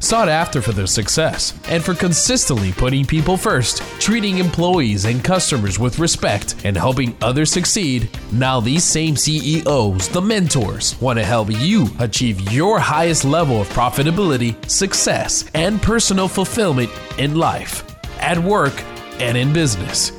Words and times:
Sought 0.00 0.28
after 0.28 0.62
for 0.62 0.70
their 0.70 0.86
success 0.86 1.58
and 1.68 1.82
for 1.82 1.92
consistently 1.92 2.70
putting 2.70 3.04
people 3.04 3.36
first, 3.36 3.78
treating 4.00 4.38
employees 4.38 5.04
and 5.04 5.24
customers 5.24 5.78
with 5.80 5.98
respect, 5.98 6.54
and 6.64 6.76
helping 6.76 7.16
others 7.20 7.50
succeed, 7.50 8.08
now 8.30 8.60
these 8.60 8.84
same 8.84 9.16
CEOs, 9.16 10.08
the 10.08 10.22
mentors, 10.22 11.00
want 11.00 11.18
to 11.18 11.24
help 11.24 11.50
you 11.50 11.88
achieve 11.98 12.52
your 12.52 12.78
highest 12.78 13.24
level 13.24 13.60
of 13.60 13.68
profitability, 13.70 14.54
success, 14.70 15.50
and 15.54 15.82
personal 15.82 16.28
fulfillment 16.28 16.90
in 17.18 17.34
life, 17.34 17.84
at 18.20 18.38
work, 18.38 18.80
and 19.18 19.36
in 19.36 19.52
business. 19.52 20.12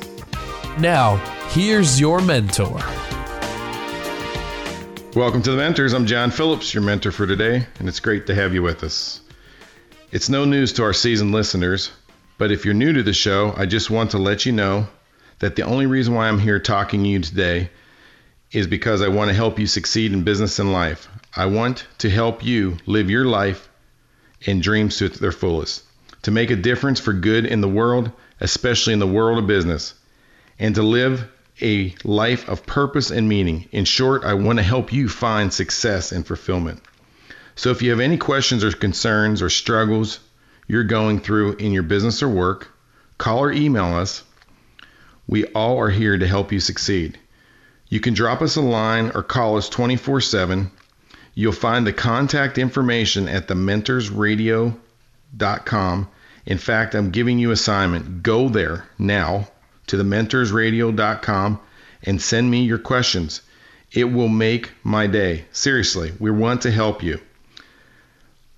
Now, 0.78 1.16
here's 1.48 1.98
your 1.98 2.20
mentor. 2.20 2.80
Welcome 5.16 5.40
to 5.42 5.50
the 5.50 5.56
Mentors. 5.56 5.94
I'm 5.94 6.06
John 6.06 6.30
Phillips, 6.30 6.74
your 6.74 6.82
mentor 6.82 7.12
for 7.12 7.26
today, 7.26 7.66
and 7.78 7.88
it's 7.88 7.98
great 7.98 8.26
to 8.26 8.34
have 8.34 8.52
you 8.52 8.62
with 8.62 8.84
us. 8.84 9.22
It's 10.12 10.28
no 10.28 10.44
news 10.44 10.72
to 10.72 10.82
our 10.82 10.92
seasoned 10.92 11.30
listeners, 11.30 11.92
but 12.36 12.50
if 12.50 12.64
you're 12.64 12.74
new 12.74 12.92
to 12.94 13.04
the 13.04 13.12
show, 13.12 13.54
I 13.56 13.66
just 13.66 13.90
want 13.90 14.10
to 14.10 14.18
let 14.18 14.44
you 14.44 14.50
know 14.50 14.88
that 15.38 15.54
the 15.54 15.62
only 15.62 15.86
reason 15.86 16.14
why 16.14 16.26
I'm 16.26 16.40
here 16.40 16.58
talking 16.58 17.04
to 17.04 17.08
you 17.08 17.20
today 17.20 17.70
is 18.50 18.66
because 18.66 19.02
I 19.02 19.08
want 19.08 19.28
to 19.28 19.36
help 19.36 19.60
you 19.60 19.68
succeed 19.68 20.12
in 20.12 20.24
business 20.24 20.58
and 20.58 20.72
life. 20.72 21.06
I 21.36 21.46
want 21.46 21.86
to 21.98 22.10
help 22.10 22.44
you 22.44 22.78
live 22.86 23.08
your 23.08 23.24
life 23.24 23.68
and 24.48 24.60
dreams 24.60 24.96
to 24.98 25.10
their 25.10 25.30
fullest, 25.30 25.84
to 26.22 26.32
make 26.32 26.50
a 26.50 26.56
difference 26.56 26.98
for 26.98 27.12
good 27.12 27.46
in 27.46 27.60
the 27.60 27.68
world, 27.68 28.10
especially 28.40 28.94
in 28.94 28.98
the 28.98 29.06
world 29.06 29.38
of 29.38 29.46
business, 29.46 29.94
and 30.58 30.74
to 30.74 30.82
live 30.82 31.24
a 31.62 31.94
life 32.02 32.48
of 32.48 32.66
purpose 32.66 33.12
and 33.12 33.28
meaning. 33.28 33.68
In 33.70 33.84
short, 33.84 34.24
I 34.24 34.34
want 34.34 34.58
to 34.58 34.64
help 34.64 34.92
you 34.92 35.08
find 35.08 35.52
success 35.52 36.10
and 36.10 36.26
fulfillment. 36.26 36.82
So 37.60 37.68
if 37.68 37.82
you 37.82 37.90
have 37.90 38.00
any 38.00 38.16
questions 38.16 38.64
or 38.64 38.72
concerns 38.72 39.42
or 39.42 39.50
struggles 39.50 40.18
you're 40.66 40.82
going 40.82 41.20
through 41.20 41.56
in 41.56 41.72
your 41.72 41.82
business 41.82 42.22
or 42.22 42.28
work, 42.30 42.72
call 43.18 43.40
or 43.40 43.52
email 43.52 43.96
us. 43.96 44.22
We 45.26 45.44
all 45.44 45.78
are 45.78 45.90
here 45.90 46.16
to 46.16 46.26
help 46.26 46.52
you 46.52 46.60
succeed. 46.60 47.18
You 47.90 48.00
can 48.00 48.14
drop 48.14 48.40
us 48.40 48.56
a 48.56 48.62
line 48.62 49.12
or 49.14 49.22
call 49.22 49.58
us 49.58 49.68
24 49.68 50.22
7. 50.22 50.70
You'll 51.34 51.52
find 51.52 51.86
the 51.86 51.92
contact 51.92 52.56
information 52.56 53.28
at 53.28 53.46
thementorsradio.com. 53.46 56.08
In 56.46 56.56
fact, 56.56 56.94
I'm 56.94 57.10
giving 57.10 57.38
you 57.38 57.50
assignment. 57.50 58.22
Go 58.22 58.48
there 58.48 58.86
now 58.98 59.48
to 59.88 59.98
thementorsradio.com 59.98 61.60
and 62.04 62.22
send 62.22 62.50
me 62.50 62.64
your 62.64 62.78
questions. 62.78 63.42
It 63.92 64.04
will 64.04 64.28
make 64.28 64.70
my 64.82 65.06
day. 65.06 65.44
Seriously, 65.52 66.14
we 66.18 66.30
want 66.30 66.62
to 66.62 66.70
help 66.70 67.02
you. 67.02 67.20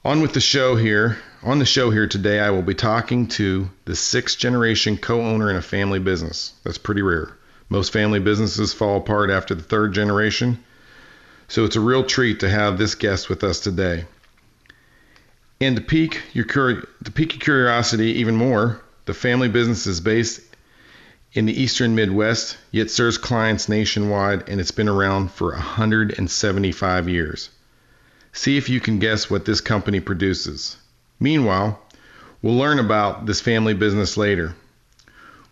On 0.05 0.21
with 0.21 0.33
the 0.33 0.41
show 0.41 0.75
here. 0.75 1.17
On 1.45 1.61
the 1.61 1.65
show 1.65 1.91
here 1.91 2.09
today, 2.09 2.41
I 2.41 2.51
will 2.51 2.63
be 2.63 2.75
talking 2.75 3.29
to 3.39 3.71
the 3.85 3.95
sixth 3.95 4.37
generation 4.37 4.97
co 4.97 5.21
owner 5.21 5.49
in 5.49 5.55
a 5.55 5.63
family 5.63 6.01
business. 6.01 6.55
That's 6.65 6.77
pretty 6.77 7.03
rare. 7.03 7.37
Most 7.69 7.93
family 7.93 8.19
businesses 8.19 8.73
fall 8.73 8.97
apart 8.97 9.31
after 9.31 9.55
the 9.55 9.63
third 9.63 9.93
generation. 9.95 10.59
So 11.47 11.65
it's 11.65 11.77
a 11.77 11.81
real 11.81 12.03
treat 12.03 12.41
to 12.41 12.51
have 12.51 12.79
this 12.79 12.97
guest 12.97 13.29
with 13.29 13.45
us 13.45 13.61
today. 13.61 14.07
And 15.61 15.77
to 15.77 15.83
pique 15.83 16.21
your, 16.33 16.47
to 16.47 17.13
pique 17.15 17.35
your 17.35 17.41
curiosity 17.41 18.15
even 18.15 18.35
more, 18.35 18.83
the 19.05 19.15
family 19.15 19.49
business 19.49 19.87
is 19.87 20.01
based 20.01 20.41
in 21.33 21.47
the 21.47 21.63
eastern 21.63 21.95
Midwest, 21.95 22.59
yet 22.73 22.91
serves 22.91 23.19
clients 23.19 23.69
nationwide, 23.69 24.49
and 24.49 24.61
it's 24.61 24.73
been 24.73 24.89
around 24.89 25.31
for 25.31 25.53
175 25.53 27.09
years. 27.09 27.51
See 28.33 28.57
if 28.57 28.69
you 28.69 28.81
can 28.81 28.99
guess 28.99 29.31
what 29.31 29.45
this 29.45 29.61
company 29.61 30.01
produces. 30.01 30.77
Meanwhile, 31.21 31.81
we'll 32.41 32.57
learn 32.57 32.79
about 32.79 33.27
this 33.27 33.41
family 33.41 33.75
business 33.75 34.17
later. 34.17 34.55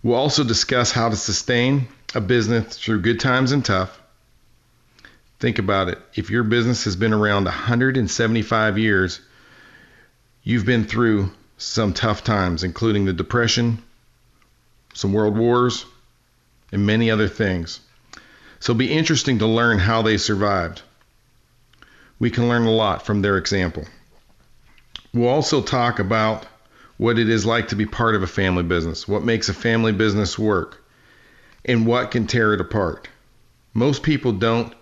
We'll 0.02 0.16
also 0.16 0.44
discuss 0.44 0.90
how 0.90 1.10
to 1.10 1.16
sustain 1.16 1.88
a 2.14 2.20
business 2.20 2.78
through 2.78 3.02
good 3.02 3.20
times 3.20 3.52
and 3.52 3.64
tough. 3.64 4.00
Think 5.38 5.58
about 5.58 5.88
it. 5.88 5.98
If 6.14 6.30
your 6.30 6.42
business 6.42 6.84
has 6.84 6.96
been 6.96 7.12
around 7.12 7.44
175 7.44 8.78
years, 8.78 9.20
you've 10.42 10.66
been 10.66 10.84
through 10.84 11.30
some 11.58 11.92
tough 11.92 12.24
times, 12.24 12.64
including 12.64 13.04
the 13.04 13.12
Depression, 13.12 13.82
some 14.94 15.12
world 15.12 15.36
wars, 15.36 15.84
and 16.72 16.86
many 16.86 17.10
other 17.10 17.28
things. 17.28 17.80
So 18.58 18.72
it'll 18.72 18.78
be 18.78 18.92
interesting 18.92 19.38
to 19.38 19.46
learn 19.46 19.78
how 19.78 20.02
they 20.02 20.16
survived. 20.16 20.82
We 22.20 22.30
can 22.30 22.48
learn 22.48 22.66
a 22.66 22.70
lot 22.70 23.04
from 23.04 23.22
their 23.22 23.36
example. 23.36 23.84
We'll 25.12 25.28
also 25.28 25.62
talk 25.62 25.98
about 25.98 26.46
what 26.98 27.18
it 27.18 27.28
is 27.28 27.46
like 27.46 27.68
to 27.68 27.76
be 27.76 27.86
part 27.86 28.14
of 28.14 28.22
a 28.22 28.28
family 28.28 28.62
business, 28.62 29.08
what 29.08 29.24
makes 29.24 29.48
a 29.48 29.54
family 29.54 29.90
business 29.90 30.38
work, 30.38 30.84
and 31.64 31.86
what 31.86 32.10
can 32.10 32.26
tear 32.26 32.54
it 32.54 32.60
apart. 32.60 33.08
Most 33.72 34.02
people 34.02 34.32
don't 34.32 34.72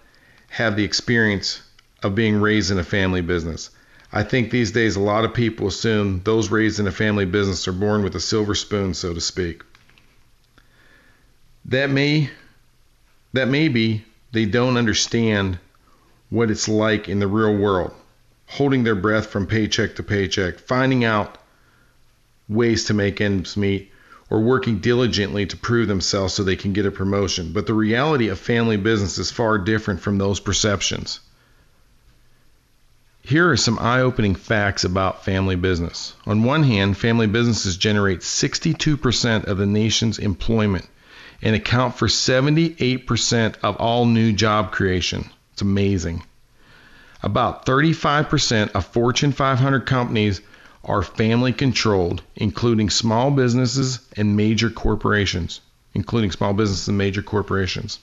have 0.48 0.76
the 0.76 0.84
experience 0.84 1.62
of 2.02 2.14
being 2.14 2.40
raised 2.40 2.70
in 2.70 2.78
a 2.78 2.84
family 2.84 3.20
business. 3.20 3.70
I 4.12 4.22
think 4.22 4.50
these 4.50 4.72
days 4.72 4.96
a 4.96 5.00
lot 5.00 5.24
of 5.24 5.34
people 5.34 5.68
assume 5.68 6.22
those 6.24 6.50
raised 6.50 6.80
in 6.80 6.86
a 6.86 6.92
family 6.92 7.24
business 7.24 7.68
are 7.68 7.72
born 7.72 8.02
with 8.02 8.16
a 8.16 8.20
silver 8.20 8.54
spoon, 8.54 8.94
so 8.94 9.14
to 9.14 9.20
speak. 9.20 9.62
That 11.66 11.90
may 11.90 12.30
that 13.34 13.48
may 13.48 13.68
be 13.68 14.04
they 14.32 14.46
don't 14.46 14.78
understand 14.78 15.58
what 16.30 16.50
it's 16.50 16.68
like 16.68 17.08
in 17.08 17.18
the 17.18 17.26
real 17.26 17.56
world, 17.56 17.94
holding 18.46 18.84
their 18.84 18.94
breath 18.94 19.26
from 19.26 19.46
paycheck 19.46 19.96
to 19.96 20.02
paycheck, 20.02 20.58
finding 20.58 21.04
out 21.04 21.38
ways 22.48 22.84
to 22.84 22.94
make 22.94 23.20
ends 23.20 23.56
meet, 23.56 23.90
or 24.30 24.40
working 24.40 24.78
diligently 24.78 25.46
to 25.46 25.56
prove 25.56 25.88
themselves 25.88 26.34
so 26.34 26.42
they 26.42 26.56
can 26.56 26.72
get 26.72 26.86
a 26.86 26.90
promotion. 26.90 27.52
But 27.52 27.66
the 27.66 27.74
reality 27.74 28.28
of 28.28 28.38
family 28.38 28.76
business 28.76 29.16
is 29.18 29.30
far 29.30 29.58
different 29.58 30.00
from 30.00 30.18
those 30.18 30.38
perceptions. 30.38 31.20
Here 33.22 33.50
are 33.50 33.56
some 33.56 33.78
eye 33.78 34.00
opening 34.00 34.34
facts 34.34 34.84
about 34.84 35.24
family 35.24 35.56
business. 35.56 36.14
On 36.26 36.44
one 36.44 36.62
hand, 36.62 36.96
family 36.96 37.26
businesses 37.26 37.76
generate 37.76 38.20
62% 38.20 39.44
of 39.44 39.58
the 39.58 39.66
nation's 39.66 40.18
employment 40.18 40.86
and 41.42 41.54
account 41.54 41.96
for 41.96 42.08
78% 42.08 43.56
of 43.62 43.76
all 43.76 44.06
new 44.06 44.32
job 44.32 44.72
creation. 44.72 45.28
It's 45.58 45.62
amazing. 45.62 46.22
About 47.20 47.66
35% 47.66 48.70
of 48.76 48.86
Fortune 48.86 49.32
500 49.32 49.86
companies 49.86 50.40
are 50.84 51.02
family 51.02 51.52
controlled, 51.52 52.22
including 52.36 52.90
small 52.90 53.32
businesses 53.32 53.98
and 54.16 54.36
major 54.36 54.70
corporations, 54.70 55.60
including 55.94 56.30
small 56.30 56.52
businesses 56.52 56.86
and 56.86 56.96
major 56.96 57.22
corporations. 57.22 57.98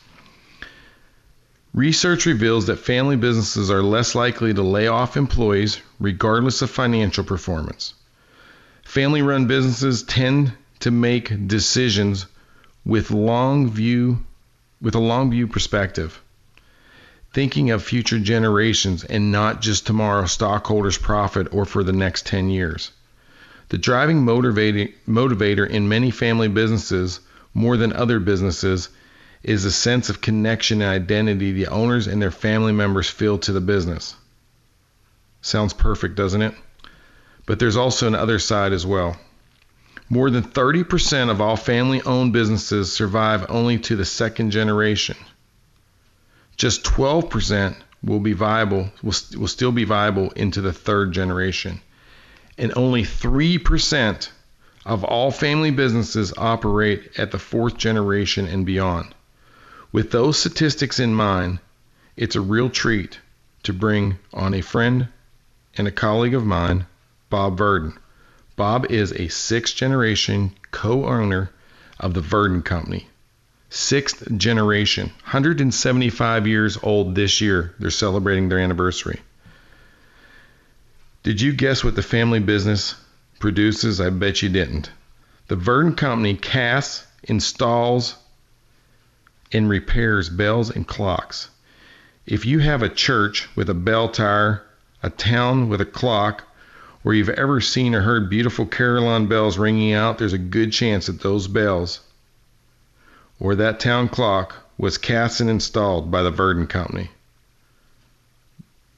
Research 1.73 2.25
reveals 2.25 2.65
that 2.65 2.79
family 2.79 3.15
businesses 3.15 3.71
are 3.71 3.81
less 3.81 4.15
likely 4.15 4.53
to 4.53 4.61
lay 4.61 4.87
off 4.87 5.15
employees 5.15 5.79
regardless 5.97 6.61
of 6.61 6.69
financial 6.69 7.23
performance. 7.23 7.93
Family 8.83 9.21
run 9.21 9.47
businesses 9.47 10.03
tend 10.03 10.51
to 10.81 10.91
make 10.91 11.47
decisions 11.47 12.25
with 12.83 13.11
long 13.11 13.69
view 13.71 14.25
with 14.81 14.95
a 14.95 14.99
long 14.99 15.31
view 15.31 15.47
perspective 15.47 16.21
thinking 17.35 17.69
of 17.69 17.83
future 17.83 18.17
generations 18.17 19.03
and 19.03 19.29
not 19.29 19.61
just 19.61 19.85
tomorrow's 19.85 20.31
stockholders' 20.31 20.97
profit 20.97 21.53
or 21.53 21.65
for 21.65 21.83
the 21.83 21.91
next 21.91 22.25
10 22.25 22.49
years. 22.49 22.91
The 23.67 23.77
driving 23.77 24.25
motivator 24.25 25.69
in 25.69 25.89
many 25.89 26.11
family 26.11 26.47
businesses, 26.47 27.19
more 27.53 27.75
than 27.75 27.91
other 27.91 28.21
businesses, 28.21 28.87
is 29.43 29.65
a 29.65 29.71
sense 29.71 30.07
of 30.09 30.21
connection 30.21 30.81
and 30.81 30.89
identity 30.89 31.51
the 31.51 31.67
owners 31.67 32.07
and 32.07 32.21
their 32.21 32.31
family 32.31 32.71
members 32.71 33.09
feel 33.09 33.37
to 33.39 33.51
the 33.51 33.59
business. 33.59 34.15
Sounds 35.41 35.73
perfect, 35.73 36.15
doesn't 36.15 36.41
it? 36.41 36.55
But 37.45 37.59
there's 37.59 37.75
also 37.75 38.07
an 38.07 38.15
other 38.15 38.39
side 38.39 38.71
as 38.71 38.85
well. 38.85 39.17
More 40.09 40.29
than 40.29 40.43
30% 40.43 41.29
of 41.29 41.41
all 41.41 41.57
family 41.57 42.01
owned 42.01 42.31
businesses 42.31 42.93
survive 42.93 43.45
only 43.49 43.77
to 43.79 43.97
the 43.97 44.05
second 44.05 44.51
generation. 44.51 45.17
Just 46.57 46.83
12% 46.83 47.75
will 48.03 48.19
be 48.19 48.33
viable, 48.33 48.91
will, 49.01 49.15
will 49.37 49.47
still 49.47 49.71
be 49.71 49.83
viable 49.83 50.31
into 50.31 50.61
the 50.61 50.73
third 50.73 51.11
generation. 51.11 51.81
And 52.57 52.71
only 52.75 53.03
3% 53.03 54.29
of 54.85 55.03
all 55.03 55.31
family 55.31 55.71
businesses 55.71 56.33
operate 56.37 57.11
at 57.17 57.31
the 57.31 57.39
fourth 57.39 57.77
generation 57.77 58.45
and 58.47 58.65
beyond. 58.65 59.13
With 59.91 60.11
those 60.11 60.37
statistics 60.37 60.99
in 60.99 61.15
mind, 61.15 61.59
it's 62.15 62.35
a 62.35 62.41
real 62.41 62.69
treat 62.69 63.19
to 63.63 63.73
bring 63.73 64.19
on 64.33 64.53
a 64.53 64.61
friend 64.61 65.07
and 65.77 65.87
a 65.87 65.91
colleague 65.91 66.35
of 66.35 66.45
mine, 66.45 66.85
Bob 67.29 67.57
Verdin. 67.57 67.97
Bob 68.55 68.85
is 68.89 69.11
a 69.13 69.27
sixth 69.27 69.75
generation 69.75 70.51
co 70.71 71.05
owner 71.05 71.49
of 71.99 72.13
the 72.13 72.21
Verdin 72.21 72.61
Company. 72.61 73.09
Sixth 73.77 74.25
generation, 74.37 75.07
175 75.25 76.47
years 76.47 76.77
old 76.81 77.13
this 77.13 77.41
year. 77.41 77.75
They're 77.77 77.89
celebrating 77.89 78.47
their 78.47 78.57
anniversary. 78.57 79.19
Did 81.23 81.41
you 81.41 81.51
guess 81.51 81.83
what 81.83 81.93
the 81.93 82.01
family 82.01 82.39
business 82.39 82.95
produces? 83.37 83.99
I 83.99 84.11
bet 84.11 84.41
you 84.41 84.47
didn't. 84.47 84.91
The 85.49 85.57
Verdin 85.57 85.93
Company 85.97 86.35
casts, 86.35 87.05
installs, 87.23 88.15
and 89.51 89.67
repairs 89.67 90.29
bells 90.29 90.69
and 90.69 90.87
clocks. 90.87 91.49
If 92.25 92.45
you 92.45 92.59
have 92.59 92.81
a 92.81 92.87
church 92.87 93.49
with 93.57 93.69
a 93.69 93.73
bell 93.73 94.07
tower, 94.07 94.63
a 95.03 95.09
town 95.09 95.67
with 95.67 95.81
a 95.81 95.85
clock, 95.85 96.45
or 97.03 97.13
you've 97.13 97.27
ever 97.27 97.59
seen 97.59 97.93
or 97.93 98.03
heard 98.03 98.29
beautiful 98.29 98.65
carillon 98.65 99.27
bells 99.27 99.57
ringing 99.57 99.91
out, 99.91 100.17
there's 100.17 100.31
a 100.31 100.37
good 100.37 100.71
chance 100.71 101.07
that 101.07 101.19
those 101.19 101.49
bells 101.49 101.99
or 103.39 103.55
that 103.55 103.79
town 103.79 104.09
clock 104.09 104.55
was 104.77 104.97
cast 104.97 105.41
and 105.41 105.49
installed 105.49 106.11
by 106.11 106.23
the 106.23 106.31
Verdin 106.31 106.67
Company. 106.67 107.09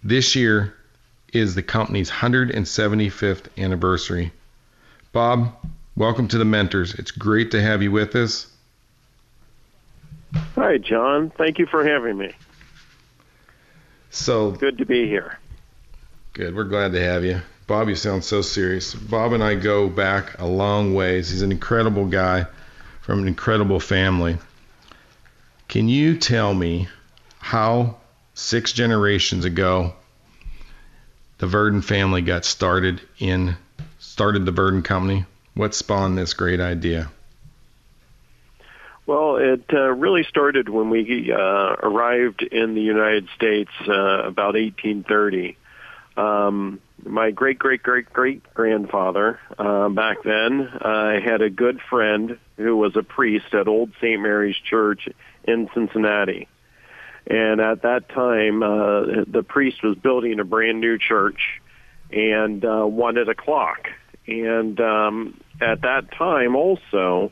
This 0.03 0.35
year 0.35 0.73
is 1.33 1.55
the 1.55 1.63
company's 1.63 2.09
175th 2.09 3.45
anniversary. 3.57 4.31
Bob, 5.11 5.53
welcome 5.95 6.27
to 6.29 6.37
the 6.37 6.45
Mentors. 6.45 6.93
It's 6.95 7.11
great 7.11 7.51
to 7.51 7.61
have 7.61 7.83
you 7.83 7.91
with 7.91 8.15
us. 8.15 8.47
Hi, 10.55 10.77
John. 10.77 11.31
Thank 11.31 11.59
you 11.59 11.65
for 11.65 11.87
having 11.87 12.17
me. 12.17 12.33
So 14.09 14.51
good 14.51 14.77
to 14.77 14.85
be 14.85 15.07
here. 15.07 15.37
Good. 16.33 16.55
We're 16.55 16.63
glad 16.65 16.93
to 16.93 17.03
have 17.03 17.23
you. 17.23 17.41
Bob, 17.67 17.89
you 17.89 17.95
sound 17.95 18.23
so 18.23 18.41
serious. 18.41 18.93
Bob 18.93 19.33
and 19.33 19.43
I 19.43 19.55
go 19.55 19.89
back 19.89 20.39
a 20.39 20.45
long 20.45 20.93
ways. 20.93 21.29
He's 21.29 21.41
an 21.41 21.51
incredible 21.51 22.05
guy 22.05 22.47
from 23.07 23.19
an 23.19 23.27
incredible 23.29 23.79
family. 23.79 24.37
Can 25.69 25.87
you 25.87 26.17
tell 26.17 26.53
me 26.53 26.89
how 27.39 27.95
six 28.33 28.73
generations 28.73 29.45
ago 29.45 29.93
the 31.37 31.47
Verdin 31.47 31.81
family 31.81 32.21
got 32.21 32.43
started 32.43 32.99
in 33.17 33.55
started 33.97 34.45
the 34.45 34.51
Verdin 34.51 34.83
company? 34.83 35.25
What 35.53 35.73
spawned 35.73 36.17
this 36.17 36.33
great 36.33 36.59
idea? 36.59 37.09
Well, 39.05 39.37
it 39.37 39.63
uh, 39.71 39.93
really 39.93 40.25
started 40.25 40.67
when 40.67 40.89
we 40.89 41.31
uh, 41.31 41.37
arrived 41.37 42.43
in 42.43 42.75
the 42.75 42.81
United 42.81 43.29
States 43.35 43.71
uh, 43.87 44.23
about 44.27 44.55
1830. 44.55 45.55
Um, 46.17 46.81
my 47.05 47.31
great 47.31 47.57
great 47.57 47.81
great 47.81 48.11
great 48.11 48.43
grandfather 48.53 49.39
uh, 49.57 49.87
back 49.87 50.23
then 50.23 50.59
uh, 50.61 51.21
had 51.21 51.41
a 51.41 51.49
good 51.49 51.79
friend 51.89 52.37
who 52.57 52.75
was 52.75 52.95
a 52.95 53.03
priest 53.03 53.53
at 53.53 53.67
Old 53.67 53.91
St. 54.01 54.21
Mary's 54.21 54.57
Church 54.57 55.07
in 55.43 55.69
Cincinnati. 55.73 56.47
And 57.27 57.59
at 57.61 57.81
that 57.83 58.09
time, 58.09 58.63
uh, 58.63 59.23
the 59.27 59.43
priest 59.47 59.83
was 59.83 59.97
building 59.97 60.39
a 60.39 60.43
brand 60.43 60.79
new 60.79 60.97
church 60.97 61.61
and 62.11 62.63
uh, 62.63 62.85
wanted 62.87 63.29
a 63.29 63.35
clock. 63.35 63.89
And 64.27 64.79
um, 64.79 65.39
at 65.61 65.81
that 65.81 66.11
time, 66.11 66.55
also, 66.55 67.31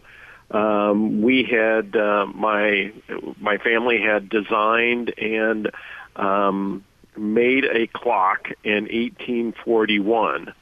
um, 0.51 1.21
we 1.21 1.43
had 1.43 1.95
uh, 1.95 2.25
my 2.27 2.93
my 3.39 3.57
family 3.57 3.99
had 4.01 4.29
designed 4.29 5.13
and 5.17 5.71
um, 6.15 6.83
made 7.17 7.65
a 7.65 7.87
clock 7.87 8.49
in 8.63 8.83
1841 8.83 10.53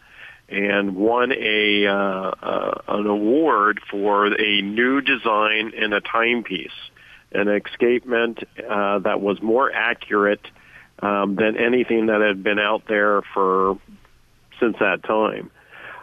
and 0.53 0.95
won 0.95 1.31
a 1.31 1.87
uh, 1.87 1.93
uh, 1.93 2.81
an 2.87 3.07
award 3.07 3.81
for 3.89 4.27
a 4.27 4.61
new 4.61 5.01
design 5.01 5.73
in 5.75 5.93
a 5.93 6.01
timepiece, 6.01 6.71
an 7.31 7.47
escapement 7.47 8.39
uh, 8.69 8.99
that 8.99 9.19
was 9.19 9.41
more 9.41 9.71
accurate 9.73 10.45
um, 10.99 11.35
than 11.35 11.57
anything 11.57 12.07
that 12.07 12.21
had 12.21 12.43
been 12.43 12.59
out 12.59 12.83
there 12.87 13.21
for 13.33 13.79
since 14.59 14.77
that 14.79 15.03
time. 15.03 15.49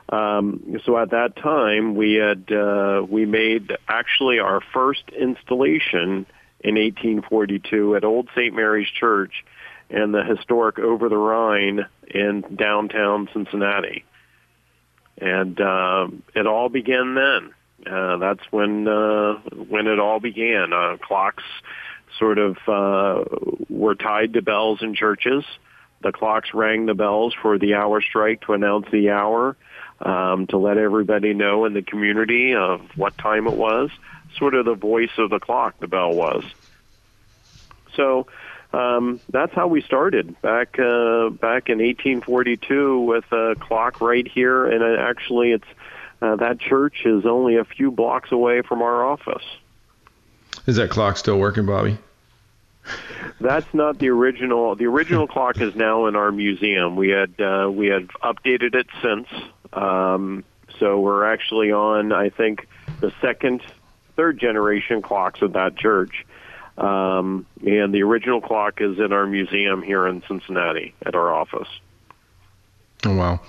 Um, 0.08 0.80
so 0.84 0.98
at 0.98 1.10
that 1.10 1.36
time, 1.36 1.94
we 1.94 2.14
had 2.14 2.50
uh, 2.50 3.06
we 3.08 3.26
made 3.26 3.76
actually 3.88 4.40
our 4.40 4.60
first 4.72 5.04
installation 5.16 6.26
in 6.62 6.74
1842 6.74 7.96
at 7.96 8.04
Old 8.04 8.28
St. 8.34 8.54
Mary's 8.54 8.88
Church 8.88 9.44
and 9.88 10.12
the 10.12 10.22
historic 10.22 10.78
Over 10.78 11.08
the 11.08 11.16
Rhine 11.16 11.86
in 12.08 12.44
downtown 12.56 13.28
Cincinnati. 13.32 14.04
And 15.20 15.60
uh, 15.60 16.08
it 16.34 16.46
all 16.46 16.68
began 16.68 17.14
then. 17.14 17.54
Uh, 17.86 18.16
that's 18.18 18.42
when 18.50 18.86
uh, 18.88 19.34
when 19.68 19.86
it 19.86 19.98
all 19.98 20.20
began. 20.20 20.72
Uh, 20.72 20.96
clocks 21.00 21.44
sort 22.18 22.38
of 22.38 22.56
uh, 22.68 23.24
were 23.68 23.94
tied 23.94 24.34
to 24.34 24.42
bells 24.42 24.82
in 24.82 24.94
churches. 24.94 25.44
The 26.02 26.12
clocks 26.12 26.54
rang 26.54 26.86
the 26.86 26.94
bells 26.94 27.34
for 27.40 27.58
the 27.58 27.74
hour 27.74 28.00
strike 28.00 28.42
to 28.42 28.54
announce 28.54 28.86
the 28.90 29.10
hour, 29.10 29.56
um, 30.00 30.46
to 30.48 30.56
let 30.56 30.78
everybody 30.78 31.34
know 31.34 31.66
in 31.66 31.74
the 31.74 31.82
community 31.82 32.54
of 32.54 32.80
what 32.96 33.16
time 33.18 33.46
it 33.46 33.54
was. 33.54 33.90
Sort 34.38 34.54
of 34.54 34.64
the 34.64 34.74
voice 34.74 35.10
of 35.18 35.30
the 35.30 35.40
clock, 35.40 35.78
the 35.80 35.88
bell 35.88 36.14
was. 36.14 36.44
So 37.94 38.26
um, 38.72 39.20
that's 39.28 39.52
how 39.52 39.66
we 39.66 39.82
started 39.82 40.40
back 40.42 40.78
uh, 40.78 41.30
back 41.30 41.68
in 41.68 41.78
1842 41.78 43.00
with 43.00 43.24
a 43.32 43.56
clock 43.58 44.00
right 44.00 44.26
here, 44.26 44.66
and 44.66 44.82
it 44.82 44.98
actually 44.98 45.52
it's 45.52 45.66
uh, 46.22 46.36
that 46.36 46.60
church 46.60 47.04
is 47.04 47.26
only 47.26 47.56
a 47.56 47.64
few 47.64 47.90
blocks 47.90 48.30
away 48.30 48.62
from 48.62 48.82
our 48.82 49.04
office. 49.04 49.44
Is 50.66 50.76
that 50.76 50.90
clock 50.90 51.16
still 51.16 51.38
working, 51.38 51.66
Bobby? 51.66 51.98
That's 53.40 53.72
not 53.72 53.98
the 53.98 54.08
original. 54.10 54.74
The 54.76 54.86
original 54.86 55.26
clock 55.34 55.60
is 55.60 55.74
now 55.74 56.06
in 56.06 56.14
our 56.14 56.30
museum. 56.30 56.96
We 56.96 57.08
had 57.08 57.40
uh, 57.40 57.70
we 57.72 57.88
had 57.88 58.08
updated 58.22 58.74
it 58.74 58.86
since, 59.02 59.28
um, 59.72 60.44
so 60.78 61.00
we're 61.00 61.24
actually 61.24 61.72
on 61.72 62.12
I 62.12 62.28
think 62.30 62.68
the 63.00 63.12
second, 63.20 63.62
third 64.14 64.38
generation 64.38 65.02
clocks 65.02 65.42
of 65.42 65.54
that 65.54 65.76
church. 65.76 66.24
Um, 66.80 67.46
and 67.64 67.94
the 67.94 68.02
original 68.02 68.40
clock 68.40 68.80
is 68.80 68.98
in 68.98 69.12
our 69.12 69.26
museum 69.26 69.82
here 69.82 70.06
in 70.06 70.22
Cincinnati 70.26 70.94
at 71.04 71.14
our 71.14 71.32
office. 71.32 71.68
Oh 73.04 73.14
wow! 73.14 73.40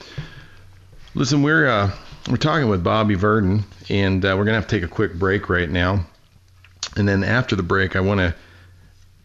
Listen, 1.15 1.41
we're 1.41 1.67
uh, 1.67 1.91
we're 2.29 2.35
talking 2.35 2.67
with 2.67 2.83
Bobby 2.83 3.15
Verdin, 3.15 3.63
and 3.89 4.23
uh, 4.23 4.35
we're 4.37 4.43
gonna 4.43 4.57
have 4.57 4.67
to 4.67 4.75
take 4.75 4.83
a 4.83 4.93
quick 4.93 5.13
break 5.13 5.49
right 5.49 5.69
now. 5.69 6.05
And 6.97 7.07
then 7.07 7.23
after 7.23 7.55
the 7.55 7.63
break, 7.63 7.95
I 7.95 8.01
want 8.01 8.19
to 8.19 8.35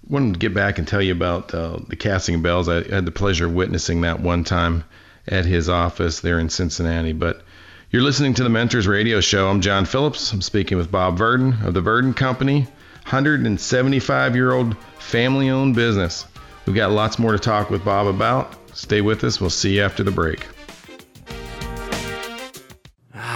to 0.08 0.38
get 0.38 0.54
back 0.54 0.78
and 0.78 0.86
tell 0.86 1.02
you 1.02 1.10
about 1.12 1.52
uh, 1.52 1.78
the 1.88 1.96
casting 1.96 2.36
of 2.36 2.42
bells. 2.42 2.68
I 2.68 2.84
had 2.84 3.06
the 3.06 3.10
pleasure 3.10 3.46
of 3.46 3.54
witnessing 3.54 4.02
that 4.02 4.20
one 4.20 4.44
time 4.44 4.84
at 5.26 5.44
his 5.44 5.68
office 5.68 6.20
there 6.20 6.38
in 6.38 6.48
Cincinnati. 6.48 7.12
But 7.12 7.42
you're 7.90 8.02
listening 8.02 8.34
to 8.34 8.44
the 8.44 8.48
Mentors 8.48 8.86
Radio 8.86 9.20
Show. 9.20 9.48
I'm 9.48 9.60
John 9.60 9.84
Phillips. 9.84 10.32
I'm 10.32 10.42
speaking 10.42 10.78
with 10.78 10.92
Bob 10.92 11.18
Verdin 11.18 11.64
of 11.64 11.74
the 11.74 11.80
Verdin 11.80 12.14
Company. 12.14 12.68
175 13.06 14.34
year 14.34 14.52
old 14.52 14.76
family 14.98 15.48
owned 15.48 15.76
business. 15.76 16.26
We've 16.66 16.74
got 16.74 16.90
lots 16.90 17.20
more 17.20 17.30
to 17.30 17.38
talk 17.38 17.70
with 17.70 17.84
Bob 17.84 18.08
about. 18.08 18.56
Stay 18.76 19.00
with 19.00 19.22
us. 19.22 19.40
We'll 19.40 19.50
see 19.50 19.76
you 19.76 19.82
after 19.82 20.02
the 20.02 20.10
break. 20.10 20.44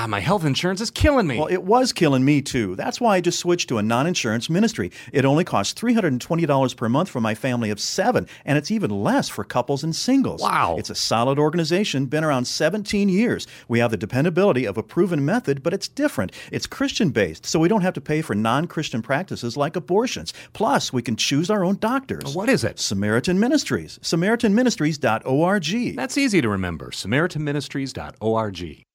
Ah, 0.01 0.07
my 0.07 0.21
health 0.21 0.47
insurance 0.47 0.81
is 0.81 0.91
killing 0.91 1.27
me. 1.27 1.37
Well, 1.37 1.49
it 1.49 1.63
was 1.63 1.93
killing 1.93 2.25
me 2.25 2.41
too. 2.41 2.75
That's 2.75 3.03
why 3.03 3.17
I 3.17 3.21
just 3.21 3.39
switched 3.39 3.69
to 3.69 3.77
a 3.77 3.83
non 3.83 4.07
insurance 4.07 4.49
ministry. 4.49 4.91
It 5.13 5.27
only 5.27 5.45
costs 5.45 5.79
$320 5.79 6.75
per 6.75 6.89
month 6.89 7.11
for 7.11 7.21
my 7.21 7.35
family 7.35 7.69
of 7.69 7.79
seven, 7.79 8.27
and 8.47 8.57
it's 8.57 8.71
even 8.71 8.91
less 8.91 9.29
for 9.29 9.45
couples 9.45 9.85
and 9.85 9.95
singles. 9.95 10.41
Wow. 10.41 10.77
It's 10.79 10.89
a 10.89 10.95
solid 10.95 11.39
organization, 11.39 12.07
been 12.07 12.25
around 12.25 12.47
17 12.47 13.11
years. 13.11 13.47
We 13.69 13.81
have 13.81 13.91
the 13.91 13.99
dependability 13.99 14.65
of 14.65 14.79
a 14.79 14.83
proven 14.83 15.23
method, 15.23 15.63
but 15.63 15.75
it's 15.75 15.87
different. 15.87 16.33
It's 16.51 16.67
Christian 16.67 17.11
based, 17.11 17.45
so 17.45 17.61
we 17.61 17.69
don't 17.69 17.83
have 17.83 17.93
to 17.93 18.01
pay 18.01 18.23
for 18.23 18.35
non 18.35 18.69
Christian 18.69 19.03
practices 19.03 19.55
like 19.59 19.77
abortions. 19.77 20.33
Plus, 20.55 20.95
we 20.95 21.03
can 21.03 21.17
choose 21.17 21.51
our 21.51 21.63
own 21.63 21.77
doctors. 21.77 22.35
What 22.35 22.49
is 22.49 22.65
it? 22.65 22.81
Samaritan 22.81 23.39
Ministries. 23.39 23.99
SamaritanMinistries.org. 24.03 25.97
That's 25.97 26.17
easy 26.17 26.41
to 26.41 26.49
remember. 26.49 26.91
SamaritanMinistries.org. 26.91 28.87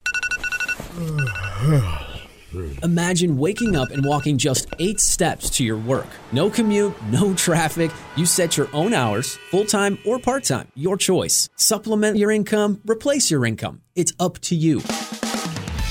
Imagine 2.84 3.38
waking 3.38 3.76
up 3.76 3.90
and 3.92 4.06
walking 4.06 4.38
just 4.38 4.68
eight 4.80 5.00
steps 5.00 5.50
to 5.52 5.64
your 5.64 5.78
work. 5.78 6.08
No 6.32 6.50
commute, 6.50 6.94
no 7.10 7.34
traffic. 7.34 7.92
You 8.16 8.26
set 8.26 8.56
your 8.56 8.70
own 8.72 8.94
hours, 8.94 9.36
full 9.52 9.66
time 9.66 9.98
or 10.06 10.20
part 10.20 10.46
time, 10.46 10.70
your 10.76 10.96
choice. 10.96 11.50
Supplement 11.58 12.18
your 12.18 12.32
income, 12.32 12.80
replace 12.86 13.30
your 13.30 13.46
income. 13.46 13.82
It's 13.96 14.14
up 14.20 14.40
to 14.40 14.56
you. 14.56 14.80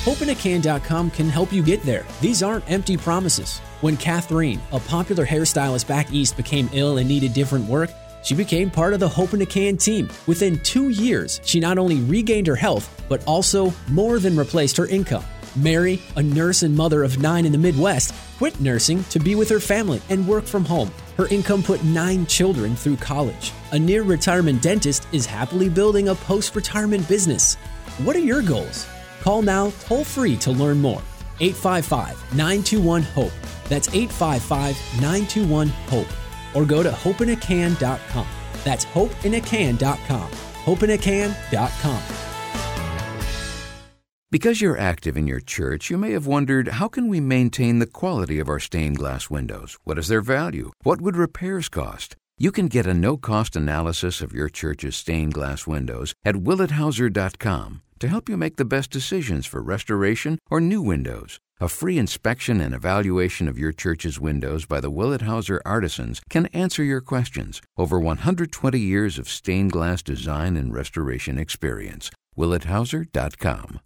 HopeInACan.com 0.05 1.11
can 1.13 1.29
help 1.29 1.53
you 1.53 1.63
get 1.63 1.83
there. 1.83 2.05
These 2.21 2.43
aren't 2.43 2.71
empty 2.71 2.97
promises. 2.97 3.59
When 3.81 3.97
Catherine, 3.97 4.61
a 4.73 4.81
popular 4.81 5.25
hairstylist 5.25 5.87
back 5.87 6.13
east, 6.13 6.37
became 6.37 6.69
ill 6.73 6.99
and 6.99 7.09
needed 7.09 7.33
different 7.33 7.67
work, 7.67 7.91
she 8.25 8.35
became 8.35 8.71
part 8.71 8.95
of 8.95 9.01
the 9.01 9.09
Hope 9.09 9.35
in 9.35 9.43
a 9.43 9.47
Can 9.47 9.77
team. 9.77 10.09
Within 10.27 10.59
two 10.61 10.89
years, 10.89 11.41
she 11.45 11.61
not 11.61 11.79
only 11.79 12.01
regained 12.01 12.47
her 12.47 12.57
health, 12.57 12.91
but 13.09 13.25
also 13.27 13.73
more 13.89 14.19
than 14.19 14.37
replaced 14.37 14.77
her 14.79 14.87
income. 14.87 15.25
Mary, 15.57 16.01
a 16.17 16.23
nurse 16.23 16.63
and 16.63 16.75
mother 16.75 17.05
of 17.05 17.19
nine 17.19 17.47
in 17.47 17.53
the 17.53 17.59
Midwest, 17.59 18.15
quit 18.39 18.59
nursing 18.61 19.05
to 19.05 19.21
be 19.21 19.35
with 19.35 19.49
her 19.49 19.61
family 19.61 20.01
and 20.09 20.27
work 20.27 20.45
from 20.45 20.65
home. 20.65 20.91
Her 21.17 21.29
income 21.29 21.63
put 21.63 21.85
nine 21.85 22.27
children 22.27 22.75
through 22.75 22.97
college. 22.97 23.53
A 23.73 23.79
near 23.79 24.03
retirement 24.03 24.63
dentist 24.63 25.07
is 25.13 25.27
happily 25.27 25.69
building 25.69 26.09
a 26.09 26.15
post 26.15 26.57
retirement 26.57 27.09
business. 27.09 27.55
What 28.03 28.17
are 28.17 28.21
your 28.21 28.43
goals? 28.43 28.89
Call 29.21 29.43
now 29.43 29.71
toll 29.81 30.03
free 30.03 30.37
to 30.39 30.51
learn 30.51 30.81
more. 30.81 31.03
855 31.41 32.35
921 32.35 33.03
HOPE. 33.03 33.33
That's 33.69 33.89
855 33.89 34.77
921 35.01 35.69
HOPE. 35.69 36.24
Or 36.55 36.65
go 36.65 36.83
to 36.83 36.91
hopeinacan.com. 36.91 38.27
That's 38.65 38.85
hopeinacan.com. 38.87 40.31
Hopeinacan.com. 40.31 42.03
Because 44.35 44.61
you're 44.61 44.77
active 44.77 45.17
in 45.17 45.29
your 45.29 45.39
church, 45.39 45.91
you 45.91 45.97
may 45.97 46.11
have 46.11 46.27
wondered 46.27 46.67
how 46.67 46.89
can 46.89 47.07
we 47.07 47.21
maintain 47.21 47.79
the 47.79 47.87
quality 47.87 48.41
of 48.41 48.49
our 48.49 48.59
stained 48.59 48.99
glass 48.99 49.31
windows? 49.31 49.79
What 49.85 49.97
is 49.97 50.09
their 50.09 50.23
value? 50.23 50.73
What 50.83 51.01
would 51.01 51.17
repairs 51.17 51.69
cost? 51.69 52.17
You 52.37 52.51
can 52.51 52.67
get 52.67 52.85
a 52.85 52.95
no-cost 52.95 53.55
analysis 53.55 54.21
of 54.21 54.33
your 54.33 54.49
church's 54.49 54.97
stained 54.97 55.35
glass 55.35 55.69
windows 55.69 56.15
at 56.25 56.35
willethauser.com 56.35 57.83
to 58.01 58.09
help 58.09 58.29
you 58.29 58.37
make 58.37 58.57
the 58.57 58.65
best 58.65 58.91
decisions 58.91 59.47
for 59.47 59.63
restoration 59.63 60.41
or 60.51 60.61
new 60.61 60.83
windows. 60.83 61.39
A 61.65 61.69
free 61.69 61.97
inspection 61.97 62.61
and 62.61 62.75
evaluation 62.75 63.49
of 63.49 63.59
your 63.59 63.73
church's 63.73 64.21
windows 64.21 64.67
by 64.67 64.81
the 64.81 64.91
Willet 64.91 65.23
Hauser 65.23 65.63
artisans 65.65 66.21
can 66.29 66.45
answer 66.49 66.85
your 66.85 67.01
questions. 67.01 67.63
Over 67.79 67.99
120 67.99 68.79
years 68.79 69.19
of 69.19 69.31
stained 69.31 69.73
glass 69.73 70.03
design 70.03 70.59
and 70.59 70.75
restoration 70.75 71.39
experience. 71.39 72.11
willethauser.com. 72.37 73.81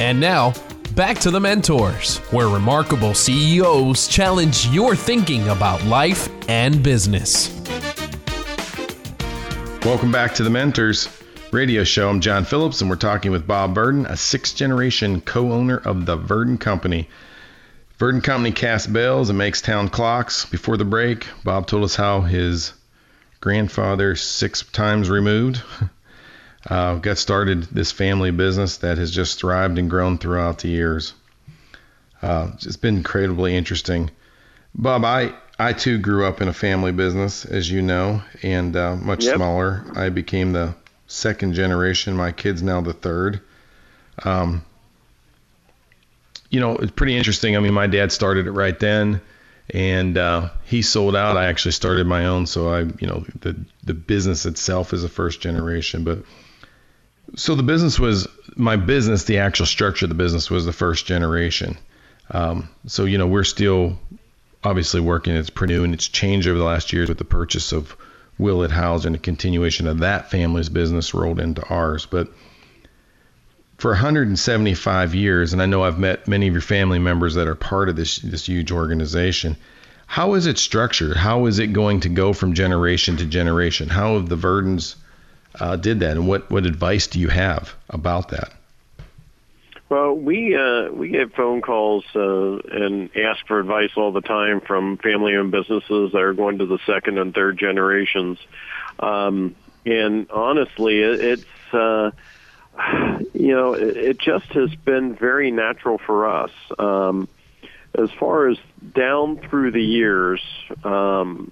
And 0.00 0.18
now, 0.18 0.54
back 0.94 1.18
to 1.18 1.30
the 1.30 1.40
mentors, 1.40 2.16
where 2.30 2.48
remarkable 2.48 3.12
CEOs 3.12 4.08
challenge 4.08 4.66
your 4.68 4.96
thinking 4.96 5.46
about 5.50 5.84
life 5.84 6.30
and 6.48 6.82
business. 6.82 7.54
Welcome 9.84 10.10
back 10.10 10.34
to 10.36 10.42
the 10.42 10.50
Mentors 10.50 11.06
radio 11.52 11.84
show. 11.84 12.08
I'm 12.08 12.20
John 12.20 12.44
Phillips, 12.44 12.80
and 12.80 12.90
we're 12.90 12.96
talking 12.96 13.30
with 13.30 13.46
Bob 13.46 13.74
Verdin, 13.74 14.06
a 14.06 14.16
sixth 14.16 14.56
generation 14.56 15.20
co 15.20 15.52
owner 15.52 15.76
of 15.76 16.06
the 16.06 16.16
Verdin 16.16 16.58
Company. 16.58 17.08
Verdin 17.98 18.20
Company 18.22 18.52
casts 18.52 18.86
bells 18.86 19.28
and 19.28 19.38
makes 19.38 19.60
town 19.60 19.88
clocks. 19.88 20.44
Before 20.44 20.76
the 20.76 20.84
break, 20.84 21.26
Bob 21.44 21.66
told 21.66 21.84
us 21.84 21.96
how 21.96 22.20
his 22.20 22.72
grandfather, 23.40 24.14
six 24.14 24.62
times 24.62 25.08
removed, 25.10 25.62
uh, 26.70 26.96
got 26.96 27.18
started 27.18 27.64
this 27.64 27.92
family 27.92 28.30
business 28.30 28.78
that 28.78 28.98
has 28.98 29.10
just 29.10 29.38
thrived 29.40 29.78
and 29.78 29.90
grown 29.90 30.18
throughout 30.18 30.58
the 30.58 30.68
years. 30.68 31.14
Uh, 32.22 32.50
it's 32.54 32.76
been 32.76 32.96
incredibly 32.98 33.56
interesting. 33.56 34.10
Bob, 34.74 35.04
I, 35.04 35.34
I 35.58 35.72
too 35.72 35.98
grew 35.98 36.26
up 36.26 36.40
in 36.40 36.48
a 36.48 36.52
family 36.52 36.92
business, 36.92 37.44
as 37.44 37.70
you 37.70 37.80
know, 37.82 38.22
and 38.42 38.76
uh, 38.76 38.96
much 38.96 39.24
Yep. 39.24 39.36
smaller. 39.36 39.84
I 39.94 40.08
became 40.10 40.52
the 40.52 40.74
second 41.08 41.54
generation. 41.54 42.14
My 42.14 42.30
kid's 42.30 42.62
now 42.62 42.80
the 42.80 42.92
third. 42.92 43.40
Um, 44.22 44.64
you 46.50 46.60
know, 46.60 46.76
it's 46.76 46.92
pretty 46.92 47.16
interesting. 47.16 47.56
I 47.56 47.60
mean, 47.60 47.74
my 47.74 47.88
dad 47.88 48.12
started 48.12 48.46
it 48.46 48.52
right 48.52 48.78
then, 48.78 49.20
and 49.70 50.16
uh, 50.16 50.50
he 50.64 50.82
sold 50.82 51.16
out. 51.16 51.36
I 51.36 51.46
actually 51.46 51.72
started 51.72 52.06
my 52.06 52.26
own, 52.26 52.46
so 52.46 52.72
I, 52.72 52.80
you 52.80 53.06
know, 53.06 53.24
the 53.40 53.56
the 53.82 53.94
business 53.94 54.46
itself 54.46 54.92
is 54.92 55.02
a 55.04 55.08
first 55.08 55.40
generation, 55.40 56.04
but 56.04 56.20
so 57.36 57.54
the 57.54 57.62
business 57.62 57.98
was 57.98 58.28
my 58.56 58.76
business. 58.76 59.24
The 59.24 59.38
actual 59.38 59.66
structure 59.66 60.06
of 60.06 60.10
the 60.10 60.14
business 60.14 60.50
was 60.50 60.64
the 60.64 60.72
first 60.72 61.06
generation. 61.06 61.76
Um, 62.30 62.68
so 62.86 63.04
you 63.04 63.18
know, 63.18 63.26
we're 63.26 63.44
still 63.44 63.98
obviously 64.64 65.00
working. 65.00 65.36
It's 65.36 65.50
pretty 65.50 65.74
new, 65.74 65.84
and 65.84 65.92
it's 65.92 66.08
changed 66.08 66.48
over 66.48 66.58
the 66.58 66.64
last 66.64 66.92
years 66.92 67.08
with 67.08 67.18
the 67.18 67.24
purchase 67.24 67.72
of 67.72 67.94
Willet 68.38 68.70
Hauser 68.70 69.08
and 69.08 69.16
a 69.16 69.18
continuation 69.18 69.86
of 69.86 69.98
that 70.00 70.30
family's 70.30 70.68
business 70.68 71.14
rolled 71.14 71.40
into 71.40 71.62
ours. 71.68 72.06
But 72.06 72.28
for 73.78 73.92
175 73.92 75.14
years, 75.14 75.52
and 75.52 75.62
I 75.62 75.66
know 75.66 75.84
I've 75.84 75.98
met 75.98 76.28
many 76.28 76.48
of 76.48 76.54
your 76.54 76.60
family 76.60 76.98
members 76.98 77.34
that 77.34 77.48
are 77.48 77.54
part 77.54 77.88
of 77.88 77.96
this 77.96 78.18
this 78.18 78.46
huge 78.46 78.72
organization. 78.72 79.56
How 80.06 80.34
is 80.34 80.46
it 80.46 80.58
structured? 80.58 81.16
How 81.16 81.46
is 81.46 81.58
it 81.58 81.72
going 81.72 82.00
to 82.00 82.08
go 82.08 82.32
from 82.32 82.54
generation 82.54 83.16
to 83.18 83.26
generation? 83.26 83.88
How 83.88 84.14
have 84.14 84.28
the 84.28 84.36
Verdins 84.36 84.96
uh, 85.60 85.76
did 85.76 86.00
that, 86.00 86.16
and 86.16 86.26
what 86.26 86.50
what 86.50 86.66
advice 86.66 87.06
do 87.06 87.20
you 87.20 87.28
have 87.28 87.74
about 87.90 88.30
that? 88.30 88.52
Well, 89.88 90.14
we 90.14 90.54
uh, 90.54 90.90
we 90.90 91.08
get 91.08 91.34
phone 91.34 91.62
calls 91.62 92.04
uh, 92.14 92.58
and 92.58 93.16
ask 93.16 93.46
for 93.46 93.58
advice 93.58 93.90
all 93.96 94.12
the 94.12 94.20
time 94.20 94.60
from 94.60 94.98
family-owned 94.98 95.50
businesses 95.50 96.12
that 96.12 96.20
are 96.20 96.34
going 96.34 96.58
to 96.58 96.66
the 96.66 96.78
second 96.84 97.16
and 97.16 97.34
third 97.34 97.58
generations. 97.58 98.38
Um, 98.98 99.56
and 99.86 100.30
honestly, 100.30 101.00
it, 101.00 101.20
it's 101.20 101.72
uh, 101.74 102.10
you 103.32 103.56
know 103.56 103.72
it, 103.72 103.96
it 103.96 104.18
just 104.18 104.46
has 104.52 104.74
been 104.74 105.14
very 105.14 105.50
natural 105.50 105.96
for 105.96 106.28
us. 106.28 106.50
Um, 106.78 107.26
as 107.94 108.10
far 108.10 108.48
as 108.48 108.58
down 108.94 109.38
through 109.38 109.70
the 109.70 109.82
years, 109.82 110.42
um, 110.84 111.50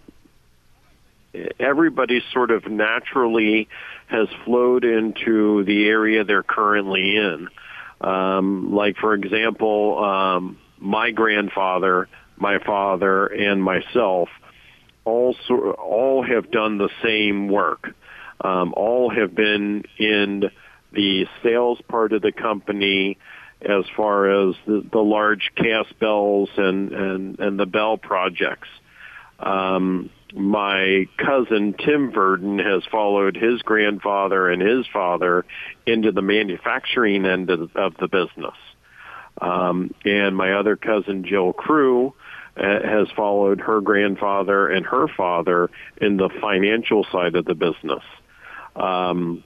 everybody 1.58 2.22
sort 2.32 2.50
of 2.50 2.66
naturally 2.66 3.68
has 4.08 4.28
flowed 4.44 4.84
into 4.84 5.64
the 5.64 5.88
area 5.88 6.24
they're 6.24 6.42
currently 6.42 7.16
in. 7.16 7.48
Um, 8.00 8.74
like 8.74 8.96
for 8.98 9.14
example, 9.14 10.02
um, 10.04 10.58
my 10.78 11.10
grandfather, 11.10 12.08
my 12.36 12.58
father, 12.58 13.26
and 13.26 13.62
myself 13.62 14.28
all 15.04 15.34
all 15.78 16.22
have 16.22 16.50
done 16.50 16.78
the 16.78 16.90
same 17.02 17.48
work. 17.48 17.94
Um, 18.40 18.74
all 18.76 19.08
have 19.08 19.34
been 19.34 19.84
in 19.98 20.50
the 20.92 21.26
sales 21.42 21.78
part 21.88 22.12
of 22.12 22.22
the 22.22 22.32
company 22.32 23.16
as 23.62 23.84
far 23.96 24.48
as 24.48 24.54
the, 24.66 24.84
the 24.92 24.98
large 24.98 25.52
cast 25.56 25.98
bells 25.98 26.50
and, 26.56 26.92
and, 26.92 27.38
and 27.38 27.58
the 27.58 27.66
bell 27.66 27.96
projects. 27.96 28.68
Um, 29.38 30.10
my 30.36 31.08
cousin 31.16 31.74
Tim 31.74 32.12
Verdin 32.12 32.58
has 32.58 32.84
followed 32.90 33.36
his 33.36 33.62
grandfather 33.62 34.50
and 34.50 34.60
his 34.60 34.86
father 34.92 35.46
into 35.86 36.12
the 36.12 36.20
manufacturing 36.20 37.24
end 37.24 37.48
of, 37.48 37.74
of 37.74 37.96
the 37.96 38.06
business. 38.06 38.54
Um, 39.40 39.94
and 40.04 40.36
my 40.36 40.52
other 40.52 40.76
cousin 40.76 41.24
Jill 41.24 41.54
Crew 41.54 42.14
uh, 42.56 42.62
has 42.62 43.08
followed 43.16 43.60
her 43.60 43.80
grandfather 43.80 44.68
and 44.68 44.84
her 44.84 45.08
father 45.08 45.70
in 45.96 46.18
the 46.18 46.28
financial 46.40 47.06
side 47.10 47.34
of 47.34 47.46
the 47.46 47.54
business. 47.54 48.02
Um, 48.74 49.42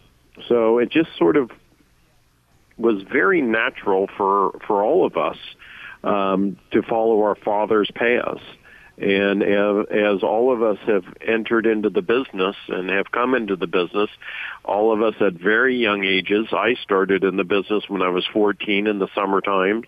so 0.48 0.78
it 0.78 0.90
just 0.90 1.10
sort 1.16 1.36
of 1.36 1.50
was 2.78 3.02
very 3.02 3.42
natural 3.42 4.08
for 4.16 4.58
for 4.66 4.82
all 4.82 5.06
of 5.06 5.16
us 5.16 5.36
um, 6.02 6.56
to 6.72 6.82
follow 6.82 7.22
our 7.22 7.36
father's 7.36 7.90
paths. 7.94 8.42
And 9.00 9.42
as, 9.42 10.22
all 10.22 10.52
of 10.52 10.62
us 10.62 10.76
have 10.86 11.04
entered 11.26 11.64
into 11.64 11.88
the 11.88 12.02
business 12.02 12.54
and 12.68 12.90
have 12.90 13.10
come 13.10 13.34
into 13.34 13.56
the 13.56 13.66
business, 13.66 14.10
all 14.62 14.92
of 14.92 15.00
us 15.00 15.14
at 15.20 15.32
very 15.32 15.76
young 15.76 16.04
ages. 16.04 16.48
I 16.52 16.74
started 16.82 17.24
in 17.24 17.38
the 17.38 17.44
business 17.44 17.84
when 17.88 18.02
I 18.02 18.10
was 18.10 18.26
14 18.30 18.86
in 18.86 18.98
the 18.98 19.08
summertime, 19.14 19.84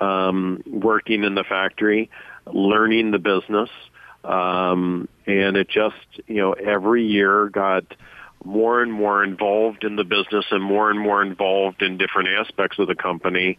um, 0.00 0.62
working 0.64 1.24
in 1.24 1.34
the 1.34 1.42
factory, 1.42 2.08
learning 2.46 3.10
the 3.10 3.18
business, 3.18 3.70
um, 4.22 5.08
and 5.26 5.56
it 5.56 5.68
just 5.68 5.96
you 6.28 6.36
know 6.36 6.52
every 6.52 7.04
year 7.04 7.48
got 7.48 7.84
more 8.44 8.82
and 8.82 8.92
more 8.92 9.24
involved 9.24 9.84
in 9.84 9.96
the 9.96 10.04
business 10.04 10.44
and 10.50 10.62
more 10.62 10.90
and 10.90 11.00
more 11.00 11.22
involved 11.22 11.82
in 11.82 11.96
different 11.96 12.28
aspects 12.28 12.78
of 12.78 12.88
the 12.88 12.94
company. 12.94 13.58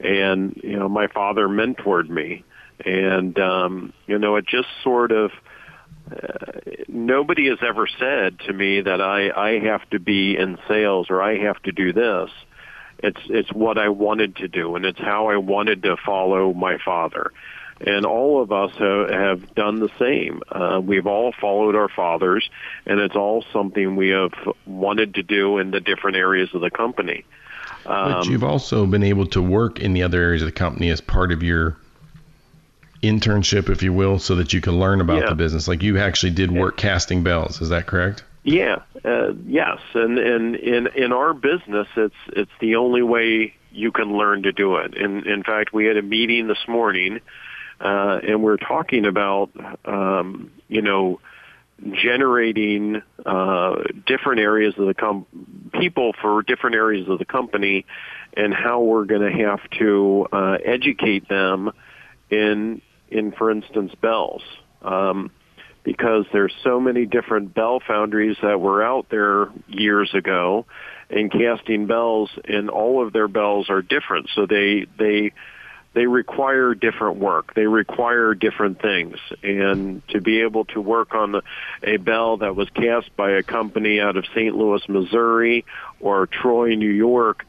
And, 0.00 0.58
you 0.62 0.76
know, 0.76 0.88
my 0.88 1.06
father 1.08 1.48
mentored 1.48 2.08
me. 2.08 2.44
And, 2.84 3.38
um, 3.38 3.92
you 4.06 4.18
know, 4.18 4.36
it 4.36 4.46
just 4.46 4.68
sort 4.82 5.12
of, 5.12 5.30
uh, 6.10 6.60
nobody 6.88 7.48
has 7.48 7.58
ever 7.62 7.86
said 7.98 8.38
to 8.40 8.52
me 8.52 8.80
that 8.80 9.00
I, 9.00 9.30
I 9.30 9.58
have 9.60 9.88
to 9.90 9.98
be 9.98 10.36
in 10.36 10.58
sales 10.68 11.08
or 11.10 11.22
I 11.22 11.38
have 11.38 11.62
to 11.62 11.72
do 11.72 11.92
this. 11.92 12.30
It's, 12.98 13.20
it's 13.28 13.52
what 13.52 13.78
I 13.78 13.88
wanted 13.88 14.36
to 14.36 14.48
do 14.48 14.76
and 14.76 14.84
it's 14.84 14.98
how 14.98 15.28
I 15.28 15.36
wanted 15.36 15.82
to 15.82 15.96
follow 16.04 16.52
my 16.52 16.78
father 16.84 17.32
and 17.80 18.06
all 18.06 18.42
of 18.42 18.52
us 18.52 18.72
have, 18.78 19.10
have 19.10 19.54
done 19.54 19.80
the 19.80 19.90
same. 19.98 20.42
Uh, 20.50 20.80
we've 20.82 21.06
all 21.06 21.32
followed 21.40 21.74
our 21.74 21.88
fathers, 21.88 22.48
and 22.86 23.00
it's 23.00 23.16
all 23.16 23.44
something 23.52 23.96
we 23.96 24.10
have 24.10 24.32
wanted 24.66 25.14
to 25.14 25.22
do 25.22 25.58
in 25.58 25.70
the 25.70 25.80
different 25.80 26.16
areas 26.16 26.50
of 26.54 26.60
the 26.60 26.70
company. 26.70 27.24
But 27.84 28.12
Um, 28.12 28.30
you've 28.30 28.44
also 28.44 28.86
been 28.86 29.02
able 29.02 29.26
to 29.26 29.42
work 29.42 29.80
in 29.80 29.92
the 29.92 30.02
other 30.02 30.22
areas 30.22 30.42
of 30.42 30.46
the 30.46 30.52
company 30.52 30.90
as 30.90 31.00
part 31.00 31.32
of 31.32 31.42
your 31.42 31.76
internship, 33.04 33.68
if 33.70 33.82
you 33.82 33.92
will, 33.92 34.18
so 34.18 34.34
that 34.36 34.52
you 34.52 34.60
can 34.60 34.78
learn 34.78 35.00
about 35.00 35.22
Yeah. 35.22 35.28
the 35.30 35.34
business. 35.34 35.68
Like 35.68 35.82
you 35.82 35.98
actually 35.98 36.32
did 36.32 36.50
work 36.50 36.76
casting 36.76 37.22
bells. 37.22 37.60
Is 37.60 37.68
that 37.70 37.86
correct? 37.86 38.24
Yeah, 38.42 38.82
uh, 39.04 39.32
yes, 39.46 39.78
and 39.94 40.18
and 40.18 40.54
in 40.56 40.86
in 40.88 41.12
our 41.12 41.32
business, 41.32 41.88
it's 41.96 42.14
it's 42.28 42.50
the 42.60 42.76
only 42.76 43.02
way 43.02 43.54
you 43.72 43.90
can 43.90 44.16
learn 44.16 44.42
to 44.42 44.52
do 44.52 44.76
it. 44.76 44.94
In 44.94 45.26
in 45.26 45.42
fact, 45.42 45.72
we 45.72 45.86
had 45.86 45.96
a 45.96 46.02
meeting 46.02 46.46
this 46.46 46.68
morning, 46.68 47.20
uh, 47.80 48.20
and 48.22 48.42
we're 48.42 48.58
talking 48.58 49.06
about 49.06 49.50
um, 49.86 50.50
you 50.68 50.82
know 50.82 51.20
generating 52.02 53.02
uh, 53.26 53.76
different 54.06 54.40
areas 54.40 54.74
of 54.78 54.86
the 54.86 54.94
com- 54.94 55.26
people 55.72 56.12
for 56.20 56.42
different 56.42 56.76
areas 56.76 57.08
of 57.08 57.18
the 57.18 57.24
company, 57.24 57.84
and 58.36 58.52
how 58.54 58.80
we're 58.80 59.04
going 59.04 59.22
to 59.22 59.44
have 59.44 59.60
to 59.78 60.26
uh, 60.32 60.58
educate 60.64 61.28
them 61.28 61.72
in 62.30 62.80
in 63.14 63.32
for 63.32 63.50
instance 63.50 63.92
bells. 64.00 64.42
Um, 64.82 65.30
because 65.84 66.24
there's 66.32 66.52
so 66.64 66.80
many 66.80 67.04
different 67.06 67.54
bell 67.54 67.80
foundries 67.86 68.36
that 68.42 68.60
were 68.60 68.82
out 68.82 69.06
there 69.10 69.50
years 69.68 70.12
ago 70.14 70.64
and 71.10 71.30
casting 71.30 71.86
bells 71.86 72.30
and 72.44 72.70
all 72.70 73.06
of 73.06 73.12
their 73.12 73.28
bells 73.28 73.68
are 73.68 73.82
different 73.82 74.28
so 74.34 74.46
they 74.46 74.86
they 74.98 75.32
they 75.92 76.06
require 76.06 76.74
different 76.74 77.18
work 77.18 77.54
they 77.54 77.66
require 77.66 78.34
different 78.34 78.80
things 78.80 79.16
and 79.42 80.02
to 80.08 80.20
be 80.20 80.40
able 80.40 80.64
to 80.64 80.80
work 80.80 81.14
on 81.14 81.40
a 81.82 81.98
bell 81.98 82.38
that 82.38 82.56
was 82.56 82.68
cast 82.70 83.14
by 83.14 83.32
a 83.32 83.42
company 83.42 84.00
out 84.00 84.16
of 84.16 84.24
St. 84.34 84.56
Louis 84.56 84.82
Missouri 84.88 85.64
or 86.00 86.26
Troy 86.26 86.74
New 86.74 86.90
York 86.90 87.46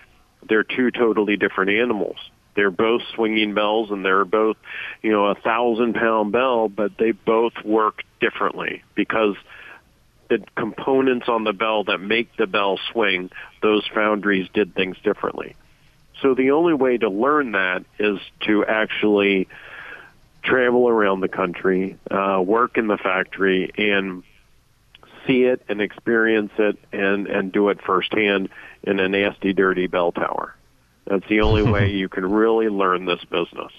they're 0.47 0.63
two 0.63 0.91
totally 0.91 1.37
different 1.37 1.71
animals 1.71 2.17
they're 2.55 2.71
both 2.71 3.01
swinging 3.13 3.53
bells 3.53 3.91
and 3.91 4.03
they're 4.03 4.25
both 4.25 4.57
you 5.01 5.11
know 5.11 5.25
a 5.25 5.35
thousand 5.35 5.93
pound 5.93 6.31
bell 6.31 6.69
but 6.69 6.91
they 6.97 7.11
both 7.11 7.53
work 7.63 8.03
differently 8.19 8.83
because 8.95 9.35
the 10.29 10.43
components 10.55 11.27
on 11.27 11.43
the 11.43 11.53
bell 11.53 11.83
that 11.85 11.99
make 11.99 12.35
the 12.37 12.47
bell 12.47 12.79
swing 12.91 13.29
those 13.61 13.83
foundries 13.93 14.47
did 14.53 14.73
things 14.75 14.97
differently. 15.03 15.55
So 16.21 16.33
the 16.33 16.51
only 16.51 16.73
way 16.73 16.97
to 16.97 17.09
learn 17.09 17.51
that 17.51 17.83
is 17.99 18.19
to 18.47 18.65
actually 18.65 19.47
travel 20.43 20.87
around 20.87 21.21
the 21.21 21.27
country 21.27 21.97
uh, 22.09 22.41
work 22.45 22.77
in 22.77 22.87
the 22.87 22.97
factory 22.97 23.71
and 23.77 24.23
see 25.27 25.43
it 25.43 25.63
and 25.67 25.81
experience 25.81 26.51
it 26.59 26.77
and 26.91 27.27
and 27.27 27.51
do 27.51 27.69
it 27.69 27.81
firsthand 27.81 28.49
in 28.83 28.99
a 28.99 29.09
nasty 29.09 29.53
dirty 29.53 29.87
bell 29.87 30.11
tower 30.11 30.54
that's 31.05 31.27
the 31.27 31.41
only 31.41 31.63
way 31.63 31.91
you 31.91 32.09
can 32.09 32.29
really 32.29 32.69
learn 32.69 33.05
this 33.05 33.23
business. 33.25 33.71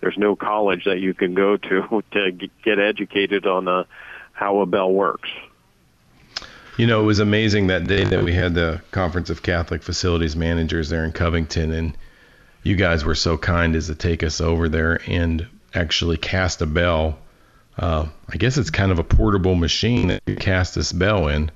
There's 0.00 0.16
no 0.16 0.34
college 0.36 0.84
that 0.84 1.00
you 1.00 1.14
can 1.14 1.34
go 1.34 1.56
to 1.56 2.02
to 2.12 2.32
get 2.64 2.78
educated 2.78 3.46
on 3.46 3.68
uh, 3.68 3.84
how 4.32 4.60
a 4.60 4.66
bell 4.66 4.92
works. 4.92 5.28
You 6.76 6.86
know, 6.86 7.02
it 7.02 7.04
was 7.04 7.18
amazing 7.18 7.66
that 7.66 7.86
day 7.86 8.04
that 8.04 8.24
we 8.24 8.32
had 8.32 8.54
the 8.54 8.80
Conference 8.90 9.28
of 9.28 9.42
Catholic 9.42 9.82
Facilities 9.82 10.34
Managers 10.34 10.88
there 10.88 11.04
in 11.04 11.12
Covington, 11.12 11.72
and 11.72 11.96
you 12.62 12.74
guys 12.74 13.04
were 13.04 13.14
so 13.14 13.36
kind 13.36 13.76
as 13.76 13.88
to 13.88 13.94
take 13.94 14.22
us 14.22 14.40
over 14.40 14.68
there 14.68 15.00
and 15.06 15.46
actually 15.74 16.16
cast 16.16 16.62
a 16.62 16.66
bell. 16.66 17.18
Uh, 17.76 18.06
I 18.28 18.36
guess 18.38 18.56
it's 18.56 18.70
kind 18.70 18.92
of 18.92 18.98
a 18.98 19.04
portable 19.04 19.54
machine 19.56 20.08
that 20.08 20.22
you 20.26 20.36
cast 20.36 20.74
this 20.74 20.92
bell 20.92 21.28
in. 21.28 21.50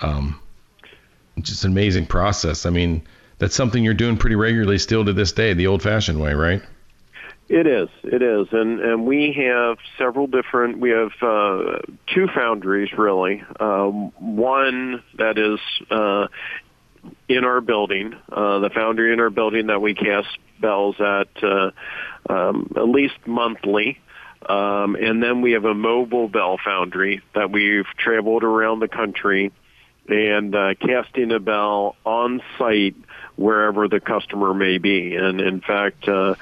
Um, 0.00 0.40
just 1.40 1.64
an 1.64 1.72
amazing 1.72 2.06
process. 2.06 2.64
I 2.64 2.70
mean, 2.70 3.02
that's 3.40 3.56
something 3.56 3.82
you're 3.82 3.94
doing 3.94 4.18
pretty 4.18 4.36
regularly 4.36 4.78
still 4.78 5.04
to 5.04 5.12
this 5.12 5.32
day, 5.32 5.54
the 5.54 5.66
old-fashioned 5.66 6.20
way, 6.20 6.34
right? 6.34 6.62
It 7.48 7.66
is, 7.66 7.88
it 8.04 8.22
is, 8.22 8.46
and 8.52 8.78
and 8.78 9.04
we 9.04 9.32
have 9.32 9.78
several 9.98 10.28
different. 10.28 10.78
We 10.78 10.90
have 10.90 11.10
uh, 11.20 11.80
two 12.14 12.28
foundries 12.32 12.92
really. 12.96 13.42
Um, 13.58 14.12
one 14.20 15.02
that 15.18 15.36
is 15.36 15.58
uh, 15.90 16.28
in 17.28 17.44
our 17.44 17.60
building, 17.60 18.14
uh, 18.30 18.60
the 18.60 18.70
foundry 18.72 19.12
in 19.12 19.18
our 19.18 19.30
building 19.30 19.66
that 19.66 19.82
we 19.82 19.94
cast 19.94 20.28
bells 20.60 20.94
at 21.00 21.42
uh, 21.42 21.72
um, 22.32 22.72
at 22.76 22.88
least 22.88 23.16
monthly. 23.26 23.98
Um, 24.48 24.94
and 24.94 25.20
then 25.20 25.42
we 25.42 25.52
have 25.52 25.64
a 25.64 25.74
mobile 25.74 26.28
bell 26.28 26.56
foundry 26.64 27.20
that 27.34 27.50
we've 27.50 27.86
traveled 27.98 28.44
around 28.44 28.78
the 28.78 28.88
country 28.88 29.50
and 30.08 30.54
uh, 30.54 30.74
casting 30.74 31.32
a 31.32 31.40
bell 31.40 31.96
on 32.04 32.40
site 32.58 32.94
wherever 33.40 33.88
the 33.88 34.00
customer 34.00 34.52
may 34.52 34.78
be. 34.78 35.16
And 35.16 35.40
in 35.40 35.60
fact, 35.60 36.06
uh, 36.06 36.34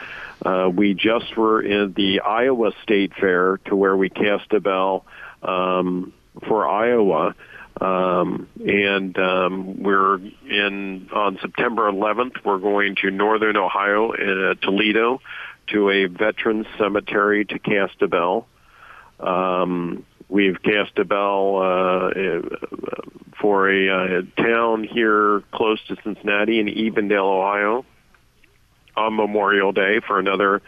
uh, 0.45 0.69
we 0.69 0.95
just 0.95 1.37
were 1.37 1.63
in 1.63 1.93
the 1.95 2.21
Iowa 2.21 2.73
State 2.83 3.13
Fair 3.15 3.59
to 3.67 3.77
where 3.77 3.97
we 3.97 4.11
cast 4.11 4.53
a 4.53 4.61
bell 4.61 5.07
um, 5.43 6.13
for 6.47 6.69
Iowa. 6.69 7.35
Um, 7.81 8.49
and 8.67 9.17
um, 9.19 9.83
we're 9.83 10.17
in 10.17 11.09
on 11.13 11.39
September 11.41 11.91
11th. 11.91 12.45
We're 12.45 12.59
going 12.59 12.97
to 13.03 13.11
Northern 13.11 13.57
Ohio, 13.57 14.13
uh, 14.13 14.55
Toledo, 14.55 15.21
to 15.69 15.91
a 15.91 16.07
veterans 16.07 16.67
cemetery 16.77 17.45
to 17.45 17.59
cast 17.61 18.03
a 18.03 18.09
bell. 18.09 18.49
Um, 19.21 20.05
we've 20.29 20.63
cast 20.63 20.99
a 20.99 21.05
bell 21.05 21.57
uh, 21.57 22.11
for 23.41 23.71
a, 23.71 23.89
uh 23.89 24.23
town 24.43 24.85
here 24.85 25.43
close 25.53 25.79
to 25.89 25.97
Cincinnati 26.03 26.61
in 26.61 26.67
Evendale, 26.67 27.41
Ohio, 27.41 27.85
on 28.97 29.17
Memorial 29.17 29.73
Day 29.73 30.01
for 30.07 30.19
another 30.19 30.63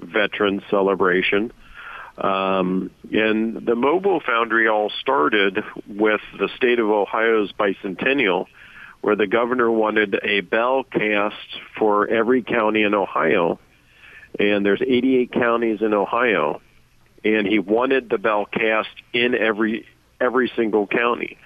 veteran 0.00 0.62
celebration. 0.70 1.52
Um, 2.18 2.90
and 3.12 3.66
the 3.66 3.74
mobile 3.74 4.20
foundry 4.24 4.68
all 4.68 4.90
started 5.00 5.62
with 5.86 6.20
the 6.38 6.48
state 6.56 6.78
of 6.78 6.88
Ohio's 6.88 7.52
bicentennial, 7.52 8.46
where 9.02 9.16
the 9.16 9.26
governor 9.26 9.70
wanted 9.70 10.18
a 10.22 10.40
bell 10.40 10.84
cast 10.84 11.60
for 11.78 12.08
every 12.08 12.42
county 12.42 12.82
in 12.82 12.94
Ohio. 12.94 13.58
And 14.38 14.64
there's 14.64 14.82
88 14.82 15.32
counties 15.32 15.82
in 15.82 15.94
Ohio, 15.94 16.60
and 17.24 17.46
he 17.46 17.58
wanted 17.58 18.08
the 18.08 18.18
bell 18.18 18.46
cast 18.46 18.88
in 19.12 19.34
every 19.34 19.86
every 20.20 20.50
single 20.56 20.86
county. 20.86 21.38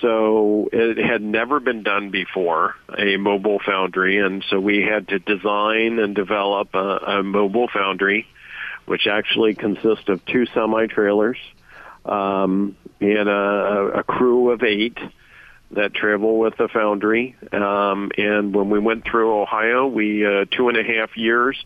So 0.00 0.68
it 0.72 0.98
had 0.98 1.22
never 1.22 1.58
been 1.60 1.82
done 1.82 2.10
before, 2.10 2.74
a 2.98 3.16
mobile 3.16 3.60
foundry, 3.64 4.18
and 4.18 4.44
so 4.50 4.60
we 4.60 4.82
had 4.82 5.08
to 5.08 5.18
design 5.18 5.98
and 5.98 6.14
develop 6.14 6.74
a, 6.74 6.98
a 7.18 7.22
mobile 7.22 7.68
foundry, 7.72 8.26
which 8.84 9.06
actually 9.06 9.54
consists 9.54 10.08
of 10.08 10.24
two 10.26 10.44
semi-trailers 10.46 11.38
um, 12.04 12.76
and 13.00 13.28
a, 13.28 13.90
a 13.98 14.02
crew 14.02 14.50
of 14.50 14.62
eight 14.62 14.98
that 15.72 15.94
travel 15.94 16.38
with 16.38 16.56
the 16.56 16.68
foundry. 16.68 17.34
Um, 17.52 18.10
and 18.18 18.54
when 18.54 18.70
we 18.70 18.78
went 18.78 19.04
through 19.04 19.40
Ohio, 19.40 19.86
we 19.86 20.26
uh, 20.26 20.44
two 20.50 20.68
and 20.68 20.76
a 20.76 20.84
half 20.84 21.16
years, 21.16 21.56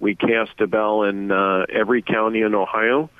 we 0.00 0.14
cast 0.14 0.60
a 0.60 0.66
bell 0.66 1.02
in 1.02 1.30
uh, 1.30 1.66
every 1.68 2.02
county 2.02 2.42
in 2.42 2.54
Ohio. 2.54 3.10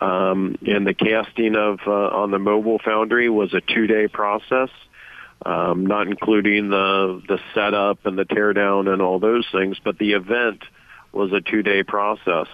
Um, 0.00 0.56
and 0.66 0.86
the 0.86 0.94
casting 0.94 1.56
of 1.56 1.80
uh, 1.86 1.90
on 1.90 2.30
the 2.30 2.38
mobile 2.38 2.78
foundry 2.84 3.28
was 3.28 3.52
a 3.52 3.60
two-day 3.60 4.06
process, 4.06 4.68
um, 5.44 5.86
not 5.86 6.06
including 6.06 6.70
the 6.70 7.20
the 7.26 7.40
setup 7.52 8.06
and 8.06 8.16
the 8.16 8.24
teardown 8.24 8.92
and 8.92 9.02
all 9.02 9.18
those 9.18 9.46
things. 9.50 9.76
But 9.82 9.98
the 9.98 10.12
event 10.12 10.62
was 11.10 11.32
a 11.32 11.40
two-day 11.40 11.82
process, 11.82 12.46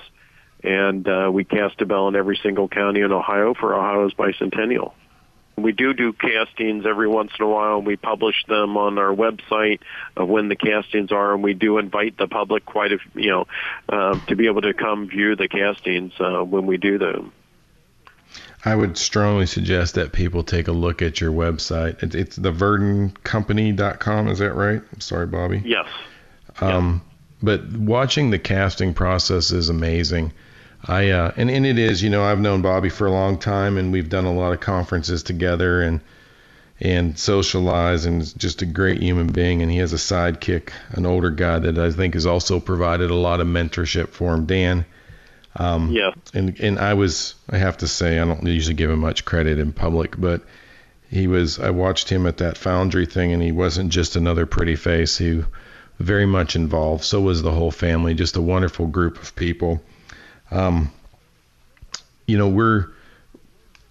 and 0.62 1.06
uh, 1.06 1.30
we 1.30 1.44
cast 1.44 1.82
a 1.82 1.86
bell 1.86 2.08
in 2.08 2.16
every 2.16 2.40
single 2.42 2.68
county 2.68 3.00
in 3.00 3.12
Ohio 3.12 3.52
for 3.52 3.74
Ohio's 3.74 4.14
bicentennial. 4.14 4.92
We 5.56 5.72
do 5.72 5.94
do 5.94 6.12
castings 6.12 6.84
every 6.86 7.08
once 7.08 7.32
in 7.38 7.44
a 7.44 7.48
while. 7.48 7.78
and 7.78 7.86
We 7.86 7.96
publish 7.96 8.44
them 8.48 8.76
on 8.76 8.98
our 8.98 9.14
website 9.14 9.80
of 10.16 10.28
when 10.28 10.48
the 10.48 10.56
castings 10.56 11.12
are, 11.12 11.34
and 11.34 11.42
we 11.42 11.54
do 11.54 11.78
invite 11.78 12.16
the 12.16 12.26
public 12.26 12.64
quite 12.64 12.92
a 12.92 12.98
you 13.14 13.30
know 13.30 13.46
uh, 13.88 14.18
to 14.26 14.36
be 14.36 14.46
able 14.46 14.62
to 14.62 14.74
come 14.74 15.08
view 15.08 15.36
the 15.36 15.48
castings 15.48 16.12
uh, 16.18 16.42
when 16.42 16.66
we 16.66 16.76
do 16.76 16.98
them. 16.98 17.32
I 18.64 18.74
would 18.74 18.96
strongly 18.96 19.46
suggest 19.46 19.94
that 19.94 20.12
people 20.12 20.42
take 20.42 20.68
a 20.68 20.72
look 20.72 21.02
at 21.02 21.20
your 21.20 21.30
website. 21.32 22.02
It, 22.02 22.14
it's 22.14 22.38
theverdincompany.com. 22.38 24.28
Is 24.28 24.38
that 24.38 24.54
right? 24.54 24.82
I'm 24.92 25.00
sorry, 25.00 25.26
Bobby. 25.26 25.62
Yes. 25.64 25.86
Um, 26.60 27.02
but 27.42 27.70
watching 27.72 28.30
the 28.30 28.38
casting 28.38 28.94
process 28.94 29.52
is 29.52 29.68
amazing. 29.68 30.32
I 30.86 31.10
uh, 31.10 31.32
and 31.36 31.50
and 31.50 31.64
it 31.66 31.78
is. 31.78 32.02
You 32.02 32.10
know, 32.10 32.22
I've 32.24 32.40
known 32.40 32.62
Bobby 32.62 32.88
for 32.90 33.06
a 33.06 33.10
long 33.10 33.38
time, 33.38 33.78
and 33.78 33.92
we've 33.92 34.08
done 34.08 34.24
a 34.24 34.32
lot 34.32 34.52
of 34.52 34.60
conferences 34.60 35.22
together 35.22 35.80
and 35.82 36.00
and 36.80 37.18
socialize, 37.18 38.04
and 38.04 38.36
just 38.38 38.62
a 38.62 38.66
great 38.66 39.00
human 39.00 39.28
being. 39.28 39.62
And 39.62 39.70
he 39.70 39.78
has 39.78 39.92
a 39.92 39.96
sidekick, 39.96 40.70
an 40.90 41.06
older 41.06 41.30
guy 41.30 41.58
that 41.60 41.78
I 41.78 41.90
think 41.90 42.14
has 42.14 42.26
also 42.26 42.60
provided 42.60 43.10
a 43.10 43.14
lot 43.14 43.40
of 43.40 43.46
mentorship 43.46 44.08
for 44.08 44.34
him, 44.34 44.44
Dan. 44.46 44.84
Um, 45.56 45.90
Yeah. 45.92 46.10
and 46.34 46.58
and 46.60 46.78
I 46.78 46.94
was 46.94 47.34
I 47.48 47.58
have 47.58 47.78
to 47.78 47.88
say 47.88 48.18
I 48.18 48.24
don't 48.24 48.44
usually 48.44 48.74
give 48.74 48.90
him 48.90 48.98
much 48.98 49.24
credit 49.24 49.58
in 49.58 49.72
public, 49.72 50.20
but 50.20 50.42
he 51.10 51.28
was 51.28 51.60
I 51.60 51.70
watched 51.70 52.08
him 52.10 52.26
at 52.26 52.38
that 52.38 52.58
foundry 52.58 53.06
thing 53.06 53.32
and 53.32 53.40
he 53.42 53.52
wasn't 53.52 53.90
just 53.90 54.16
another 54.16 54.46
pretty 54.46 54.74
face. 54.74 55.16
He 55.16 55.44
very 56.00 56.26
much 56.26 56.56
involved. 56.56 57.04
So 57.04 57.20
was 57.20 57.40
the 57.42 57.52
whole 57.52 57.70
family. 57.70 58.14
Just 58.14 58.36
a 58.36 58.42
wonderful 58.42 58.88
group 58.88 59.22
of 59.22 59.36
people. 59.36 59.80
Um, 60.54 60.92
you 62.26 62.38
know, 62.38 62.48
we're 62.48 62.86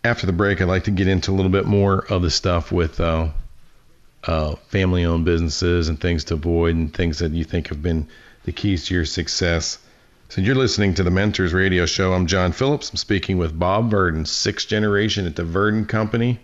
after 0.04 0.26
the 0.26 0.34
break. 0.34 0.62
I'd 0.62 0.68
like 0.68 0.86
to 0.86 0.92
get 0.92 1.08
into 1.08 1.32
a 1.32 1.34
little 1.34 1.52
bit 1.52 1.66
more 1.66 2.06
of 2.10 2.22
the 2.22 2.32
stuff 2.32 2.72
with 2.72 3.00
uh, 3.00 3.30
uh, 4.24 4.56
family-owned 4.70 5.26
businesses 5.26 5.90
and 5.90 6.00
things 6.00 6.24
to 6.26 6.36
avoid, 6.36 6.76
and 6.76 6.94
things 6.94 7.20
that 7.20 7.34
you 7.34 7.44
think 7.44 7.68
have 7.68 7.82
been 7.82 8.08
the 8.46 8.54
keys 8.54 8.86
to 8.86 8.94
your 8.94 9.06
success. 9.06 9.78
So 10.30 10.42
you're 10.42 10.56
listening 10.56 10.94
to 10.96 11.04
the 11.04 11.12
Mentors 11.12 11.54
Radio 11.54 11.86
Show. 11.86 12.14
I'm 12.14 12.28
John 12.28 12.54
Phillips. 12.54 12.90
I'm 12.90 12.96
speaking 12.96 13.38
with 13.38 13.58
Bob 13.58 13.92
Verdin, 13.92 14.26
sixth 14.26 14.68
generation 14.68 15.28
at 15.28 15.36
the 15.36 15.44
Verdin 15.44 15.86
Company, 15.86 16.40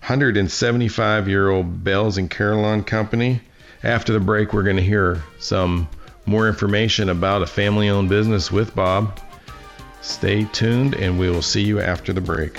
175 0.00 1.28
year 1.28 1.48
old 1.48 1.84
Bells 1.84 2.18
and 2.18 2.28
Carillon 2.28 2.82
Company. 2.82 3.40
After 3.84 4.12
the 4.12 4.20
break, 4.20 4.52
we're 4.52 4.64
going 4.64 4.76
to 4.76 4.82
hear 4.82 5.22
some 5.38 5.88
more 6.26 6.48
information 6.48 7.08
about 7.08 7.42
a 7.42 7.46
family 7.46 7.88
owned 7.88 8.08
business 8.08 8.50
with 8.50 8.74
Bob. 8.74 9.20
Stay 10.04 10.44
tuned, 10.44 10.94
and 10.96 11.18
we 11.18 11.30
will 11.30 11.40
see 11.40 11.62
you 11.62 11.80
after 11.80 12.12
the 12.12 12.20
break. 12.20 12.58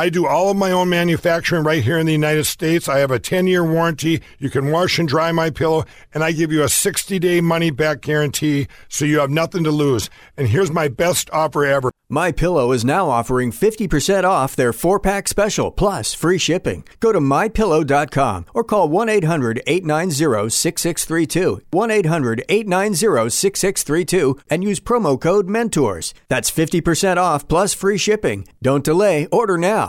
I 0.00 0.10
do 0.10 0.28
all 0.28 0.50
of 0.50 0.56
my 0.56 0.70
own 0.70 0.88
manufacturing 0.88 1.64
right 1.64 1.82
here 1.82 1.98
in 1.98 2.06
the 2.06 2.12
United 2.12 2.44
States. 2.44 2.88
I 2.88 2.98
have 2.98 3.10
a 3.10 3.18
10 3.18 3.48
year 3.48 3.64
warranty. 3.64 4.22
You 4.38 4.48
can 4.48 4.70
wash 4.70 4.96
and 5.00 5.08
dry 5.08 5.32
my 5.32 5.50
pillow, 5.50 5.86
and 6.14 6.22
I 6.22 6.30
give 6.30 6.52
you 6.52 6.62
a 6.62 6.68
60 6.68 7.18
day 7.18 7.40
money 7.40 7.72
back 7.72 8.02
guarantee 8.02 8.68
so 8.88 9.04
you 9.04 9.18
have 9.18 9.30
nothing 9.30 9.64
to 9.64 9.72
lose. 9.72 10.08
And 10.36 10.46
here's 10.46 10.70
my 10.70 10.86
best 10.86 11.28
offer 11.30 11.64
ever. 11.64 11.90
My 12.10 12.32
Pillow 12.32 12.72
is 12.72 12.86
now 12.86 13.10
offering 13.10 13.52
50% 13.52 14.24
off 14.24 14.56
their 14.56 14.72
4-pack 14.72 15.28
special 15.28 15.70
plus 15.70 16.14
free 16.14 16.38
shipping. 16.38 16.84
Go 17.00 17.12
to 17.12 17.20
mypillow.com 17.20 18.46
or 18.54 18.64
call 18.64 18.88
1-800-890-6632. 18.88 21.60
1-800-890-6632 21.70 24.40
and 24.48 24.64
use 24.64 24.80
promo 24.80 25.20
code 25.20 25.48
MENTORS. 25.48 26.14
That's 26.28 26.50
50% 26.50 27.18
off 27.18 27.46
plus 27.46 27.74
free 27.74 27.98
shipping. 27.98 28.48
Don't 28.62 28.84
delay, 28.84 29.26
order 29.26 29.58
now. 29.58 29.87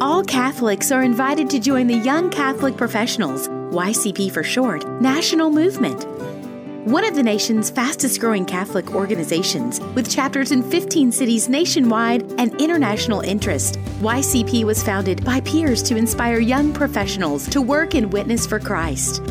All 0.00 0.24
Catholics 0.24 0.90
are 0.90 1.02
invited 1.02 1.50
to 1.50 1.58
join 1.58 1.86
the 1.86 1.98
Young 1.98 2.30
Catholic 2.30 2.76
Professionals, 2.76 3.48
YCP 3.48 4.32
for 4.32 4.42
short, 4.42 4.88
national 5.00 5.50
movement. 5.50 6.06
One 6.86 7.04
of 7.04 7.14
the 7.14 7.22
nation's 7.22 7.68
fastest 7.68 8.18
growing 8.18 8.46
Catholic 8.46 8.94
organizations, 8.94 9.78
with 9.94 10.10
chapters 10.10 10.50
in 10.50 10.62
15 10.62 11.12
cities 11.12 11.50
nationwide 11.50 12.22
and 12.40 12.58
international 12.58 13.20
interest, 13.20 13.78
YCP 14.00 14.64
was 14.64 14.82
founded 14.82 15.22
by 15.22 15.42
peers 15.42 15.82
to 15.82 15.96
inspire 15.96 16.38
young 16.38 16.72
professionals 16.72 17.46
to 17.48 17.60
work 17.60 17.94
and 17.94 18.10
witness 18.10 18.46
for 18.46 18.58
Christ. 18.58 19.22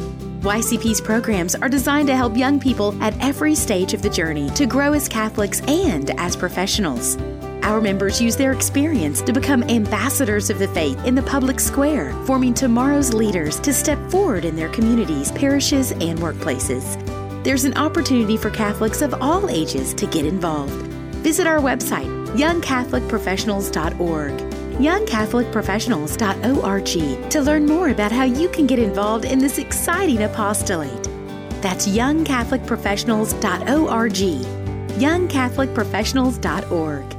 YCP's 0.41 1.01
programs 1.01 1.55
are 1.55 1.67
designed 1.67 2.07
to 2.07 2.15
help 2.15 2.37
young 2.37 2.59
people 2.59 2.95
at 3.03 3.19
every 3.19 3.55
stage 3.55 3.95
of 3.95 4.03
the 4.03 4.09
journey 4.09 4.51
to 4.51 4.67
grow 4.67 4.93
as 4.93 5.09
Catholics 5.09 5.61
and 5.61 6.11
as 6.19 6.35
professionals. 6.35 7.17
Our 7.63 7.81
members 7.81 8.21
use 8.21 8.35
their 8.35 8.51
experience 8.51 9.21
to 9.23 9.33
become 9.33 9.63
ambassadors 9.63 10.49
of 10.49 10.59
the 10.59 10.67
faith 10.69 11.03
in 11.05 11.15
the 11.15 11.23
public 11.23 11.59
square, 11.59 12.13
forming 12.25 12.53
tomorrow's 12.53 13.13
leaders 13.13 13.59
to 13.61 13.73
step 13.73 13.97
forward 14.09 14.45
in 14.45 14.55
their 14.55 14.69
communities, 14.69 15.31
parishes, 15.31 15.91
and 15.91 16.19
workplaces. 16.19 16.95
There's 17.43 17.65
an 17.65 17.77
opportunity 17.77 18.37
for 18.37 18.49
Catholics 18.49 19.01
of 19.01 19.13
all 19.21 19.49
ages 19.49 19.93
to 19.95 20.05
get 20.05 20.25
involved. 20.25 20.87
Visit 21.23 21.47
our 21.47 21.59
website, 21.59 22.07
youngcatholicprofessionals.org 22.35 24.49
youngcatholicprofessionals.org 24.79 27.29
to 27.29 27.41
learn 27.41 27.65
more 27.65 27.89
about 27.89 28.13
how 28.13 28.23
you 28.23 28.47
can 28.49 28.65
get 28.65 28.79
involved 28.79 29.25
in 29.25 29.39
this 29.39 29.57
exciting 29.57 30.23
apostolate. 30.23 31.03
That's 31.61 31.85
youngcatholicprofessionals.org. 31.87 34.13
youngcatholicprofessionals.org. 34.99 37.18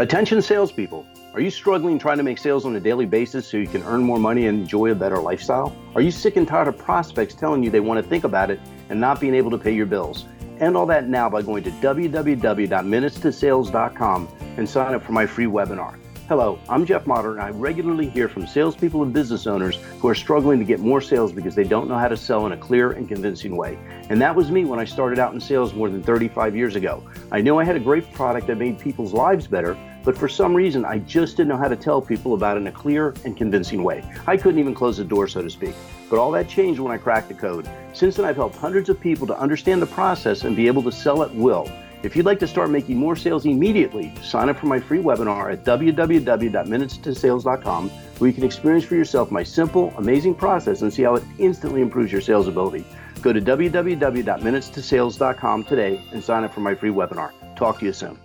Attention 0.00 0.42
salespeople. 0.42 1.06
Are 1.34 1.40
you 1.40 1.52
struggling 1.52 2.00
trying 2.00 2.16
to 2.16 2.24
make 2.24 2.38
sales 2.38 2.66
on 2.66 2.74
a 2.74 2.80
daily 2.80 3.06
basis 3.06 3.46
so 3.46 3.58
you 3.58 3.68
can 3.68 3.84
earn 3.84 4.02
more 4.02 4.18
money 4.18 4.48
and 4.48 4.62
enjoy 4.62 4.90
a 4.90 4.94
better 4.94 5.18
lifestyle? 5.18 5.72
Are 5.94 6.00
you 6.00 6.10
sick 6.10 6.34
and 6.34 6.48
tired 6.48 6.66
of 6.66 6.76
prospects 6.76 7.32
telling 7.32 7.62
you 7.62 7.70
they 7.70 7.78
want 7.78 8.02
to 8.02 8.10
think 8.10 8.24
about 8.24 8.50
it 8.50 8.58
and 8.88 9.00
not 9.00 9.20
being 9.20 9.36
able 9.36 9.52
to 9.52 9.58
pay 9.58 9.72
your 9.72 9.86
bills? 9.86 10.24
End 10.58 10.76
all 10.76 10.86
that 10.86 11.08
now 11.08 11.30
by 11.30 11.42
going 11.42 11.62
to 11.62 11.70
www.minutestosales.com 11.70 14.28
and 14.56 14.68
sign 14.68 14.94
up 14.94 15.04
for 15.04 15.12
my 15.12 15.26
free 15.26 15.46
webinar. 15.46 15.96
Hello, 16.26 16.58
I'm 16.70 16.86
Jeff 16.86 17.06
Motter, 17.06 17.32
and 17.32 17.40
I 17.42 17.50
regularly 17.50 18.08
hear 18.08 18.30
from 18.30 18.46
salespeople 18.46 19.02
and 19.02 19.12
business 19.12 19.46
owners 19.46 19.76
who 20.00 20.08
are 20.08 20.14
struggling 20.14 20.58
to 20.58 20.64
get 20.64 20.80
more 20.80 21.02
sales 21.02 21.32
because 21.32 21.54
they 21.54 21.64
don't 21.64 21.86
know 21.86 21.98
how 21.98 22.08
to 22.08 22.16
sell 22.16 22.46
in 22.46 22.52
a 22.52 22.56
clear 22.56 22.92
and 22.92 23.06
convincing 23.06 23.56
way. 23.56 23.76
And 24.08 24.18
that 24.22 24.34
was 24.34 24.50
me 24.50 24.64
when 24.64 24.80
I 24.80 24.86
started 24.86 25.18
out 25.18 25.34
in 25.34 25.40
sales 25.40 25.74
more 25.74 25.90
than 25.90 26.02
35 26.02 26.56
years 26.56 26.76
ago. 26.76 27.06
I 27.30 27.42
knew 27.42 27.58
I 27.58 27.64
had 27.64 27.76
a 27.76 27.80
great 27.80 28.10
product 28.14 28.46
that 28.46 28.56
made 28.56 28.78
people's 28.78 29.12
lives 29.12 29.46
better, 29.46 29.76
but 30.02 30.16
for 30.16 30.26
some 30.26 30.54
reason, 30.54 30.86
I 30.86 31.00
just 31.00 31.36
didn't 31.36 31.50
know 31.50 31.58
how 31.58 31.68
to 31.68 31.76
tell 31.76 32.00
people 32.00 32.32
about 32.32 32.56
it 32.56 32.60
in 32.60 32.68
a 32.68 32.72
clear 32.72 33.14
and 33.26 33.36
convincing 33.36 33.82
way. 33.82 34.02
I 34.26 34.38
couldn't 34.38 34.60
even 34.60 34.74
close 34.74 34.96
the 34.96 35.04
door, 35.04 35.28
so 35.28 35.42
to 35.42 35.50
speak. 35.50 35.74
But 36.08 36.18
all 36.18 36.30
that 36.30 36.48
changed 36.48 36.80
when 36.80 36.90
I 36.90 36.96
cracked 36.96 37.28
the 37.28 37.34
code. 37.34 37.68
Since 37.92 38.16
then, 38.16 38.24
I've 38.24 38.36
helped 38.36 38.56
hundreds 38.56 38.88
of 38.88 38.98
people 38.98 39.26
to 39.26 39.38
understand 39.38 39.82
the 39.82 39.86
process 39.86 40.44
and 40.44 40.56
be 40.56 40.68
able 40.68 40.82
to 40.84 40.92
sell 40.92 41.22
at 41.22 41.34
will. 41.34 41.70
If 42.04 42.14
you'd 42.14 42.26
like 42.26 42.38
to 42.40 42.46
start 42.46 42.68
making 42.68 42.98
more 42.98 43.16
sales 43.16 43.46
immediately, 43.46 44.12
sign 44.22 44.50
up 44.50 44.58
for 44.58 44.66
my 44.66 44.78
free 44.78 44.98
webinar 44.98 45.50
at 45.50 45.64
www.minutestosales.com 45.64 47.88
where 47.88 48.28
you 48.28 48.34
can 48.34 48.44
experience 48.44 48.84
for 48.84 48.94
yourself 48.94 49.30
my 49.30 49.42
simple, 49.42 49.90
amazing 49.96 50.34
process 50.34 50.82
and 50.82 50.92
see 50.92 51.04
how 51.04 51.14
it 51.14 51.24
instantly 51.38 51.80
improves 51.80 52.12
your 52.12 52.20
sales 52.20 52.46
ability. 52.46 52.84
Go 53.22 53.32
to 53.32 53.40
www.minutestosales.com 53.40 55.64
today 55.64 56.04
and 56.12 56.22
sign 56.22 56.44
up 56.44 56.52
for 56.52 56.60
my 56.60 56.74
free 56.74 56.90
webinar. 56.90 57.32
Talk 57.56 57.78
to 57.78 57.86
you 57.86 57.94
soon. 57.94 58.18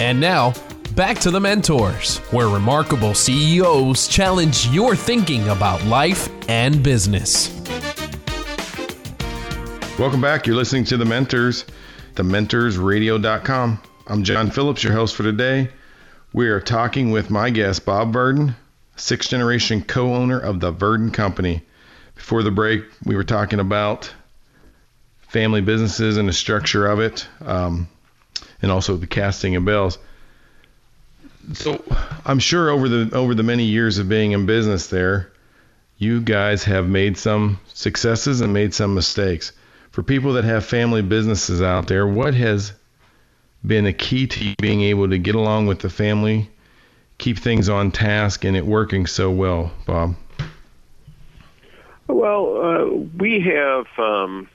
And 0.00 0.20
now, 0.20 0.52
back 0.96 1.20
to 1.20 1.30
the 1.30 1.38
mentors, 1.38 2.18
where 2.32 2.48
remarkable 2.48 3.14
CEOs 3.14 4.08
challenge 4.08 4.66
your 4.70 4.96
thinking 4.96 5.48
about 5.50 5.84
life 5.84 6.28
and 6.48 6.82
business. 6.82 7.63
Welcome 9.96 10.20
back. 10.20 10.48
You're 10.48 10.56
listening 10.56 10.82
to 10.86 10.96
The 10.96 11.04
Mentors, 11.04 11.64
thementorsradio.com. 12.16 13.80
I'm 14.08 14.24
John 14.24 14.50
Phillips, 14.50 14.82
your 14.82 14.92
host 14.92 15.14
for 15.14 15.22
today. 15.22 15.68
We 16.32 16.48
are 16.48 16.60
talking 16.60 17.12
with 17.12 17.30
my 17.30 17.50
guest, 17.50 17.86
Bob 17.86 18.12
Verdin, 18.12 18.56
sixth 18.96 19.30
generation 19.30 19.84
co 19.84 20.12
owner 20.12 20.40
of 20.40 20.58
the 20.58 20.72
Verdin 20.72 21.12
Company. 21.12 21.62
Before 22.16 22.42
the 22.42 22.50
break, 22.50 22.82
we 23.04 23.14
were 23.14 23.22
talking 23.22 23.60
about 23.60 24.12
family 25.28 25.60
businesses 25.60 26.16
and 26.16 26.28
the 26.28 26.32
structure 26.32 26.88
of 26.88 26.98
it, 26.98 27.28
um, 27.40 27.86
and 28.62 28.72
also 28.72 28.96
the 28.96 29.06
casting 29.06 29.54
of 29.54 29.64
bells. 29.64 29.98
So 31.52 31.84
I'm 32.26 32.40
sure 32.40 32.68
over 32.68 32.88
the 32.88 33.14
over 33.14 33.32
the 33.32 33.44
many 33.44 33.66
years 33.66 33.98
of 33.98 34.08
being 34.08 34.32
in 34.32 34.44
business 34.44 34.88
there, 34.88 35.30
you 35.98 36.20
guys 36.20 36.64
have 36.64 36.88
made 36.88 37.16
some 37.16 37.60
successes 37.74 38.40
and 38.40 38.52
made 38.52 38.74
some 38.74 38.96
mistakes 38.96 39.52
for 39.94 40.02
people 40.02 40.32
that 40.32 40.42
have 40.42 40.66
family 40.66 41.02
businesses 41.02 41.62
out 41.62 41.86
there, 41.86 42.04
what 42.04 42.34
has 42.34 42.72
been 43.64 43.86
a 43.86 43.92
key 43.92 44.26
to 44.26 44.52
being 44.60 44.82
able 44.82 45.08
to 45.08 45.18
get 45.18 45.36
along 45.36 45.68
with 45.68 45.78
the 45.78 45.88
family, 45.88 46.50
keep 47.18 47.38
things 47.38 47.68
on 47.68 47.92
task, 47.92 48.44
and 48.44 48.56
it 48.56 48.66
working 48.66 49.06
so 49.06 49.30
well, 49.30 49.70
Bob? 49.86 50.16
Well, 52.08 52.60
uh, 52.60 52.86
we 53.20 53.38
have, 53.42 53.86
um, 53.96 54.48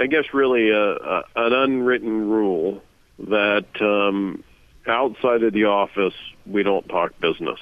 I 0.00 0.06
guess, 0.06 0.32
really 0.32 0.70
a, 0.70 0.92
a, 0.92 1.24
an 1.36 1.52
unwritten 1.52 2.30
rule 2.30 2.82
that 3.18 3.66
um, 3.82 4.42
outside 4.86 5.42
of 5.42 5.52
the 5.52 5.66
office, 5.66 6.14
we 6.46 6.62
don't 6.62 6.88
talk 6.88 7.20
business. 7.20 7.60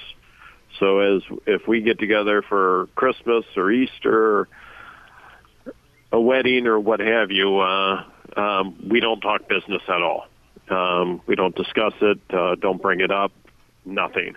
So, 0.79 0.99
as 0.99 1.21
if 1.45 1.67
we 1.67 1.81
get 1.81 1.99
together 1.99 2.41
for 2.41 2.87
Christmas 2.95 3.43
or 3.57 3.71
Easter 3.71 4.47
a 6.11 6.19
wedding 6.19 6.67
or 6.67 6.79
what 6.79 6.99
have 6.99 7.31
you, 7.31 7.59
uh, 7.59 8.03
um, 8.37 8.87
we 8.89 8.99
don't 8.99 9.21
talk 9.21 9.47
business 9.47 9.81
at 9.87 10.01
all. 10.01 10.27
Um, 10.69 11.21
we 11.27 11.35
don't 11.35 11.55
discuss 11.55 11.93
it. 12.01 12.19
Uh, 12.29 12.55
don't 12.55 12.81
bring 12.81 12.99
it 13.01 13.11
up. 13.11 13.31
Nothing. 13.85 14.35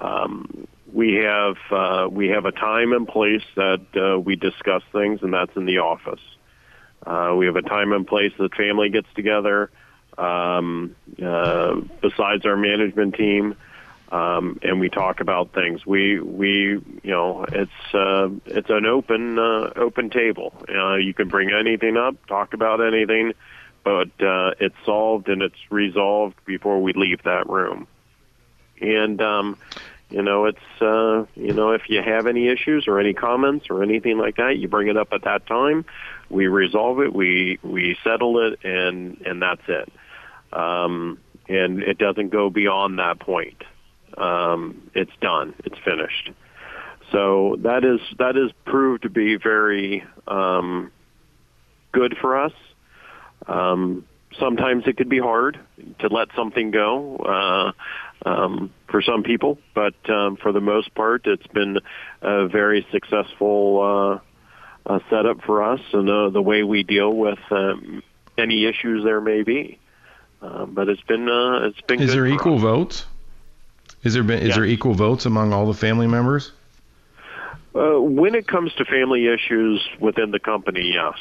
Um, 0.00 0.66
we 0.92 1.14
have 1.14 1.56
uh, 1.70 2.08
we 2.10 2.28
have 2.28 2.44
a 2.44 2.52
time 2.52 2.92
and 2.92 3.08
place 3.08 3.42
that 3.56 3.84
uh, 3.96 4.18
we 4.18 4.36
discuss 4.36 4.82
things, 4.92 5.20
and 5.22 5.32
that's 5.32 5.56
in 5.56 5.64
the 5.64 5.78
office. 5.78 6.20
Uh, 7.06 7.34
we 7.36 7.46
have 7.46 7.56
a 7.56 7.62
time 7.62 7.92
and 7.92 8.06
place 8.06 8.32
that 8.38 8.54
family 8.54 8.90
gets 8.90 9.08
together. 9.14 9.70
Um, 10.16 10.94
uh, 11.24 11.80
besides 12.00 12.46
our 12.46 12.56
management 12.56 13.14
team, 13.14 13.56
um, 14.12 14.58
and 14.62 14.80
we 14.80 14.88
talk 14.88 15.20
about 15.20 15.52
things. 15.52 15.84
We 15.86 16.20
we 16.20 16.80
you 17.02 17.10
know 17.10 17.44
it's 17.50 17.94
uh, 17.94 18.28
it's 18.46 18.70
an 18.70 18.86
open 18.86 19.38
uh, 19.38 19.72
open 19.76 20.10
table. 20.10 20.52
Uh, 20.68 20.96
you 20.96 21.14
can 21.14 21.28
bring 21.28 21.50
anything 21.50 21.96
up, 21.96 22.14
talk 22.26 22.54
about 22.54 22.80
anything, 22.84 23.32
but 23.82 24.08
uh, 24.20 24.52
it's 24.60 24.76
solved 24.84 25.28
and 25.28 25.42
it's 25.42 25.58
resolved 25.70 26.36
before 26.44 26.80
we 26.80 26.92
leave 26.92 27.22
that 27.24 27.48
room. 27.48 27.86
And 28.80 29.20
um, 29.22 29.58
you 30.10 30.22
know 30.22 30.44
it's 30.46 30.82
uh, 30.82 31.24
you 31.34 31.54
know 31.54 31.72
if 31.72 31.88
you 31.88 32.02
have 32.02 32.26
any 32.26 32.48
issues 32.48 32.86
or 32.86 33.00
any 33.00 33.14
comments 33.14 33.66
or 33.70 33.82
anything 33.82 34.18
like 34.18 34.36
that, 34.36 34.58
you 34.58 34.68
bring 34.68 34.88
it 34.88 34.96
up 34.96 35.08
at 35.12 35.22
that 35.22 35.46
time. 35.46 35.86
We 36.28 36.46
resolve 36.46 37.00
it. 37.00 37.12
We 37.12 37.58
we 37.62 37.96
settle 38.04 38.46
it, 38.46 38.64
and 38.64 39.20
and 39.26 39.40
that's 39.40 39.62
it. 39.66 39.90
Um, 40.52 41.18
and 41.48 41.82
it 41.82 41.98
doesn't 41.98 42.28
go 42.28 42.48
beyond 42.48 42.98
that 42.98 43.18
point 43.18 43.64
um, 44.16 44.90
it's 44.94 45.12
done. 45.20 45.54
It's 45.64 45.78
finished. 45.84 46.30
So 47.12 47.56
that 47.60 47.84
is 47.84 48.00
that 48.18 48.36
is 48.36 48.50
proved 48.64 49.02
to 49.02 49.10
be 49.10 49.36
very 49.36 50.04
um, 50.26 50.90
good 51.92 52.16
for 52.20 52.38
us. 52.38 52.52
Um, 53.46 54.04
sometimes 54.38 54.84
it 54.86 54.96
could 54.96 55.08
be 55.08 55.18
hard 55.18 55.58
to 56.00 56.08
let 56.08 56.28
something 56.34 56.70
go 56.70 57.16
uh, 57.16 57.72
um, 58.28 58.72
for 58.88 59.02
some 59.02 59.22
people, 59.22 59.58
but 59.74 59.94
um, 60.08 60.36
for 60.36 60.52
the 60.52 60.60
most 60.60 60.94
part, 60.94 61.26
it's 61.26 61.46
been 61.48 61.78
a 62.22 62.48
very 62.48 62.86
successful 62.90 64.22
uh, 64.86 64.92
uh, 64.92 64.98
setup 65.10 65.42
for 65.42 65.62
us 65.62 65.80
and 65.92 66.08
uh, 66.08 66.30
the 66.30 66.42
way 66.42 66.62
we 66.62 66.82
deal 66.82 67.12
with 67.12 67.38
um, 67.50 68.02
any 68.36 68.66
issues 68.66 69.04
there 69.04 69.20
may 69.20 69.42
be. 69.42 69.78
Uh, 70.42 70.66
but 70.66 70.88
it's 70.88 71.00
been 71.02 71.28
uh, 71.28 71.68
it's 71.68 71.80
been. 71.82 72.02
Is 72.02 72.12
there 72.12 72.26
equal 72.26 72.56
us. 72.56 72.62
votes? 72.62 73.06
Is 74.04 74.14
there 74.14 74.22
been, 74.22 74.38
is 74.40 74.48
Yes. 74.48 74.56
there 74.56 74.64
equal 74.66 74.94
votes 74.94 75.26
among 75.26 75.52
all 75.52 75.66
the 75.66 75.74
family 75.74 76.06
members? 76.06 76.52
Uh, 77.74 77.98
when 77.98 78.34
it 78.34 78.46
comes 78.46 78.72
to 78.74 78.84
family 78.84 79.26
issues 79.26 79.82
within 79.98 80.30
the 80.30 80.38
company, 80.38 80.92
yes. 80.94 81.18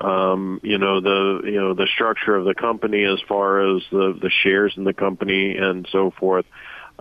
Um, 0.00 0.58
you 0.62 0.78
know 0.78 1.00
the 1.00 1.42
you 1.44 1.60
know 1.60 1.74
the 1.74 1.86
structure 1.86 2.34
of 2.34 2.44
the 2.46 2.54
company 2.54 3.04
as 3.04 3.20
far 3.28 3.60
as 3.60 3.82
the 3.90 4.18
the 4.20 4.30
shares 4.42 4.72
in 4.76 4.84
the 4.84 4.94
company 4.94 5.56
and 5.56 5.86
so 5.92 6.10
forth. 6.10 6.46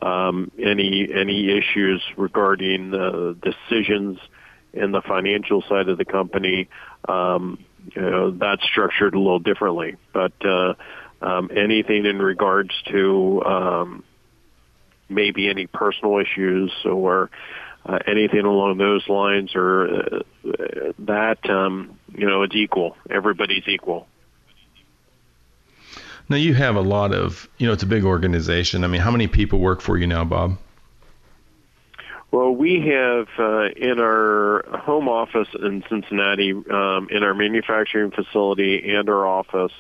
Um, 0.01 0.51
any 0.59 1.07
any 1.11 1.57
issues 1.57 2.03
regarding 2.17 2.93
uh, 2.93 3.33
decisions 3.41 4.19
in 4.73 4.91
the 4.91 5.01
financial 5.01 5.63
side 5.69 5.87
of 5.87 5.97
the 5.97 6.05
company, 6.05 6.67
um, 7.07 7.59
you 7.95 8.01
know 8.01 8.31
that's 8.31 8.63
structured 8.63 9.15
a 9.15 9.19
little 9.19 9.39
differently. 9.39 9.95
But 10.11 10.33
uh, 10.45 10.73
um, 11.21 11.49
anything 11.55 12.05
in 12.05 12.19
regards 12.19 12.71
to 12.91 13.41
um, 13.43 14.03
maybe 15.11 15.49
any 15.49 15.67
personal 15.67 16.19
issues 16.19 16.71
or 16.85 17.29
uh, 17.85 17.99
anything 18.07 18.45
along 18.45 18.77
those 18.77 19.07
lines 19.09 19.51
or 19.55 19.87
uh, 19.87 20.19
that 20.99 21.49
um, 21.49 21.99
you 22.13 22.27
know 22.27 22.43
it's 22.43 22.55
equal 22.55 22.95
everybody's 23.09 23.67
equal 23.67 24.07
Now 26.29 26.37
you 26.37 26.53
have 26.53 26.75
a 26.77 26.81
lot 26.81 27.13
of, 27.13 27.49
you 27.57 27.67
know, 27.67 27.73
it's 27.73 27.83
a 27.83 27.87
big 27.87 28.05
organization. 28.05 28.85
I 28.85 28.87
mean, 28.87 29.01
how 29.01 29.11
many 29.11 29.27
people 29.27 29.59
work 29.59 29.81
for 29.81 29.97
you 29.97 30.07
now, 30.07 30.23
Bob? 30.23 30.57
well 32.31 32.51
we 32.51 32.87
have 32.87 33.27
uh, 33.37 33.67
in 33.75 33.99
our 33.99 34.63
home 34.79 35.07
office 35.09 35.49
in 35.53 35.83
Cincinnati 35.89 36.51
um, 36.51 37.09
in 37.11 37.23
our 37.23 37.33
manufacturing 37.33 38.11
facility 38.11 38.93
and 38.95 39.09
our 39.09 39.25
office 39.27 39.73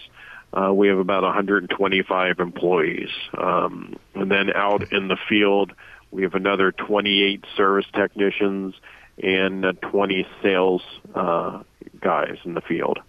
uh, 0.53 0.73
we 0.73 0.87
have 0.87 0.97
about 0.97 1.23
125 1.23 2.39
employees 2.39 3.09
um, 3.37 3.95
and 4.15 4.29
then 4.31 4.51
out 4.53 4.91
in 4.91 5.07
the 5.07 5.17
field 5.29 5.73
we 6.11 6.23
have 6.23 6.35
another 6.35 6.71
28 6.71 7.45
service 7.55 7.85
technicians 7.93 8.75
and 9.21 9.65
uh, 9.65 9.73
20 9.73 10.27
sales 10.41 10.81
uh, 11.15 11.63
guys 11.99 12.37
in 12.43 12.53
the 12.53 12.61
field. 12.61 12.99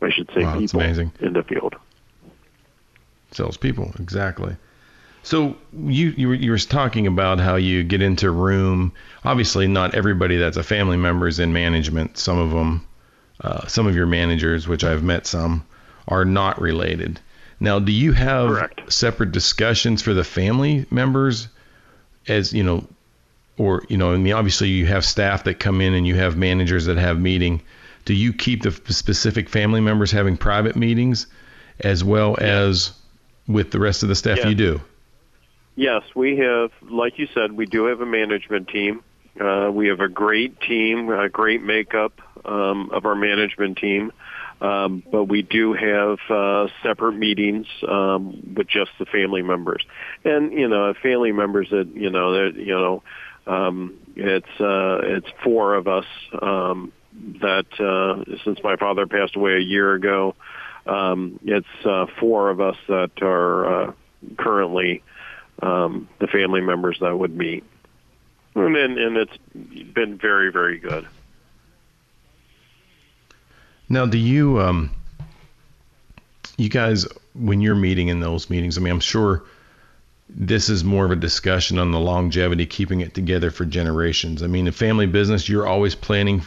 I 0.00 0.10
should 0.10 0.30
say 0.34 0.44
Wow, 0.44 0.58
people 0.58 0.80
in 0.80 1.32
the 1.32 1.42
field. 1.42 1.74
Salespeople, 3.32 3.92
exactly. 3.98 4.56
So 5.22 5.56
you 5.72 6.10
you 6.16 6.28
were, 6.28 6.34
you 6.34 6.50
were 6.50 6.58
talking 6.58 7.06
about 7.06 7.40
how 7.40 7.56
you 7.56 7.82
get 7.82 8.02
into 8.02 8.30
room. 8.30 8.92
Obviously, 9.24 9.66
not 9.66 9.94
everybody 9.94 10.36
that's 10.36 10.58
a 10.58 10.62
family 10.62 10.98
member 10.98 11.26
is 11.26 11.40
in 11.40 11.54
management. 11.54 12.18
Some 12.18 12.38
of 12.38 12.50
them, 12.50 12.86
uh, 13.40 13.66
some 13.66 13.86
of 13.86 13.96
your 13.96 14.06
managers, 14.06 14.68
which 14.68 14.84
I've 14.84 15.02
met 15.02 15.26
some, 15.26 15.64
are 16.08 16.24
not 16.24 16.60
related. 16.60 17.20
Now, 17.60 17.78
do 17.78 17.92
you 17.92 18.12
have 18.12 18.70
separate 18.88 19.32
discussions 19.32 20.02
for 20.02 20.12
the 20.12 20.24
family 20.24 20.86
members, 20.90 21.48
as 22.28 22.52
you 22.52 22.62
know, 22.62 22.86
or 23.56 23.84
you 23.88 23.96
know, 23.96 24.12
I 24.12 24.16
mean, 24.16 24.32
obviously 24.32 24.68
you 24.68 24.86
have 24.86 25.04
staff 25.04 25.44
that 25.44 25.60
come 25.60 25.80
in 25.80 25.94
and 25.94 26.06
you 26.06 26.16
have 26.16 26.36
managers 26.36 26.86
that 26.86 26.96
have 26.96 27.18
meeting. 27.18 27.62
Do 28.04 28.14
you 28.14 28.32
keep 28.32 28.62
the 28.62 28.72
specific 28.92 29.48
family 29.48 29.80
members 29.80 30.10
having 30.10 30.36
private 30.36 30.76
meetings, 30.76 31.26
as 31.80 32.04
well 32.04 32.36
as 32.38 32.92
with 33.46 33.70
the 33.70 33.78
rest 33.78 34.02
of 34.02 34.08
the 34.08 34.14
staff? 34.14 34.38
Yeah. 34.38 34.48
You 34.48 34.54
do. 34.54 34.80
Yes, 35.76 36.02
we 36.14 36.36
have, 36.38 36.70
like 36.82 37.18
you 37.18 37.26
said, 37.34 37.52
we 37.52 37.66
do 37.66 37.86
have 37.86 38.00
a 38.00 38.06
management 38.06 38.68
team. 38.68 39.02
Uh, 39.40 39.70
we 39.72 39.88
have 39.88 40.00
a 40.00 40.08
great 40.08 40.60
team, 40.60 41.10
a 41.10 41.28
great 41.28 41.62
makeup 41.62 42.20
um, 42.44 42.90
of 42.90 43.06
our 43.06 43.16
management 43.16 43.78
team. 43.78 44.12
Um, 44.60 45.02
but 45.10 45.24
we 45.24 45.42
do 45.42 45.72
have 45.72 46.18
uh, 46.30 46.68
separate 46.82 47.14
meetings 47.14 47.66
um, 47.86 48.54
with 48.56 48.68
just 48.68 48.92
the 48.98 49.04
family 49.04 49.42
members, 49.42 49.84
and 50.24 50.52
you 50.52 50.68
know, 50.68 50.94
family 51.02 51.32
members 51.32 51.68
that 51.70 51.90
you 51.94 52.10
know, 52.10 52.32
that 52.32 52.56
you 52.56 52.74
know, 52.74 53.02
um, 53.46 53.94
it's 54.16 54.60
uh, 54.60 55.00
it's 55.02 55.26
four 55.42 55.74
of 55.74 55.88
us 55.88 56.06
um, 56.40 56.92
that 57.40 57.66
uh, 57.78 58.24
since 58.44 58.60
my 58.62 58.76
father 58.76 59.06
passed 59.06 59.36
away 59.36 59.54
a 59.56 59.60
year 59.60 59.94
ago, 59.94 60.34
um, 60.86 61.38
it's 61.44 61.66
uh, 61.84 62.06
four 62.18 62.50
of 62.50 62.60
us 62.60 62.76
that 62.88 63.10
are 63.22 63.88
uh, 63.88 63.92
currently 64.38 65.02
um, 65.62 66.08
the 66.20 66.26
family 66.26 66.60
members 66.60 66.96
that 67.00 67.16
would 67.18 67.36
meet, 67.36 67.64
and 68.54 68.76
and, 68.76 68.98
and 68.98 69.16
it's 69.16 69.92
been 69.92 70.16
very 70.16 70.50
very 70.52 70.78
good. 70.78 71.06
Now, 73.88 74.06
do 74.06 74.18
you, 74.18 74.60
um, 74.60 74.90
you 76.56 76.68
guys, 76.68 77.06
when 77.34 77.60
you're 77.60 77.74
meeting 77.74 78.08
in 78.08 78.20
those 78.20 78.48
meetings, 78.48 78.78
I 78.78 78.80
mean, 78.80 78.92
I'm 78.92 79.00
sure 79.00 79.42
this 80.28 80.68
is 80.68 80.82
more 80.82 81.04
of 81.04 81.10
a 81.10 81.16
discussion 81.16 81.78
on 81.78 81.90
the 81.90 82.00
longevity, 82.00 82.66
keeping 82.66 83.00
it 83.00 83.14
together 83.14 83.50
for 83.50 83.64
generations. 83.64 84.42
I 84.42 84.46
mean, 84.46 84.66
in 84.66 84.72
family 84.72 85.06
business, 85.06 85.48
you're 85.48 85.66
always 85.66 85.94
planning. 85.94 86.42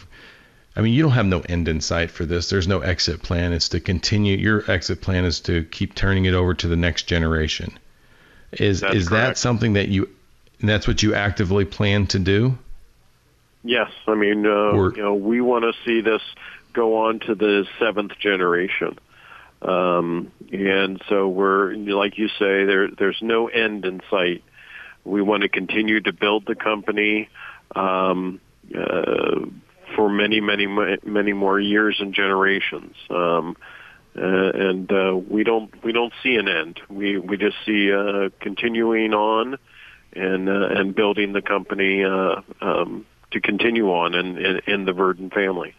I 0.76 0.82
mean, 0.82 0.94
you 0.94 1.04
don't 1.04 1.12
have 1.12 1.26
no 1.26 1.42
end 1.42 1.68
in 1.68 1.82
sight 1.82 2.12
for 2.12 2.26
this. 2.26 2.50
There's 2.50 2.68
no 2.68 2.80
exit 2.80 3.22
plan. 3.22 3.54
It's 3.54 3.70
to 3.70 3.80
continue. 3.80 4.38
Your 4.38 4.70
exit 4.70 5.02
plan 5.02 5.26
is 5.26 5.40
to 5.42 5.64
keep 5.66 5.96
turning 5.96 6.26
it 6.26 6.34
over 6.34 6.54
to 6.56 6.68
the 6.68 6.76
next 6.76 7.04
generation. 7.04 7.78
Is 8.52 8.82
That's 8.82 8.96
is 8.96 9.10
that 9.10 9.38
something 9.38 9.74
that 9.74 9.90
you? 9.90 10.10
That's 10.62 10.88
what 10.88 11.04
you 11.04 11.14
actively 11.14 11.66
plan 11.66 12.08
to 12.08 12.20
do? 12.20 12.58
Yes, 13.64 13.92
I 14.08 14.16
mean, 14.16 14.46
uh, 14.46 14.50
Or- 14.50 14.94
you 14.96 15.04
know, 15.04 15.14
we 15.14 15.42
want 15.42 15.64
to 15.66 15.74
see 15.86 16.02
this 16.02 16.22
go 16.78 17.08
on 17.08 17.20
to 17.22 17.34
the 17.34 17.66
seventh 17.80 18.12
generation, 18.20 19.00
um, 19.62 20.32
and 20.52 21.02
so 21.10 21.28
we're 21.28 21.74
like 21.74 22.18
you 22.18 22.28
say, 22.28 22.66
there 22.66 22.88
there's 22.98 23.18
no 23.22 23.48
end 23.48 23.86
in 23.86 24.02
sight. 24.10 24.44
We 25.04 25.22
want 25.22 25.42
to 25.44 25.50
continue 25.50 26.00
to 26.02 26.14
build 26.14 26.46
the 26.46 26.56
company 26.56 27.30
um, 27.76 28.40
uh, 28.78 29.46
for 29.96 30.10
many, 30.10 30.42
many, 30.42 30.68
many 30.68 31.34
more 31.34 31.60
years 31.60 31.96
and 32.00 32.14
generations. 32.14 32.96
Um, 33.10 33.56
uh, 34.18 34.52
and 34.54 34.92
uh, 34.92 35.16
we 35.16 35.44
don't 35.44 35.72
we 35.84 35.92
don't 35.92 36.14
see 36.24 36.36
an 36.36 36.48
end. 36.48 36.80
We 36.90 37.18
we 37.18 37.38
just 37.38 37.56
see 37.66 37.92
uh, 37.94 38.30
continuing 38.40 39.14
on 39.14 39.58
and 40.14 40.50
uh, 40.50 40.68
and 40.70 40.96
building 40.96 41.34
the 41.34 41.42
company 41.42 42.04
uh, 42.04 42.42
um, 42.62 43.06
to 43.32 43.42
continue 43.42 43.92
on 43.92 44.16
in, 44.16 44.38
in, 44.38 44.60
in 44.68 44.86
the 44.86 44.94
Verdin 44.94 45.30
family. 45.30 45.76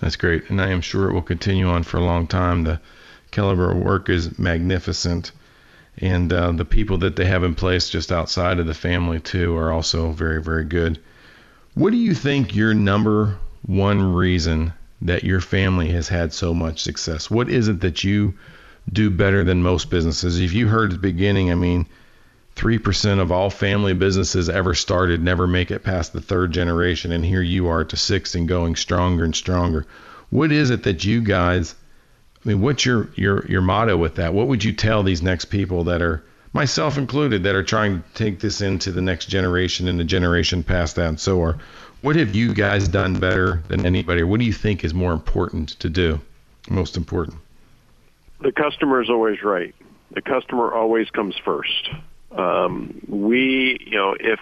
That's 0.00 0.16
great, 0.16 0.48
and 0.48 0.60
I 0.60 0.70
am 0.70 0.80
sure 0.80 1.08
it 1.08 1.12
will 1.12 1.22
continue 1.22 1.68
on 1.68 1.82
for 1.82 1.98
a 1.98 2.04
long 2.04 2.26
time. 2.26 2.64
The 2.64 2.80
caliber 3.30 3.70
of 3.70 3.76
work 3.76 4.08
is 4.08 4.38
magnificent, 4.38 5.32
and 5.98 6.32
uh, 6.32 6.52
the 6.52 6.64
people 6.64 6.98
that 6.98 7.16
they 7.16 7.26
have 7.26 7.44
in 7.44 7.54
place 7.54 7.90
just 7.90 8.10
outside 8.10 8.58
of 8.58 8.66
the 8.66 8.74
family 8.74 9.20
too 9.20 9.56
are 9.56 9.70
also 9.70 10.10
very, 10.12 10.42
very 10.42 10.64
good. 10.64 10.98
What 11.74 11.90
do 11.90 11.98
you 11.98 12.14
think 12.14 12.56
your 12.56 12.72
number 12.72 13.36
one 13.62 14.14
reason 14.14 14.72
that 15.02 15.24
your 15.24 15.40
family 15.40 15.90
has 15.90 16.08
had 16.08 16.32
so 16.32 16.54
much 16.54 16.82
success? 16.82 17.30
What 17.30 17.50
is 17.50 17.68
it 17.68 17.80
that 17.80 18.02
you 18.02 18.34
do 18.90 19.10
better 19.10 19.44
than 19.44 19.62
most 19.62 19.90
businesses? 19.90 20.40
If 20.40 20.52
you 20.52 20.68
heard 20.68 20.92
at 20.92 20.96
the 20.96 21.08
beginning, 21.08 21.50
I 21.50 21.54
mean, 21.54 21.86
3% 22.60 23.20
of 23.20 23.32
all 23.32 23.48
family 23.48 23.94
businesses 23.94 24.50
ever 24.50 24.74
started 24.74 25.22
never 25.22 25.46
make 25.46 25.70
it 25.70 25.82
past 25.82 26.12
the 26.12 26.20
third 26.20 26.52
generation. 26.52 27.10
And 27.10 27.24
here 27.24 27.40
you 27.40 27.68
are 27.68 27.84
to 27.86 27.96
six 27.96 28.34
and 28.34 28.46
going 28.46 28.76
stronger 28.76 29.24
and 29.24 29.34
stronger. 29.34 29.86
What 30.28 30.52
is 30.52 30.68
it 30.68 30.82
that 30.82 31.02
you 31.02 31.22
guys, 31.22 31.74
I 32.44 32.48
mean, 32.50 32.60
what's 32.60 32.84
your, 32.84 33.08
your, 33.14 33.46
your 33.46 33.62
motto 33.62 33.96
with 33.96 34.16
that? 34.16 34.34
What 34.34 34.48
would 34.48 34.62
you 34.62 34.74
tell 34.74 35.02
these 35.02 35.22
next 35.22 35.46
people 35.46 35.84
that 35.84 36.02
are, 36.02 36.22
myself 36.52 36.98
included, 36.98 37.44
that 37.44 37.54
are 37.54 37.62
trying 37.62 38.02
to 38.02 38.08
take 38.12 38.40
this 38.40 38.60
into 38.60 38.92
the 38.92 39.00
next 39.00 39.26
generation 39.30 39.88
and 39.88 39.98
the 39.98 40.04
generation 40.04 40.62
past 40.62 40.96
that 40.96 41.08
and 41.08 41.18
so 41.18 41.40
on? 41.40 41.62
What 42.02 42.16
have 42.16 42.34
you 42.34 42.52
guys 42.52 42.88
done 42.88 43.18
better 43.18 43.62
than 43.68 43.86
anybody? 43.86 44.22
What 44.22 44.38
do 44.38 44.44
you 44.44 44.52
think 44.52 44.84
is 44.84 44.92
more 44.92 45.12
important 45.12 45.70
to 45.80 45.88
do? 45.88 46.20
Most 46.68 46.98
important? 46.98 47.38
The 48.40 48.52
customer 48.52 49.00
is 49.00 49.08
always 49.08 49.42
right. 49.42 49.74
The 50.10 50.20
customer 50.20 50.74
always 50.74 51.08
comes 51.08 51.36
first. 51.42 51.88
Um, 52.30 53.00
we, 53.08 53.78
you 53.84 53.96
know, 53.96 54.16
if 54.18 54.40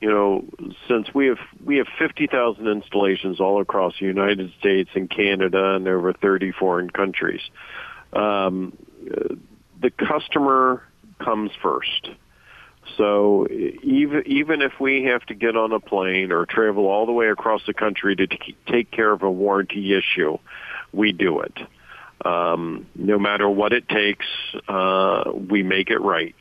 you 0.00 0.08
know, 0.08 0.44
since 0.86 1.12
we 1.12 1.26
have 1.26 1.38
we 1.64 1.78
have 1.78 1.86
50,000 1.98 2.66
installations 2.68 3.40
all 3.40 3.60
across 3.60 3.94
the 3.98 4.06
United 4.06 4.52
States 4.60 4.90
and 4.94 5.10
Canada 5.10 5.74
and 5.74 5.88
over 5.88 6.12
30 6.12 6.52
foreign 6.52 6.90
countries, 6.90 7.40
um, 8.12 8.76
the 9.80 9.90
customer 9.90 10.82
comes 11.18 11.50
first. 11.60 12.10
So 12.96 13.46
even 13.50 14.22
even 14.26 14.62
if 14.62 14.72
we 14.80 15.04
have 15.04 15.24
to 15.26 15.34
get 15.34 15.56
on 15.56 15.72
a 15.72 15.80
plane 15.80 16.32
or 16.32 16.46
travel 16.46 16.86
all 16.86 17.04
the 17.04 17.12
way 17.12 17.28
across 17.28 17.62
the 17.66 17.74
country 17.74 18.16
to 18.16 18.26
t- 18.26 18.56
take 18.66 18.90
care 18.90 19.12
of 19.12 19.22
a 19.22 19.30
warranty 19.30 19.94
issue, 19.94 20.38
we 20.92 21.12
do 21.12 21.40
it. 21.40 21.58
Um, 22.24 22.86
no 22.94 23.18
matter 23.18 23.48
what 23.48 23.72
it 23.72 23.88
takes, 23.88 24.26
uh, 24.68 25.24
we 25.34 25.62
make 25.62 25.90
it 25.90 26.00
right. 26.00 26.34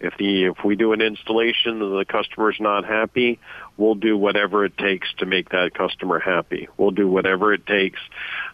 If 0.00 0.16
the 0.16 0.44
if 0.46 0.64
we 0.64 0.76
do 0.76 0.92
an 0.92 1.02
installation 1.02 1.82
and 1.82 1.98
the 1.98 2.06
customer's 2.06 2.56
not 2.58 2.84
happy, 2.86 3.38
we'll 3.76 3.94
do 3.94 4.16
whatever 4.16 4.64
it 4.64 4.76
takes 4.78 5.12
to 5.18 5.26
make 5.26 5.50
that 5.50 5.74
customer 5.74 6.18
happy. 6.18 6.68
We'll 6.78 6.90
do 6.90 7.06
whatever 7.06 7.52
it 7.52 7.66
takes 7.66 8.00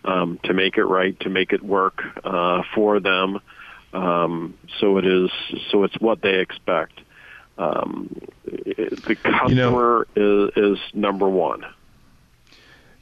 um, 0.04 0.40
to 0.42 0.52
make 0.52 0.76
it 0.76 0.84
right, 0.84 1.18
to 1.20 1.28
make 1.28 1.52
it 1.52 1.62
work 1.62 2.02
uh, 2.24 2.62
for 2.74 2.98
them. 2.98 3.40
Um, 3.92 4.54
so 4.80 4.98
it 4.98 5.06
is 5.06 5.30
so 5.70 5.84
it's 5.84 5.98
what 6.00 6.20
they 6.20 6.40
expect. 6.40 7.00
Um, 7.58 8.20
the 8.44 9.16
customer 9.22 10.06
you 10.14 10.22
know, 10.22 10.50
is, 10.54 10.78
is 10.78 10.94
number 10.94 11.28
one. 11.28 11.64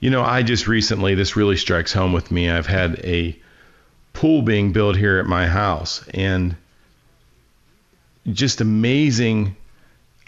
You 0.00 0.10
know, 0.10 0.22
I 0.22 0.42
just 0.42 0.68
recently, 0.68 1.14
this 1.14 1.34
really 1.34 1.56
strikes 1.56 1.92
home 1.92 2.12
with 2.12 2.30
me. 2.30 2.50
I've 2.50 2.66
had 2.66 3.00
a 3.04 3.36
pool 4.12 4.42
being 4.42 4.72
built 4.72 4.96
here 4.96 5.18
at 5.18 5.26
my 5.26 5.46
house, 5.46 6.06
and 6.12 6.56
just 8.32 8.60
amazing 8.60 9.56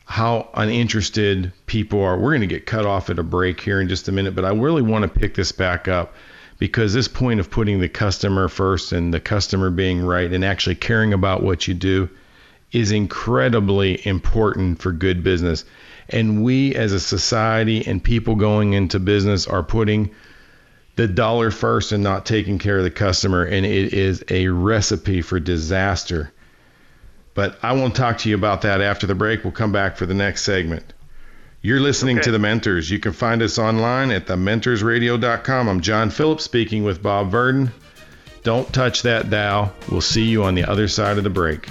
how 0.05 0.49
uninterested 0.55 1.53
people 1.67 2.03
are. 2.03 2.17
We're 2.17 2.31
going 2.31 2.41
to 2.43 2.47
get 2.47 2.67
cut 2.67 2.87
off 2.87 3.11
at 3.11 3.19
a 3.19 3.23
break 3.23 3.61
here 3.61 3.81
in 3.81 3.89
just 3.89 4.09
a 4.09 4.13
minute, 4.13 4.35
but 4.35 4.45
I 4.45 4.51
really 4.51 4.83
want 4.83 5.03
to 5.03 5.21
pick 5.21 5.35
this 5.35 5.53
back 5.53 5.89
up 5.89 6.15
because 6.59 6.95
this 6.95 7.09
point 7.09 7.41
of 7.41 7.51
putting 7.51 7.81
the 7.81 7.89
customer 7.89 8.49
first 8.49 8.93
and 8.93 9.13
the 9.13 9.21
customer 9.21 9.71
being 9.71 10.01
right 10.01 10.33
and 10.33 10.45
actually 10.45 10.77
caring 10.77 11.13
about 11.13 11.43
what 11.43 11.67
you 11.67 11.75
do 11.75 12.09
is 12.73 12.93
incredibly 12.93 14.07
important 14.07 14.81
for 14.81 14.93
good 14.93 15.23
business. 15.23 15.65
And 16.09 16.45
we 16.45 16.75
as 16.75 16.93
a 16.93 17.01
society 17.01 17.87
and 17.87 18.03
people 18.03 18.37
going 18.37 18.75
into 18.75 18.99
business 18.99 19.47
are 19.47 19.63
putting 19.63 20.11
the 20.95 21.09
dollar 21.09 21.51
first 21.51 21.93
and 21.93 22.03
not 22.03 22.27
taking 22.27 22.59
care 22.59 22.79
of 22.79 22.85
the 22.85 22.91
customer. 22.91 23.43
And 23.43 23.67
it 23.67 23.93
is 23.93 24.25
a 24.31 24.49
recipe 24.49 25.21
for 25.21 25.41
disaster. 25.41 26.33
But 27.37 27.59
I 27.63 27.75
won't 27.75 27.95
talk 27.95 28.17
to 28.19 28.31
you 28.31 28.35
about 28.35 28.63
that 28.63 28.81
after 28.81 29.07
the 29.07 29.15
break. 29.15 29.45
We'll 29.45 29.53
come 29.53 29.71
back 29.71 29.99
for 29.99 30.07
the 30.07 30.15
next 30.15 30.43
segment. 30.43 30.95
You're 31.61 31.81
listening 31.81 32.17
okay. 32.17 32.25
to 32.25 32.31
The 32.33 32.39
Mentors. 32.39 32.91
You 32.91 32.99
can 32.99 33.13
find 33.13 33.43
us 33.43 33.59
online 33.59 34.11
at 34.11 34.27
thementorsradio.com. 34.27 35.69
I'm 35.69 35.81
John 35.83 36.09
Phillips 36.09 36.45
speaking 36.45 36.83
with 36.83 37.03
Bob 37.03 37.31
Verdin. 37.31 37.71
Don't 38.43 38.73
touch 38.73 39.03
that 39.03 39.29
dial. 39.29 39.75
We'll 39.91 40.01
see 40.01 40.25
you 40.25 40.45
on 40.45 40.55
the 40.55 40.65
other 40.65 40.89
side 40.89 41.19
of 41.19 41.25
the 41.25 41.31
break. 41.31 41.69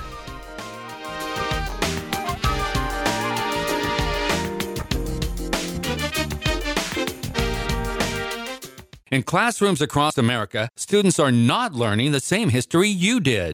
In 9.11 9.23
classrooms 9.23 9.81
across 9.81 10.17
America, 10.17 10.69
students 10.75 11.19
are 11.19 11.31
not 11.31 11.73
learning 11.73 12.11
the 12.11 12.19
same 12.19 12.49
history 12.49 12.89
you 12.89 13.19
did. 13.19 13.53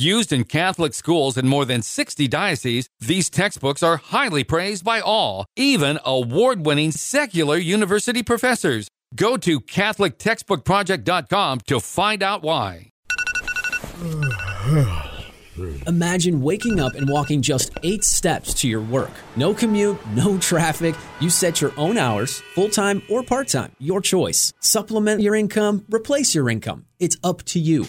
Used 0.00 0.32
in 0.32 0.44
Catholic 0.44 0.94
schools 0.94 1.36
in 1.36 1.48
more 1.48 1.64
than 1.64 1.82
60 1.82 2.28
dioceses, 2.28 2.88
these 3.00 3.28
textbooks 3.28 3.82
are 3.82 3.96
highly 3.96 4.44
praised 4.44 4.84
by 4.84 5.00
all, 5.00 5.46
even 5.56 5.98
award 6.04 6.64
winning 6.64 6.92
secular 6.92 7.56
university 7.56 8.22
professors. 8.22 8.86
Go 9.16 9.36
to 9.38 9.58
CatholicTextbookProject.com 9.58 11.60
to 11.66 11.80
find 11.80 12.22
out 12.22 12.44
why. 12.44 12.92
Imagine 15.88 16.42
waking 16.42 16.78
up 16.78 16.94
and 16.94 17.08
walking 17.08 17.42
just 17.42 17.72
eight 17.82 18.04
steps 18.04 18.54
to 18.54 18.68
your 18.68 18.82
work. 18.82 19.10
No 19.34 19.52
commute, 19.52 19.98
no 20.10 20.38
traffic. 20.38 20.94
You 21.18 21.28
set 21.28 21.60
your 21.60 21.72
own 21.76 21.98
hours, 21.98 22.40
full 22.54 22.68
time 22.68 23.02
or 23.10 23.24
part 23.24 23.48
time, 23.48 23.72
your 23.80 24.00
choice. 24.00 24.52
Supplement 24.60 25.22
your 25.22 25.34
income, 25.34 25.84
replace 25.90 26.36
your 26.36 26.48
income. 26.48 26.86
It's 27.00 27.16
up 27.24 27.42
to 27.46 27.58
you. 27.58 27.84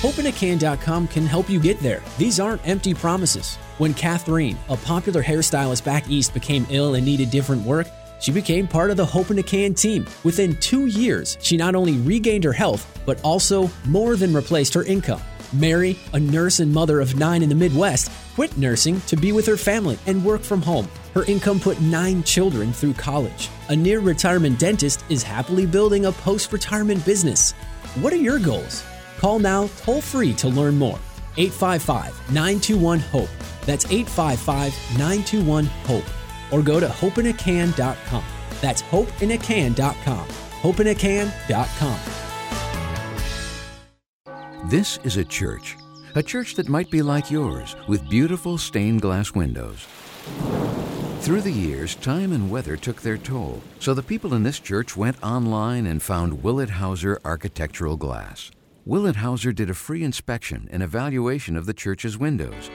HopeInACan.com 0.00 1.08
can 1.08 1.26
help 1.26 1.50
you 1.50 1.60
get 1.60 1.78
there. 1.80 2.02
These 2.16 2.40
aren't 2.40 2.66
empty 2.66 2.94
promises. 2.94 3.56
When 3.76 3.92
Catherine, 3.92 4.56
a 4.70 4.76
popular 4.78 5.22
hairstylist 5.22 5.84
back 5.84 6.08
east, 6.08 6.32
became 6.32 6.66
ill 6.70 6.94
and 6.94 7.04
needed 7.04 7.30
different 7.30 7.66
work, 7.66 7.86
she 8.18 8.32
became 8.32 8.66
part 8.66 8.90
of 8.90 8.96
the 8.96 9.04
Hope 9.04 9.30
in 9.30 9.38
a 9.38 9.42
Can 9.42 9.74
team. 9.74 10.06
Within 10.24 10.56
two 10.56 10.86
years, 10.86 11.36
she 11.42 11.58
not 11.58 11.74
only 11.74 11.98
regained 11.98 12.44
her 12.44 12.52
health, 12.52 12.98
but 13.04 13.20
also 13.22 13.70
more 13.84 14.16
than 14.16 14.32
replaced 14.32 14.72
her 14.72 14.84
income. 14.84 15.20
Mary, 15.52 15.98
a 16.14 16.18
nurse 16.18 16.60
and 16.60 16.72
mother 16.72 17.02
of 17.02 17.16
nine 17.16 17.42
in 17.42 17.50
the 17.50 17.54
Midwest, 17.54 18.10
quit 18.34 18.56
nursing 18.56 19.02
to 19.02 19.16
be 19.16 19.32
with 19.32 19.44
her 19.44 19.58
family 19.58 19.98
and 20.06 20.24
work 20.24 20.40
from 20.40 20.62
home. 20.62 20.88
Her 21.12 21.26
income 21.26 21.60
put 21.60 21.78
nine 21.82 22.22
children 22.22 22.72
through 22.72 22.94
college. 22.94 23.50
A 23.68 23.76
near 23.76 24.00
retirement 24.00 24.58
dentist 24.58 25.04
is 25.10 25.22
happily 25.22 25.66
building 25.66 26.06
a 26.06 26.12
post 26.12 26.54
retirement 26.54 27.04
business. 27.04 27.52
What 28.00 28.14
are 28.14 28.16
your 28.16 28.38
goals? 28.38 28.82
Call 29.20 29.38
now 29.38 29.68
toll 29.76 30.00
free 30.00 30.32
to 30.34 30.48
learn 30.48 30.78
more. 30.78 30.98
855 31.36 32.32
921 32.32 33.00
HOPE. 33.00 33.28
That's 33.66 33.84
855 33.84 34.72
921 34.98 35.66
HOPE. 35.66 36.04
Or 36.50 36.62
go 36.62 36.80
to 36.80 36.86
hopeinacan.com. 36.86 38.24
That's 38.62 38.80
hopeinacan.com. 38.80 40.26
Hopeinacan.com. 40.62 41.98
This 44.70 44.98
is 45.04 45.18
a 45.18 45.24
church. 45.24 45.76
A 46.14 46.22
church 46.22 46.54
that 46.54 46.70
might 46.70 46.90
be 46.90 47.02
like 47.02 47.30
yours, 47.30 47.76
with 47.88 48.08
beautiful 48.08 48.56
stained 48.56 49.02
glass 49.02 49.34
windows. 49.34 49.86
Through 51.20 51.42
the 51.42 51.52
years, 51.52 51.94
time 51.96 52.32
and 52.32 52.50
weather 52.50 52.78
took 52.78 53.02
their 53.02 53.18
toll, 53.18 53.62
so 53.80 53.92
the 53.92 54.02
people 54.02 54.32
in 54.32 54.42
this 54.42 54.58
church 54.58 54.96
went 54.96 55.22
online 55.22 55.84
and 55.86 56.02
found 56.02 56.42
Willet 56.42 56.70
Hauser 56.70 57.20
Architectural 57.22 57.98
Glass. 57.98 58.50
Willet 58.86 59.16
Hauser 59.16 59.52
did 59.52 59.68
a 59.68 59.74
free 59.74 60.02
inspection 60.02 60.66
and 60.72 60.82
evaluation 60.82 61.54
of 61.54 61.66
the 61.66 61.74
church's 61.74 62.16
windows. 62.16 62.70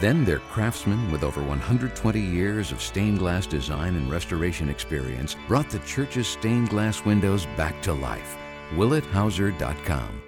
Then 0.00 0.24
their 0.24 0.38
craftsmen 0.38 1.10
with 1.12 1.22
over 1.22 1.42
120 1.42 2.20
years 2.20 2.72
of 2.72 2.80
stained 2.80 3.18
glass 3.18 3.46
design 3.46 3.96
and 3.96 4.10
restoration 4.10 4.70
experience 4.70 5.36
brought 5.46 5.68
the 5.68 5.78
church's 5.80 6.26
stained 6.26 6.70
glass 6.70 7.04
windows 7.04 7.46
back 7.56 7.82
to 7.82 7.92
life. 7.92 8.36
WilletHauser.com. 8.74 10.22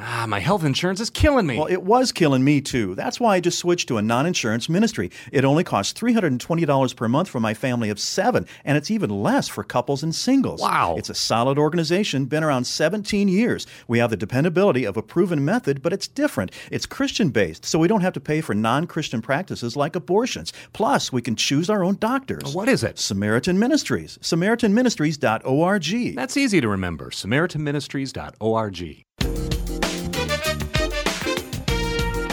Ah, 0.00 0.26
my 0.28 0.38
health 0.38 0.62
insurance 0.62 1.00
is 1.00 1.10
killing 1.10 1.46
me. 1.46 1.58
Well, 1.58 1.66
it 1.66 1.82
was 1.82 2.12
killing 2.12 2.44
me 2.44 2.60
too. 2.60 2.94
That's 2.94 3.18
why 3.18 3.34
I 3.34 3.40
just 3.40 3.58
switched 3.58 3.88
to 3.88 3.98
a 3.98 4.02
non 4.02 4.26
insurance 4.26 4.68
ministry. 4.68 5.10
It 5.32 5.44
only 5.44 5.64
costs 5.64 6.00
$320 6.00 6.94
per 6.94 7.08
month 7.08 7.28
for 7.28 7.40
my 7.40 7.52
family 7.52 7.90
of 7.90 7.98
seven, 7.98 8.46
and 8.64 8.78
it's 8.78 8.92
even 8.92 9.10
less 9.10 9.48
for 9.48 9.64
couples 9.64 10.04
and 10.04 10.14
singles. 10.14 10.60
Wow. 10.60 10.94
It's 10.96 11.10
a 11.10 11.14
solid 11.14 11.58
organization, 11.58 12.26
been 12.26 12.44
around 12.44 12.64
17 12.64 13.26
years. 13.28 13.66
We 13.88 13.98
have 13.98 14.10
the 14.10 14.16
dependability 14.16 14.84
of 14.84 14.96
a 14.96 15.02
proven 15.02 15.44
method, 15.44 15.82
but 15.82 15.92
it's 15.92 16.06
different. 16.06 16.52
It's 16.70 16.86
Christian 16.86 17.30
based, 17.30 17.64
so 17.64 17.80
we 17.80 17.88
don't 17.88 18.02
have 18.02 18.14
to 18.14 18.20
pay 18.20 18.40
for 18.40 18.54
non 18.54 18.86
Christian 18.86 19.20
practices 19.20 19.74
like 19.74 19.96
abortions. 19.96 20.52
Plus, 20.72 21.12
we 21.12 21.22
can 21.22 21.34
choose 21.34 21.68
our 21.68 21.82
own 21.82 21.96
doctors. 21.96 22.54
What 22.54 22.68
is 22.68 22.84
it? 22.84 23.00
Samaritan 23.00 23.58
Ministries. 23.58 24.16
SamaritanMinistries.org. 24.22 26.14
That's 26.14 26.36
easy 26.36 26.60
to 26.60 26.68
remember. 26.68 27.10
SamaritanMinistries.org. 27.10 29.47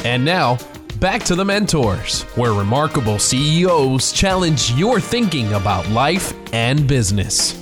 And 0.05 0.23
now, 0.23 0.59
back 0.99 1.23
to 1.23 1.33
the 1.33 1.43
mentors, 1.43 2.21
where 2.35 2.53
remarkable 2.53 3.17
CEOs 3.17 4.11
challenge 4.11 4.71
your 4.73 4.99
thinking 4.99 5.51
about 5.53 5.89
life 5.89 6.31
and 6.53 6.87
business. 6.87 7.55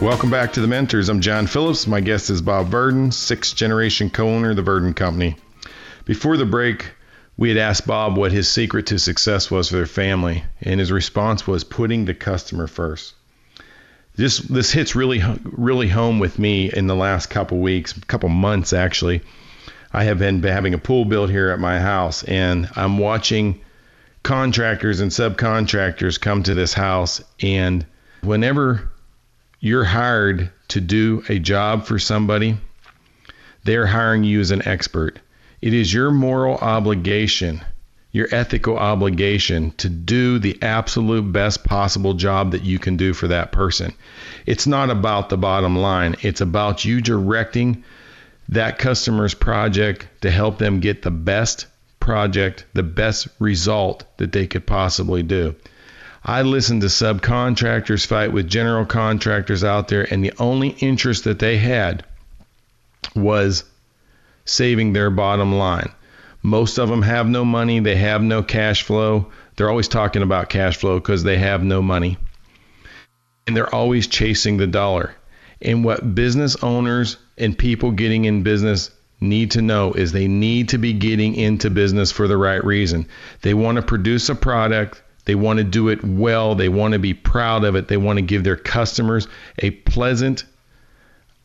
Welcome 0.00 0.30
back 0.30 0.52
to 0.52 0.60
the 0.60 0.68
Mentors. 0.68 1.08
I'm 1.08 1.20
John 1.20 1.48
Phillips. 1.48 1.88
My 1.88 2.00
guest 2.00 2.30
is 2.30 2.42
Bob 2.42 2.68
Verdin, 2.68 3.10
sixth 3.10 3.56
generation 3.56 4.08
co 4.08 4.28
owner 4.28 4.50
of 4.50 4.56
the 4.56 4.62
Verdin 4.62 4.94
Company. 4.94 5.34
Before 6.04 6.36
the 6.36 6.46
break, 6.46 6.86
we 7.36 7.48
had 7.48 7.58
asked 7.58 7.88
Bob 7.88 8.16
what 8.16 8.30
his 8.30 8.46
secret 8.46 8.86
to 8.86 9.00
success 9.00 9.50
was 9.50 9.68
for 9.68 9.78
their 9.78 9.84
family, 9.86 10.44
and 10.62 10.78
his 10.78 10.92
response 10.92 11.44
was 11.44 11.64
putting 11.64 12.04
the 12.04 12.14
customer 12.14 12.68
first. 12.68 13.14
This 14.14 14.38
this 14.38 14.70
hits 14.70 14.94
really 14.94 15.24
really 15.42 15.88
home 15.88 16.20
with 16.20 16.38
me 16.38 16.72
in 16.72 16.86
the 16.86 16.94
last 16.94 17.30
couple 17.30 17.58
weeks, 17.58 17.94
couple 18.06 18.28
months 18.28 18.72
actually. 18.72 19.22
I 19.92 20.04
have 20.04 20.18
been 20.18 20.42
having 20.42 20.74
a 20.74 20.78
pool 20.78 21.04
built 21.04 21.30
here 21.30 21.50
at 21.50 21.58
my 21.58 21.80
house, 21.80 22.22
and 22.22 22.68
I'm 22.76 22.98
watching 22.98 23.60
contractors 24.22 25.00
and 25.00 25.10
subcontractors 25.10 26.20
come 26.20 26.42
to 26.44 26.54
this 26.54 26.72
house. 26.74 27.22
And 27.40 27.84
whenever 28.22 28.90
you're 29.58 29.84
hired 29.84 30.50
to 30.68 30.80
do 30.80 31.24
a 31.28 31.38
job 31.38 31.86
for 31.86 31.98
somebody, 31.98 32.56
they're 33.64 33.86
hiring 33.86 34.24
you 34.24 34.40
as 34.40 34.52
an 34.52 34.66
expert. 34.66 35.18
It 35.60 35.74
is 35.74 35.92
your 35.92 36.10
moral 36.10 36.56
obligation, 36.56 37.60
your 38.12 38.28
ethical 38.30 38.78
obligation 38.78 39.72
to 39.72 39.88
do 39.88 40.38
the 40.38 40.58
absolute 40.62 41.32
best 41.32 41.64
possible 41.64 42.14
job 42.14 42.52
that 42.52 42.62
you 42.62 42.78
can 42.78 42.96
do 42.96 43.12
for 43.12 43.28
that 43.28 43.52
person. 43.52 43.92
It's 44.46 44.66
not 44.66 44.88
about 44.88 45.28
the 45.28 45.36
bottom 45.36 45.76
line, 45.76 46.16
it's 46.22 46.40
about 46.40 46.84
you 46.84 47.00
directing 47.00 47.84
that 48.50 48.78
customer's 48.78 49.34
project 49.34 50.06
to 50.22 50.30
help 50.30 50.58
them 50.58 50.80
get 50.80 51.02
the 51.02 51.10
best 51.10 51.66
project, 52.00 52.64
the 52.74 52.82
best 52.82 53.28
result 53.38 54.04
that 54.16 54.32
they 54.32 54.46
could 54.46 54.66
possibly 54.66 55.22
do. 55.22 55.54
I 56.24 56.42
listened 56.42 56.82
to 56.82 56.88
subcontractors 56.88 58.06
fight 58.06 58.32
with 58.32 58.48
general 58.48 58.84
contractors 58.84 59.64
out 59.64 59.88
there, 59.88 60.06
and 60.12 60.22
the 60.22 60.32
only 60.38 60.68
interest 60.68 61.24
that 61.24 61.38
they 61.38 61.56
had 61.56 62.04
was 63.14 63.64
saving 64.44 64.92
their 64.92 65.10
bottom 65.10 65.54
line. 65.54 65.90
Most 66.42 66.78
of 66.78 66.88
them 66.88 67.02
have 67.02 67.28
no 67.28 67.44
money, 67.44 67.80
they 67.80 67.96
have 67.96 68.22
no 68.22 68.42
cash 68.42 68.82
flow. 68.82 69.30
They're 69.56 69.70
always 69.70 69.88
talking 69.88 70.22
about 70.22 70.48
cash 70.48 70.76
flow 70.76 70.98
because 70.98 71.22
they 71.22 71.38
have 71.38 71.62
no 71.62 71.82
money. 71.82 72.18
And 73.46 73.56
they're 73.56 73.74
always 73.74 74.06
chasing 74.06 74.56
the 74.56 74.66
dollar. 74.66 75.14
And 75.62 75.84
what 75.84 76.14
business 76.14 76.56
owners 76.62 77.16
and 77.40 77.58
people 77.58 77.90
getting 77.90 78.26
in 78.26 78.42
business 78.42 78.90
need 79.20 79.50
to 79.52 79.62
know 79.62 79.92
is 79.92 80.12
they 80.12 80.28
need 80.28 80.68
to 80.70 80.78
be 80.78 80.92
getting 80.92 81.34
into 81.34 81.70
business 81.70 82.12
for 82.12 82.28
the 82.28 82.36
right 82.36 82.64
reason. 82.64 83.08
They 83.42 83.54
want 83.54 83.76
to 83.76 83.82
produce 83.82 84.28
a 84.28 84.34
product, 84.34 85.02
they 85.24 85.34
want 85.34 85.58
to 85.58 85.64
do 85.64 85.88
it 85.88 86.04
well, 86.04 86.54
they 86.54 86.68
want 86.68 86.92
to 86.92 86.98
be 86.98 87.14
proud 87.14 87.64
of 87.64 87.76
it, 87.76 87.88
they 87.88 87.96
want 87.96 88.18
to 88.18 88.22
give 88.22 88.44
their 88.44 88.56
customers 88.56 89.26
a 89.58 89.70
pleasant 89.70 90.44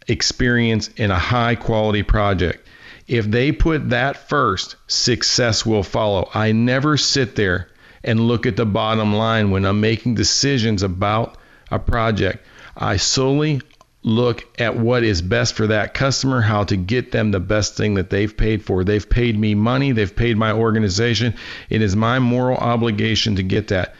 experience 0.08 0.89
in 0.89 1.12
a 1.12 1.20
high 1.20 1.56
quality 1.56 2.04
project. 2.04 2.68
If 3.08 3.26
they 3.26 3.52
put 3.52 3.89
that 3.89 4.30
first, 4.30 4.76
success 4.88 5.66
will 5.66 5.84
follow. 5.84 6.30
I 6.34 6.52
never 6.52 6.98
sit 6.98 7.36
there 7.36 7.70
and 8.04 8.28
look 8.28 8.46
at 8.46 8.56
the 8.56 8.66
bottom 8.66 9.14
line 9.14 9.52
when 9.52 9.66
I'm 9.66 9.82
making 9.82 10.16
decisions 10.16 10.84
about 10.84 11.38
a 11.72 11.80
project. 11.80 12.46
I 12.76 12.98
solely 12.98 13.62
look 14.06 14.47
at 14.60 14.78
what 14.78 15.03
is 15.03 15.24
best 15.24 15.56
for 15.56 15.66
that 15.66 15.95
customer, 15.95 16.39
how 16.39 16.64
to 16.64 16.78
get 16.78 17.12
them 17.12 17.32
the 17.32 17.39
best 17.39 17.76
thing 17.76 17.95
that 17.95 18.12
they've 18.12 18.38
paid 18.38 18.64
for. 18.64 18.84
They've 18.84 19.10
paid 19.10 19.38
me 19.38 19.56
money, 19.56 19.93
they've 19.93 20.16
paid 20.16 20.38
my 20.38 20.51
organization. 20.51 21.34
It 21.72 21.82
is 21.82 21.95
my 21.95 22.20
moral 22.20 22.56
obligation 22.56 23.38
to 23.38 23.43
get 23.43 23.70
that. 23.70 23.95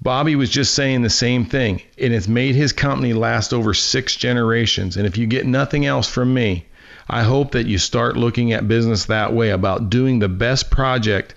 Bobby 0.00 0.36
was 0.36 0.48
just 0.48 0.74
saying 0.74 1.02
the 1.02 1.10
same 1.10 1.44
thing. 1.44 1.82
It 1.96 2.12
has 2.12 2.28
made 2.28 2.54
his 2.54 2.72
company 2.72 3.14
last 3.14 3.52
over 3.52 3.74
six 3.74 4.14
generations. 4.14 4.96
And 4.96 5.06
if 5.06 5.18
you 5.18 5.26
get 5.26 5.44
nothing 5.44 5.86
else 5.86 6.08
from 6.08 6.32
me, 6.32 6.66
I 7.08 7.24
hope 7.24 7.52
that 7.52 7.66
you 7.66 7.78
start 7.78 8.16
looking 8.16 8.52
at 8.52 8.68
business 8.68 9.06
that 9.06 9.32
way 9.32 9.50
about 9.50 9.90
doing 9.90 10.20
the 10.20 10.28
best 10.28 10.70
project 10.70 11.34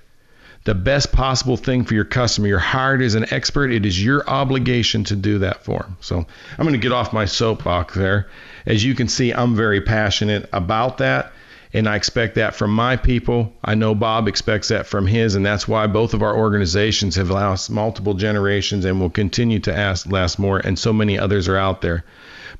the 0.65 0.75
best 0.75 1.11
possible 1.11 1.57
thing 1.57 1.85
for 1.85 1.93
your 1.93 2.05
customer. 2.05 2.47
You're 2.47 2.59
hired 2.59 3.01
as 3.01 3.15
an 3.15 3.31
expert. 3.31 3.71
It 3.71 3.85
is 3.85 4.03
your 4.03 4.27
obligation 4.29 5.03
to 5.05 5.15
do 5.15 5.39
that 5.39 5.63
for 5.63 5.79
them. 5.79 5.97
So 6.01 6.17
I'm 6.17 6.65
going 6.65 6.73
to 6.73 6.77
get 6.77 6.91
off 6.91 7.13
my 7.13 7.25
soapbox 7.25 7.95
there. 7.95 8.29
As 8.65 8.83
you 8.83 8.93
can 8.93 9.07
see, 9.07 9.31
I'm 9.31 9.55
very 9.55 9.81
passionate 9.81 10.49
about 10.51 10.97
that. 10.99 11.31
And 11.71 11.87
I 11.87 11.95
expect 11.95 12.35
that 12.35 12.55
from 12.55 12.71
my 12.71 12.95
people. 12.95 13.53
I 13.63 13.75
know 13.75 13.93
Bob 13.93 14.27
expects 14.27 14.69
that 14.69 14.87
from 14.87 15.05
his, 15.05 15.35
and 15.35 15.45
that's 15.45 15.67
why 15.67 15.85
both 15.85 16.15
of 16.15 16.23
our 16.23 16.35
organizations 16.35 17.15
have 17.15 17.29
lasted 17.29 17.73
multiple 17.73 18.15
generations 18.15 18.85
and 18.85 18.99
will 18.99 19.11
continue 19.11 19.59
to 19.59 19.77
ask, 19.77 20.11
last 20.11 20.39
more, 20.39 20.57
and 20.57 20.79
so 20.79 20.91
many 20.91 21.19
others 21.19 21.47
are 21.47 21.57
out 21.57 21.81
there. 21.81 22.05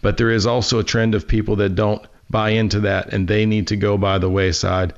But 0.04 0.18
there 0.18 0.30
is 0.30 0.46
also 0.46 0.78
a 0.78 0.84
trend 0.84 1.16
of 1.16 1.28
people 1.28 1.56
that 1.56 1.74
don't 1.74 2.06
buy 2.30 2.52
into 2.52 2.82
that, 2.82 3.12
and 3.12 3.28
they 3.28 3.48
need 3.48 3.68
to 3.68 3.76
go 3.76 3.98
by 3.98 4.20
the 4.20 4.30
wayside. 4.30 4.94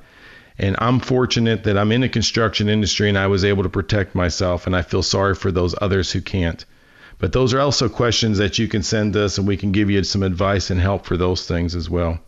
And 0.61 0.75
I'm 0.77 0.99
fortunate 0.99 1.63
that 1.63 1.75
I'm 1.75 1.91
in 1.91 2.01
the 2.01 2.07
construction 2.07 2.69
industry 2.69 3.09
and 3.09 3.17
I 3.17 3.25
was 3.25 3.43
able 3.43 3.63
to 3.63 3.69
protect 3.69 4.13
myself. 4.13 4.67
And 4.67 4.75
I 4.75 4.83
feel 4.83 5.01
sorry 5.01 5.33
for 5.33 5.51
those 5.51 5.73
others 5.81 6.11
who 6.11 6.21
can't. 6.21 6.63
But 7.17 7.33
those 7.33 7.55
are 7.55 7.59
also 7.59 7.89
questions 7.89 8.37
that 8.37 8.59
you 8.59 8.67
can 8.67 8.83
send 8.83 9.17
us 9.17 9.39
and 9.39 9.47
we 9.47 9.57
can 9.57 9.71
give 9.71 9.89
you 9.89 10.03
some 10.03 10.21
advice 10.21 10.69
and 10.69 10.79
help 10.79 11.07
for 11.07 11.17
those 11.17 11.47
things 11.47 11.73
as 11.73 11.89
well. 11.89 12.19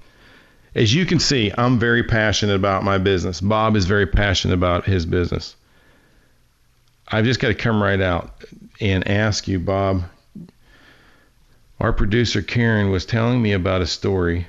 As 0.73 0.91
you 0.91 1.05
can 1.05 1.19
see, 1.19 1.51
I'm 1.55 1.77
very 1.77 2.01
passionate 2.01 2.55
about 2.55 2.83
my 2.83 2.97
business. 2.97 3.39
Bob 3.39 3.75
is 3.75 3.85
very 3.85 4.07
passionate 4.07 4.55
about 4.55 4.85
his 4.85 5.05
business. 5.05 5.55
I've 7.07 7.25
just 7.25 7.39
got 7.39 7.49
to 7.49 7.53
come 7.53 7.83
right 7.83 8.01
out 8.01 8.43
and 8.81 9.07
ask 9.07 9.47
you, 9.47 9.59
Bob. 9.59 10.05
Our 11.79 11.93
producer 11.93 12.41
Karen 12.41 12.89
was 12.89 13.05
telling 13.05 13.39
me 13.39 13.53
about 13.53 13.83
a 13.83 13.87
story 13.87 14.47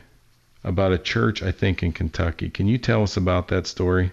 about 0.64 0.92
a 0.92 0.98
church, 0.98 1.42
I 1.42 1.52
think, 1.52 1.82
in 1.82 1.92
Kentucky. 1.92 2.50
Can 2.50 2.66
you 2.66 2.78
tell 2.78 3.02
us 3.02 3.16
about 3.16 3.48
that 3.48 3.66
story? 3.66 4.10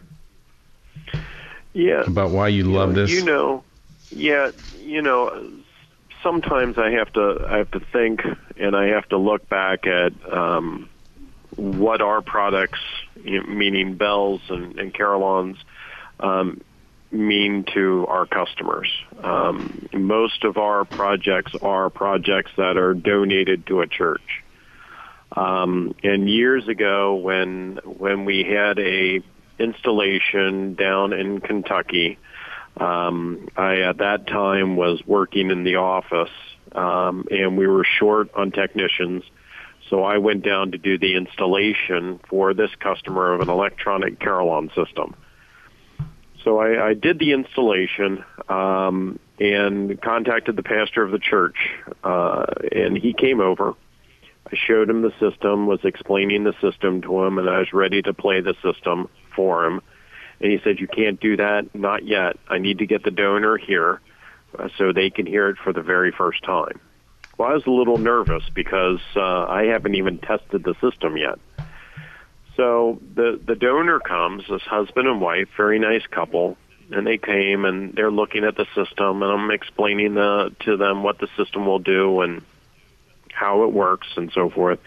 Yeah. 1.74 2.04
About 2.06 2.32
why 2.32 2.50
you, 2.50 2.66
you 2.66 2.72
love 2.72 2.90
know, 2.90 2.96
this? 2.96 3.12
You 3.12 3.24
know, 3.24 3.64
yeah, 4.12 4.52
you 4.80 5.02
know, 5.02 5.50
sometimes 6.22 6.78
I 6.78 6.92
have 6.92 7.12
to 7.14 7.46
I 7.48 7.58
have 7.58 7.72
to 7.72 7.80
think 7.80 8.22
and 8.58 8.76
I 8.76 8.88
have 8.88 9.08
to 9.10 9.18
look 9.18 9.48
back 9.48 9.88
at 9.88 10.12
um, 10.32 10.90
what 11.56 12.02
our 12.02 12.22
products, 12.22 12.80
you 13.24 13.42
know, 13.42 13.48
meaning 13.48 13.96
bells 13.96 14.42
and, 14.50 14.78
and 14.78 14.94
carillons, 14.94 15.58
um, 16.20 16.62
mean 17.12 17.66
to 17.74 18.06
our 18.08 18.26
customers. 18.26 18.90
Um, 19.24 19.88
most 19.94 20.44
of 20.44 20.58
our 20.58 20.86
projects 20.86 21.54
are 21.62 21.90
projects 21.90 22.52
that 22.58 22.78
are 22.78 22.94
donated 22.94 23.66
to 23.68 23.82
a 23.82 23.88
church. 23.88 24.41
Um, 25.36 25.96
and 26.04 26.30
years 26.30 26.68
ago, 26.68 27.16
when 27.16 27.80
when 27.86 28.26
we 28.26 28.44
had 28.44 28.80
a 28.80 29.22
installation 29.60 30.76
down 30.76 31.14
in 31.14 31.40
Kentucky, 31.40 32.18
um, 32.78 33.48
I 33.56 33.82
at 33.82 34.00
that 34.00 34.28
time 34.28 34.76
was 34.76 35.02
working 35.06 35.50
in 35.50 35.64
the 35.64 35.76
office, 35.76 36.32
um, 36.74 37.28
and 37.32 37.58
we 37.58 37.68
were 37.68 37.86
short 37.86 38.34
on 38.36 38.52
technicians. 38.52 39.24
So 39.90 40.04
I 40.04 40.18
went 40.18 40.44
down 40.44 40.72
to 40.72 40.78
do 40.78 40.98
the 40.98 41.16
installation 41.16 42.20
for 42.30 42.54
this 42.54 42.72
customer 42.80 43.34
of 43.34 43.42
an 43.42 43.50
electronic 43.50 44.20
carillon 44.20 44.70
system. 44.74 45.16
So 46.44 46.60
I, 46.60 46.90
I 46.90 46.94
did 46.94 47.20
the 47.20 47.34
installation 47.34 48.24
um, 48.50 49.20
and 49.40 50.02
contacted 50.02 50.56
the 50.56 50.64
pastor 50.64 51.04
of 51.04 51.12
the 51.12 51.20
church, 51.20 51.58
uh, 52.04 52.46
and 52.72 52.98
he 52.98 53.14
came 53.14 53.40
over 53.40 53.76
I 54.52 54.56
showed 54.56 54.90
him 54.90 55.02
the 55.02 55.14
system, 55.20 55.66
was 55.66 55.80
explaining 55.84 56.44
the 56.44 56.54
system 56.62 57.02
to 57.04 57.24
him, 57.24 57.38
and 57.38 57.50
I 57.50 57.60
was 57.60 57.74
ready 57.74 58.02
to 58.02 58.14
play 58.14 58.42
the 58.42 58.56
system 58.62 59.10
for 59.36 59.66
him. 59.66 59.82
And 60.40 60.52
he 60.52 60.60
said, 60.64 60.80
"You 60.80 60.88
can't 60.88 61.20
do 61.20 61.38
that, 61.38 61.74
not 61.74 62.06
yet. 62.06 62.38
I 62.48 62.58
need 62.58 62.80
to 62.80 62.86
get 62.86 63.04
the 63.04 63.12
donor 63.12 63.58
here 63.58 64.02
uh, 64.58 64.70
so 64.78 64.92
they 64.92 65.10
can 65.10 65.26
hear 65.26 65.50
it 65.50 65.58
for 65.58 65.72
the 65.72 65.82
very 65.82 66.12
first 66.12 66.44
time." 66.44 66.80
Well, 67.38 67.50
I 67.50 67.54
was 67.54 67.66
a 67.66 67.72
little 67.72 67.98
nervous 67.98 68.44
because 68.54 69.00
uh, 69.16 69.46
I 69.46 69.66
haven't 69.66 69.96
even 69.96 70.18
tested 70.18 70.64
the 70.64 70.76
system 70.82 71.16
yet. 71.16 71.40
So 72.58 73.00
the 73.16 73.40
the 73.44 73.56
donor 73.56 74.00
comes, 74.00 74.44
this 74.50 74.62
husband 74.64 75.08
and 75.08 75.22
wife, 75.22 75.48
very 75.56 75.80
nice 75.80 76.06
couple, 76.08 76.58
and 76.92 77.08
they 77.08 77.18
came 77.18 77.64
and 77.64 77.94
they're 77.94 78.12
looking 78.12 78.44
at 78.44 78.58
the 78.58 78.66
system, 78.76 79.24
and 79.24 79.32
I'm 79.32 79.52
explaining 79.52 80.16
the, 80.16 80.54
to 80.62 80.76
them 80.76 81.04
what 81.04 81.20
the 81.20 81.28
system 81.38 81.66
will 81.66 81.80
do 81.80 82.22
and 82.22 82.42
how 83.42 83.64
it 83.64 83.74
works 83.74 84.08
and 84.16 84.32
so 84.34 84.50
forth. 84.50 84.80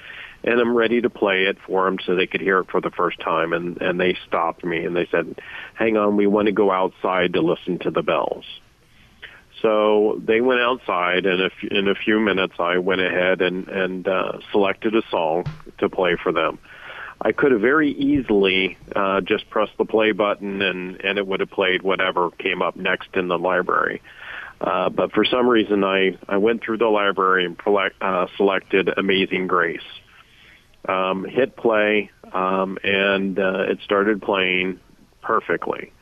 And 0.44 0.60
I'm 0.60 0.76
ready 0.76 1.00
to 1.00 1.10
play 1.10 1.44
it 1.44 1.56
for 1.66 1.86
them 1.86 1.98
so 2.04 2.14
they 2.14 2.26
could 2.26 2.40
hear 2.40 2.58
it 2.60 2.70
for 2.70 2.80
the 2.80 2.90
first 2.90 3.18
time. 3.20 3.52
And, 3.52 3.80
and 3.80 3.98
they 3.98 4.16
stopped 4.26 4.62
me 4.64 4.84
and 4.84 4.94
they 4.94 5.08
said, 5.10 5.40
hang 5.74 5.96
on, 5.96 6.16
we 6.16 6.26
want 6.26 6.46
to 6.46 6.52
go 6.52 6.70
outside 6.70 7.32
to 7.32 7.40
listen 7.40 7.78
to 7.80 7.90
the 7.90 8.02
bells. 8.02 8.44
So 9.62 10.20
they 10.22 10.42
went 10.42 10.60
outside, 10.60 11.24
and 11.24 11.50
in 11.70 11.88
a 11.88 11.94
few 11.94 12.20
minutes, 12.20 12.54
I 12.58 12.78
went 12.78 13.00
ahead 13.00 13.40
and, 13.40 13.66
and 13.68 14.06
uh, 14.06 14.32
selected 14.52 14.94
a 14.94 15.02
song 15.10 15.46
to 15.78 15.88
play 15.88 16.16
for 16.22 16.32
them. 16.32 16.58
I 17.20 17.32
could 17.32 17.52
have 17.52 17.62
very 17.62 17.90
easily 17.90 18.76
uh, 18.94 19.22
just 19.22 19.48
pressed 19.48 19.78
the 19.78 19.86
play 19.86 20.12
button 20.12 20.60
and, 20.60 21.00
and 21.02 21.16
it 21.16 21.26
would 21.26 21.40
have 21.40 21.50
played 21.50 21.80
whatever 21.82 22.30
came 22.32 22.60
up 22.60 22.76
next 22.76 23.08
in 23.14 23.28
the 23.28 23.38
library. 23.38 24.02
Uh, 24.64 24.88
but 24.88 25.12
for 25.12 25.24
some 25.24 25.46
reason, 25.46 25.84
I, 25.84 26.16
I 26.26 26.38
went 26.38 26.62
through 26.62 26.78
the 26.78 26.86
library 26.86 27.44
and 27.44 27.56
select, 27.62 27.96
uh, 28.00 28.26
selected 28.36 28.88
Amazing 28.96 29.46
Grace. 29.46 29.80
Um, 30.88 31.24
hit 31.24 31.56
play, 31.56 32.10
um, 32.32 32.78
and 32.82 33.38
uh, 33.38 33.64
it 33.70 33.78
started 33.84 34.22
playing 34.22 34.80
perfectly. 35.22 35.92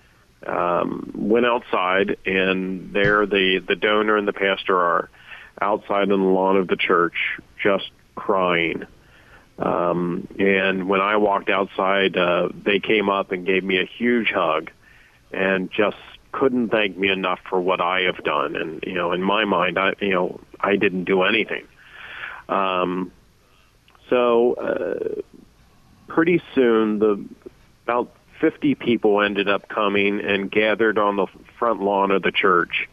Um, 0.46 1.12
went 1.14 1.46
outside, 1.46 2.16
and 2.26 2.92
there 2.92 3.26
the, 3.26 3.62
the 3.66 3.76
donor 3.76 4.16
and 4.16 4.26
the 4.26 4.32
pastor 4.32 4.76
are 4.76 5.10
outside 5.60 6.10
on 6.10 6.20
the 6.20 6.28
lawn 6.28 6.56
of 6.56 6.68
the 6.68 6.76
church, 6.76 7.14
just 7.62 7.90
crying 8.14 8.86
um, 9.58 10.26
and 10.38 10.88
when 10.88 11.00
I 11.00 11.16
walked 11.16 11.48
outside, 11.48 12.16
uh, 12.16 12.48
they 12.52 12.80
came 12.80 13.08
up 13.08 13.32
and 13.32 13.46
gave 13.46 13.62
me 13.62 13.78
a 13.78 13.84
huge 13.84 14.28
hug 14.28 14.70
and 15.30 15.70
just 15.70 15.96
couldn't 16.32 16.70
thank 16.70 16.96
me 16.96 17.10
enough 17.10 17.38
for 17.48 17.60
what 17.60 17.80
I 17.80 18.02
have 18.02 18.24
done. 18.24 18.56
And, 18.56 18.82
you 18.84 18.94
know, 18.94 19.12
in 19.12 19.22
my 19.22 19.44
mind, 19.44 19.78
I, 19.78 19.92
you 20.00 20.10
know, 20.10 20.40
I 20.58 20.76
didn't 20.76 21.04
do 21.04 21.22
anything. 21.22 21.66
Um, 22.48 23.12
so, 24.08 24.54
uh, 24.54 25.20
pretty 26.08 26.42
soon 26.54 26.98
the, 26.98 27.24
about 27.84 28.14
50 28.40 28.74
people 28.74 29.22
ended 29.22 29.48
up 29.48 29.68
coming 29.68 30.20
and 30.20 30.50
gathered 30.50 30.98
on 30.98 31.16
the 31.16 31.26
front 31.58 31.80
lawn 31.80 32.10
of 32.10 32.22
the 32.22 32.32
church. 32.32 32.88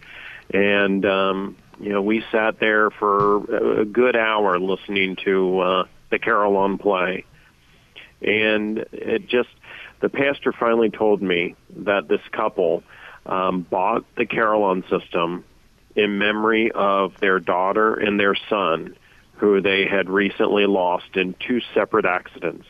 And, 0.53 1.05
um, 1.05 1.55
you 1.79 1.89
know, 1.89 2.01
we 2.01 2.23
sat 2.31 2.59
there 2.59 2.91
for 2.91 3.79
a 3.81 3.85
good 3.85 4.15
hour 4.15 4.59
listening 4.59 5.15
to, 5.25 5.59
uh, 5.59 5.83
the 6.09 6.19
carillon 6.19 6.77
play. 6.77 7.25
And 8.21 8.79
it 8.91 9.27
just, 9.27 9.49
the 10.01 10.09
pastor 10.09 10.51
finally 10.51 10.89
told 10.89 11.21
me 11.21 11.55
that 11.77 12.07
this 12.07 12.21
couple 12.31 12.83
um, 13.29 13.61
bought 13.61 14.03
the 14.15 14.25
carillon 14.25 14.83
system 14.89 15.45
in 15.95 16.17
memory 16.17 16.71
of 16.71 17.17
their 17.19 17.39
daughter 17.39 17.93
and 17.93 18.19
their 18.19 18.35
son, 18.49 18.95
who 19.33 19.61
they 19.61 19.85
had 19.85 20.09
recently 20.09 20.65
lost 20.65 21.15
in 21.15 21.35
two 21.47 21.61
separate 21.73 22.05
accidents. 22.05 22.65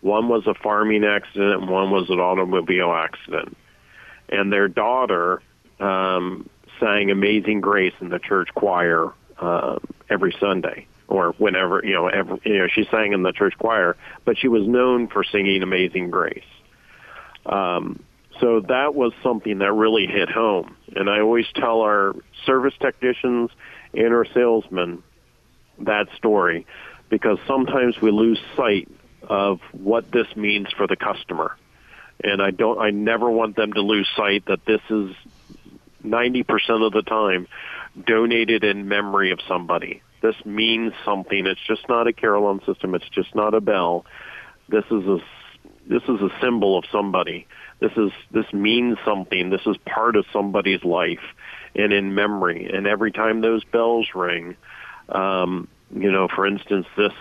One 0.00 0.28
was 0.28 0.46
a 0.46 0.54
farming 0.54 1.04
accident, 1.04 1.62
and 1.62 1.68
one 1.68 1.90
was 1.90 2.08
an 2.08 2.20
automobile 2.20 2.92
accident. 2.92 3.56
And 4.28 4.52
their 4.52 4.68
daughter 4.68 5.42
um, 5.80 6.48
sang 6.80 7.10
"Amazing 7.10 7.60
Grace" 7.60 7.94
in 8.00 8.08
the 8.08 8.18
church 8.18 8.48
choir 8.54 9.12
uh, 9.38 9.78
every 10.08 10.34
Sunday 10.40 10.86
or 11.08 11.32
whenever 11.38 11.82
you 11.84 11.92
know 11.92 12.08
ever 12.08 12.38
you 12.44 12.58
know 12.58 12.66
she 12.66 12.84
sang 12.90 13.12
in 13.12 13.22
the 13.22 13.32
church 13.32 13.54
choir 13.58 13.96
but 14.24 14.36
she 14.36 14.48
was 14.48 14.66
known 14.66 15.06
for 15.06 15.22
singing 15.22 15.62
amazing 15.62 16.10
grace 16.10 16.42
um 17.46 18.02
so 18.40 18.60
that 18.60 18.94
was 18.94 19.12
something 19.22 19.58
that 19.58 19.72
really 19.72 20.06
hit 20.06 20.28
home 20.28 20.76
and 20.94 21.08
i 21.08 21.20
always 21.20 21.46
tell 21.54 21.80
our 21.80 22.14
service 22.44 22.74
technicians 22.80 23.50
and 23.94 24.12
our 24.12 24.26
salesmen 24.32 25.02
that 25.78 26.06
story 26.16 26.66
because 27.08 27.38
sometimes 27.46 28.00
we 28.00 28.10
lose 28.10 28.40
sight 28.56 28.88
of 29.22 29.60
what 29.72 30.10
this 30.12 30.26
means 30.36 30.68
for 30.76 30.86
the 30.86 30.96
customer 30.96 31.56
and 32.22 32.40
i 32.42 32.50
don't 32.50 32.78
i 32.78 32.90
never 32.90 33.30
want 33.30 33.56
them 33.56 33.72
to 33.72 33.80
lose 33.80 34.08
sight 34.16 34.44
that 34.46 34.64
this 34.64 34.80
is 34.90 35.14
90% 36.04 36.86
of 36.86 36.92
the 36.92 37.02
time 37.02 37.48
donated 38.06 38.62
in 38.62 38.86
memory 38.86 39.32
of 39.32 39.40
somebody 39.48 40.02
this 40.22 40.34
means 40.44 40.92
something. 41.04 41.46
It's 41.46 41.60
just 41.66 41.88
not 41.88 42.06
a 42.06 42.12
carillon 42.12 42.60
system. 42.64 42.94
It's 42.94 43.08
just 43.10 43.34
not 43.34 43.54
a 43.54 43.60
bell. 43.60 44.06
This 44.68 44.84
is 44.86 45.06
a 45.06 45.18
this 45.88 46.02
is 46.02 46.20
a 46.20 46.30
symbol 46.40 46.76
of 46.76 46.84
somebody. 46.90 47.46
This 47.78 47.92
is 47.96 48.10
this 48.30 48.50
means 48.52 48.98
something. 49.04 49.50
This 49.50 49.66
is 49.66 49.76
part 49.84 50.16
of 50.16 50.24
somebody's 50.32 50.82
life 50.82 51.22
and 51.74 51.92
in 51.92 52.14
memory. 52.14 52.70
And 52.72 52.86
every 52.86 53.12
time 53.12 53.40
those 53.40 53.64
bells 53.64 54.08
ring, 54.14 54.56
um, 55.08 55.68
you 55.94 56.10
know, 56.10 56.28
for 56.28 56.46
instance, 56.46 56.86
this 56.96 57.12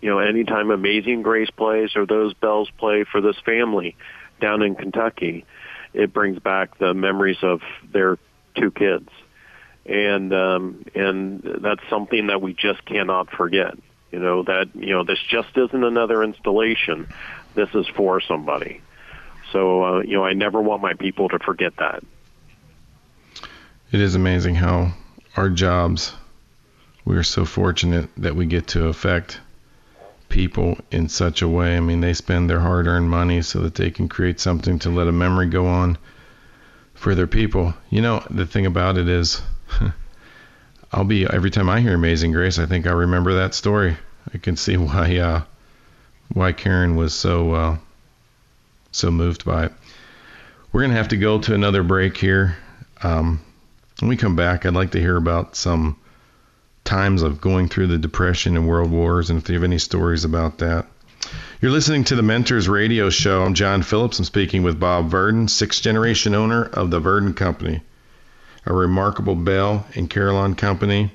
you 0.00 0.10
know, 0.10 0.18
anytime 0.18 0.70
Amazing 0.70 1.22
Grace 1.22 1.50
plays 1.50 1.96
or 1.96 2.06
those 2.06 2.34
bells 2.34 2.70
play 2.78 3.04
for 3.10 3.20
this 3.20 3.36
family 3.44 3.96
down 4.40 4.62
in 4.62 4.74
Kentucky, 4.74 5.44
it 5.92 6.12
brings 6.12 6.38
back 6.38 6.78
the 6.78 6.94
memories 6.94 7.38
of 7.42 7.60
their 7.92 8.18
two 8.54 8.70
kids 8.70 9.08
and 9.88 10.32
um, 10.32 10.84
and 10.94 11.42
that's 11.60 11.82
something 11.88 12.26
that 12.26 12.40
we 12.42 12.54
just 12.54 12.84
cannot 12.84 13.30
forget. 13.30 13.74
You 14.10 14.18
know 14.18 14.42
that 14.42 14.70
you 14.74 14.90
know 14.90 15.04
this 15.04 15.18
just 15.28 15.56
isn't 15.56 15.84
another 15.84 16.22
installation. 16.22 17.06
This 17.54 17.68
is 17.74 17.86
for 17.96 18.20
somebody. 18.20 18.80
So 19.52 19.84
uh, 19.84 20.00
you 20.00 20.16
know 20.16 20.24
I 20.24 20.32
never 20.32 20.60
want 20.60 20.82
my 20.82 20.94
people 20.94 21.28
to 21.28 21.38
forget 21.38 21.76
that. 21.78 22.02
It 23.92 24.00
is 24.00 24.14
amazing 24.14 24.56
how 24.56 24.92
our 25.36 25.48
jobs 25.48 26.12
we 27.04 27.16
are 27.16 27.22
so 27.22 27.44
fortunate 27.44 28.10
that 28.16 28.34
we 28.34 28.46
get 28.46 28.66
to 28.68 28.88
affect 28.88 29.40
people 30.28 30.76
in 30.90 31.08
such 31.08 31.40
a 31.40 31.48
way. 31.48 31.76
I 31.76 31.80
mean, 31.80 32.00
they 32.00 32.14
spend 32.14 32.50
their 32.50 32.58
hard-earned 32.58 33.08
money 33.08 33.42
so 33.42 33.60
that 33.60 33.76
they 33.76 33.92
can 33.92 34.08
create 34.08 34.40
something 34.40 34.80
to 34.80 34.90
let 34.90 35.06
a 35.06 35.12
memory 35.12 35.46
go 35.46 35.66
on 35.66 35.98
for 36.94 37.14
their 37.14 37.28
people. 37.28 37.74
You 37.90 38.02
know, 38.02 38.24
the 38.28 38.46
thing 38.46 38.66
about 38.66 38.98
it 38.98 39.08
is 39.08 39.40
I'll 40.92 41.04
be 41.04 41.26
every 41.26 41.50
time 41.50 41.68
I 41.68 41.80
hear 41.80 41.94
Amazing 41.94 42.32
Grace, 42.32 42.58
I 42.58 42.66
think 42.66 42.86
I 42.86 42.92
remember 42.92 43.34
that 43.34 43.54
story. 43.54 43.96
I 44.34 44.38
can 44.38 44.56
see 44.56 44.76
why 44.76 45.16
uh, 45.18 45.42
why 46.32 46.52
Karen 46.52 46.96
was 46.96 47.14
so 47.14 47.52
uh, 47.52 47.78
so 48.96 49.10
moved 49.10 49.44
by 49.44 49.66
it. 49.66 49.72
We're 50.72 50.82
gonna 50.82 50.94
have 50.94 51.08
to 51.08 51.16
go 51.16 51.38
to 51.40 51.54
another 51.54 51.82
break 51.82 52.16
here. 52.16 52.56
Um, 53.02 53.40
when 54.00 54.08
we 54.08 54.16
come 54.16 54.36
back, 54.36 54.66
I'd 54.66 54.74
like 54.74 54.92
to 54.92 55.00
hear 55.00 55.16
about 55.16 55.56
some 55.56 55.96
times 56.84 57.22
of 57.22 57.40
going 57.40 57.68
through 57.68 57.88
the 57.88 57.98
Depression 57.98 58.56
and 58.56 58.68
World 58.68 58.90
Wars, 58.90 59.30
and 59.30 59.40
if 59.40 59.48
you 59.48 59.54
have 59.54 59.64
any 59.64 59.78
stories 59.78 60.24
about 60.24 60.58
that. 60.58 60.86
You're 61.60 61.72
listening 61.72 62.04
to 62.04 62.16
the 62.16 62.22
Mentors 62.22 62.68
Radio 62.68 63.10
Show. 63.10 63.42
I'm 63.42 63.54
John 63.54 63.82
Phillips. 63.82 64.18
I'm 64.18 64.24
speaking 64.24 64.62
with 64.62 64.78
Bob 64.78 65.10
Verdin, 65.10 65.48
sixth 65.48 65.82
generation 65.82 66.34
owner 66.34 66.64
of 66.64 66.90
the 66.90 67.00
Verdin 67.00 67.34
Company 67.34 67.82
a 68.66 68.72
remarkable 68.74 69.36
bell 69.36 69.86
and 69.94 70.10
carillon 70.10 70.54
company, 70.54 71.10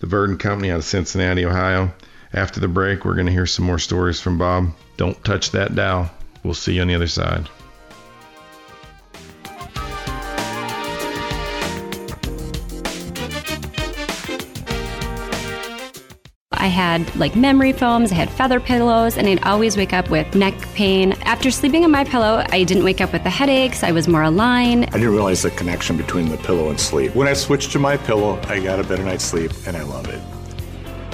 the 0.00 0.06
Verdin 0.06 0.36
Company 0.36 0.70
out 0.70 0.78
of 0.78 0.84
Cincinnati, 0.84 1.44
Ohio. 1.44 1.92
After 2.32 2.60
the 2.60 2.68
break, 2.68 3.04
we're 3.04 3.14
going 3.14 3.26
to 3.26 3.32
hear 3.32 3.46
some 3.46 3.64
more 3.64 3.78
stories 3.78 4.20
from 4.20 4.38
Bob. 4.38 4.70
Don't 4.96 5.22
touch 5.24 5.52
that 5.52 5.74
dial. 5.74 6.10
We'll 6.44 6.54
see 6.54 6.74
you 6.74 6.82
on 6.82 6.88
the 6.88 6.94
other 6.94 7.06
side. 7.06 7.48
I 16.62 16.66
had 16.66 17.16
like 17.16 17.34
memory 17.34 17.72
foams, 17.72 18.12
I 18.12 18.14
had 18.14 18.30
feather 18.30 18.60
pillows, 18.60 19.18
and 19.18 19.26
I'd 19.26 19.42
always 19.42 19.76
wake 19.76 19.92
up 19.92 20.10
with 20.10 20.32
neck 20.36 20.54
pain. 20.74 21.12
After 21.24 21.50
sleeping 21.50 21.82
on 21.82 21.90
my 21.90 22.04
pillow, 22.04 22.46
I 22.50 22.62
didn't 22.62 22.84
wake 22.84 23.00
up 23.00 23.12
with 23.12 23.24
the 23.24 23.30
headaches. 23.30 23.82
I 23.82 23.90
was 23.90 24.06
more 24.06 24.22
aligned. 24.22 24.84
I 24.84 24.90
didn't 24.92 25.10
realize 25.10 25.42
the 25.42 25.50
connection 25.50 25.96
between 25.96 26.28
the 26.28 26.36
pillow 26.36 26.70
and 26.70 26.78
sleep. 26.78 27.16
When 27.16 27.26
I 27.26 27.32
switched 27.32 27.72
to 27.72 27.80
my 27.80 27.96
pillow, 27.96 28.40
I 28.44 28.60
got 28.60 28.78
a 28.78 28.84
better 28.84 29.02
night's 29.02 29.24
sleep, 29.24 29.50
and 29.66 29.76
I 29.76 29.82
love 29.82 30.08
it. 30.08 30.20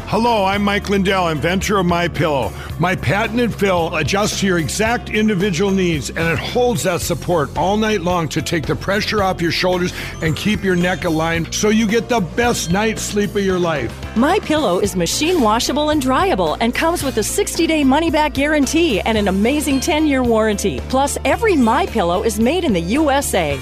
Hello, 0.08 0.46
I'm 0.46 0.64
Mike 0.64 0.88
Lindell, 0.88 1.28
inventor 1.28 1.76
of 1.76 1.84
My 1.84 2.08
Pillow. 2.08 2.50
My 2.78 2.96
patented 2.96 3.54
fill 3.54 3.94
adjusts 3.94 4.40
to 4.40 4.46
your 4.46 4.56
exact 4.56 5.10
individual 5.10 5.70
needs, 5.70 6.08
and 6.08 6.20
it 6.20 6.38
holds 6.38 6.84
that 6.84 7.02
support 7.02 7.54
all 7.58 7.76
night 7.76 8.00
long 8.00 8.26
to 8.30 8.40
take 8.40 8.66
the 8.66 8.74
pressure 8.74 9.22
off 9.22 9.42
your 9.42 9.50
shoulders 9.52 9.92
and 10.22 10.34
keep 10.34 10.64
your 10.64 10.76
neck 10.76 11.04
aligned, 11.04 11.54
so 11.54 11.68
you 11.68 11.86
get 11.86 12.08
the 12.08 12.20
best 12.20 12.72
night's 12.72 13.02
sleep 13.02 13.36
of 13.36 13.42
your 13.42 13.58
life. 13.58 13.94
My 14.16 14.38
Pillow 14.38 14.78
is 14.78 14.96
machine 14.96 15.42
washable 15.42 15.90
and 15.90 16.00
dryable, 16.00 16.56
and 16.58 16.74
comes 16.74 17.02
with 17.02 17.18
a 17.18 17.20
60-day 17.20 17.84
money-back 17.84 18.32
guarantee 18.32 19.00
and 19.02 19.18
an 19.18 19.28
amazing 19.28 19.78
10-year 19.78 20.22
warranty. 20.22 20.80
Plus, 20.88 21.18
every 21.26 21.54
My 21.54 21.84
Pillow 21.84 22.22
is 22.22 22.40
made 22.40 22.64
in 22.64 22.72
the 22.72 22.80
USA. 22.80 23.60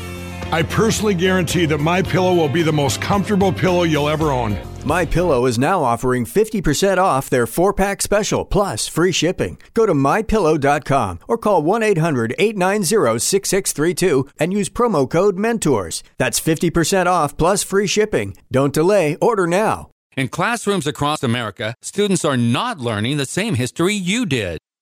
I 0.53 0.63
personally 0.63 1.15
guarantee 1.15 1.67
that 1.67 1.79
My 1.79 2.03
Pillow 2.03 2.37
will 2.37 2.49
be 2.49 2.63
the 2.63 2.73
most 2.73 3.03
comfortable 3.03 3.53
pillow 3.53 3.83
you'll 3.83 4.09
ever 4.09 4.31
own. 4.31 4.57
My 4.87 5.05
Pillow 5.05 5.45
is 5.47 5.59
now 5.59 5.82
offering 5.82 6.24
50% 6.24 6.99
off 6.99 7.28
their 7.28 7.45
4-pack 7.45 8.01
special 8.01 8.45
plus 8.45 8.87
free 8.87 9.11
shipping. 9.11 9.59
Go 9.74 9.84
to 9.84 9.93
mypillow.com 9.93 11.18
or 11.26 11.39
call 11.39 11.64
1-800-890-6632 11.64 14.28
and 14.39 14.53
use 14.53 14.68
promo 14.68 15.11
code 15.11 15.37
MENTORS. 15.37 16.05
That's 16.18 16.41
50% 16.41 17.07
off 17.07 17.37
plus 17.37 17.64
free 17.64 17.89
shipping. 17.89 18.37
Don't 18.53 18.72
delay, 18.72 19.16
order 19.16 19.49
now. 19.49 19.91
In 20.16 20.28
classrooms 20.28 20.87
across 20.87 21.24
America, 21.24 21.74
students 21.82 22.24
are 22.24 22.37
not 22.37 22.78
learning 22.78 23.16
the 23.16 23.26
same 23.26 23.57
history 23.57 23.95
you 23.95 24.24
did. 24.24 24.59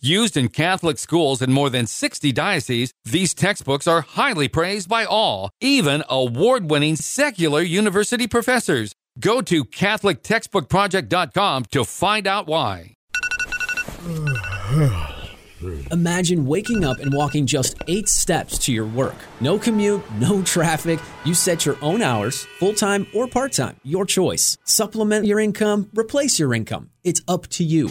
Used 0.00 0.36
in 0.36 0.50
Catholic 0.50 0.96
schools 0.96 1.42
in 1.42 1.52
more 1.52 1.70
than 1.70 1.88
60 1.88 2.30
dioceses, 2.30 2.92
these 3.04 3.34
textbooks 3.34 3.88
are 3.88 4.02
highly 4.02 4.46
praised 4.46 4.88
by 4.88 5.04
all, 5.04 5.50
even 5.60 6.04
award 6.08 6.70
winning 6.70 6.94
secular 6.94 7.62
university 7.62 8.28
professors. 8.28 8.94
Go 9.18 9.42
to 9.42 9.64
CatholicTextbookProject.com 9.64 11.64
to 11.72 11.84
find 11.84 12.28
out 12.28 12.46
why. 12.46 12.94
Imagine 15.90 16.46
waking 16.46 16.84
up 16.84 17.00
and 17.00 17.12
walking 17.12 17.44
just 17.44 17.74
eight 17.88 18.08
steps 18.08 18.56
to 18.58 18.72
your 18.72 18.86
work. 18.86 19.16
No 19.40 19.58
commute, 19.58 20.08
no 20.20 20.42
traffic. 20.42 21.00
You 21.24 21.34
set 21.34 21.66
your 21.66 21.76
own 21.82 22.02
hours, 22.02 22.44
full 22.60 22.74
time 22.74 23.08
or 23.12 23.26
part 23.26 23.50
time, 23.50 23.74
your 23.82 24.06
choice. 24.06 24.58
Supplement 24.62 25.26
your 25.26 25.40
income, 25.40 25.90
replace 25.92 26.38
your 26.38 26.54
income. 26.54 26.90
It's 27.02 27.20
up 27.26 27.48
to 27.48 27.64
you. 27.64 27.90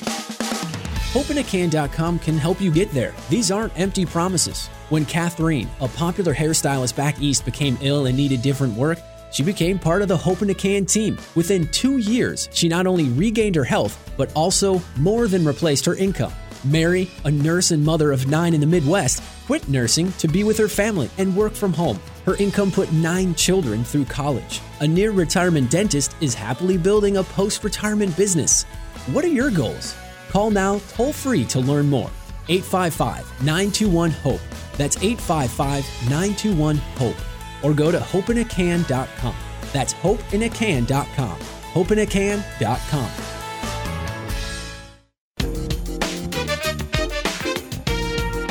HopeInACan.com 1.18 2.20
can 2.20 2.38
help 2.38 2.62
you 2.62 2.70
get 2.70 2.92
there. 2.92 3.12
These 3.28 3.50
aren't 3.50 3.78
empty 3.80 4.06
promises. 4.06 4.68
When 4.90 5.04
Catherine, 5.04 5.68
a 5.82 5.88
popular 5.88 6.32
hairstylist 6.32 6.96
back 6.96 7.20
east, 7.20 7.44
became 7.44 7.76
ill 7.82 8.06
and 8.06 8.16
needed 8.16 8.44
different 8.44 8.76
work, 8.76 9.00
she 9.32 9.42
became 9.42 9.80
part 9.80 10.04
of 10.04 10.10
the 10.10 10.16
Hope 10.16 10.44
in 10.44 10.52
a 10.52 10.54
Can 10.54 10.86
team. 10.86 11.18
Within 11.34 11.68
two 11.70 11.98
years, 11.98 12.50
she 12.54 12.68
not 12.68 12.86
only 12.86 13.06
regained 13.06 13.56
her 13.56 13.64
health, 13.64 13.98
but 14.16 14.32
also 14.36 14.80
more 14.96 15.28
than 15.28 15.44
replaced 15.44 15.86
her 15.86 15.96
income. 15.96 16.32
Mary, 16.64 17.10
a 17.26 17.32
nurse 17.32 17.72
and 17.72 17.84
mother 17.84 18.12
of 18.12 18.28
nine 18.28 18.54
in 18.54 18.62
the 18.62 18.68
Midwest, 18.68 19.24
quit 19.48 19.68
nursing 19.68 20.12
to 20.20 20.28
be 20.28 20.44
with 20.44 20.60
her 20.60 20.68
family 20.68 21.10
and 21.18 21.36
work 21.36 21.54
from 21.54 21.74
home. 21.74 22.00
Her 22.28 22.36
income 22.36 22.70
put 22.70 22.94
nine 22.94 23.34
children 23.34 23.84
through 23.84 24.06
college. 24.06 24.62
A 24.82 24.88
near 24.88 25.10
retirement 25.10 25.72
dentist 25.72 26.16
is 26.22 26.36
happily 26.36 26.78
building 26.78 27.18
a 27.18 27.24
post 27.24 27.64
retirement 27.64 28.16
business. 28.16 28.66
What 29.08 29.26
are 29.26 29.30
your 29.30 29.50
goals? 29.50 29.96
Call 30.38 30.52
now 30.52 30.80
toll 30.90 31.12
free 31.12 31.46
to 31.46 31.60
learn 31.60 31.90
more. 31.90 32.12
855 32.48 33.44
921 33.44 34.12
HOPE. 34.12 34.40
That's 34.78 34.96
855 34.98 35.84
921 36.12 36.76
HOPE. 36.76 37.16
Or 37.64 37.74
go 37.74 37.90
to 37.90 37.98
hopeinacan.com. 37.98 39.36
That's 39.74 39.96
hopeinacan.com. 39.96 41.40
Hopeinacan.com. 41.40 43.12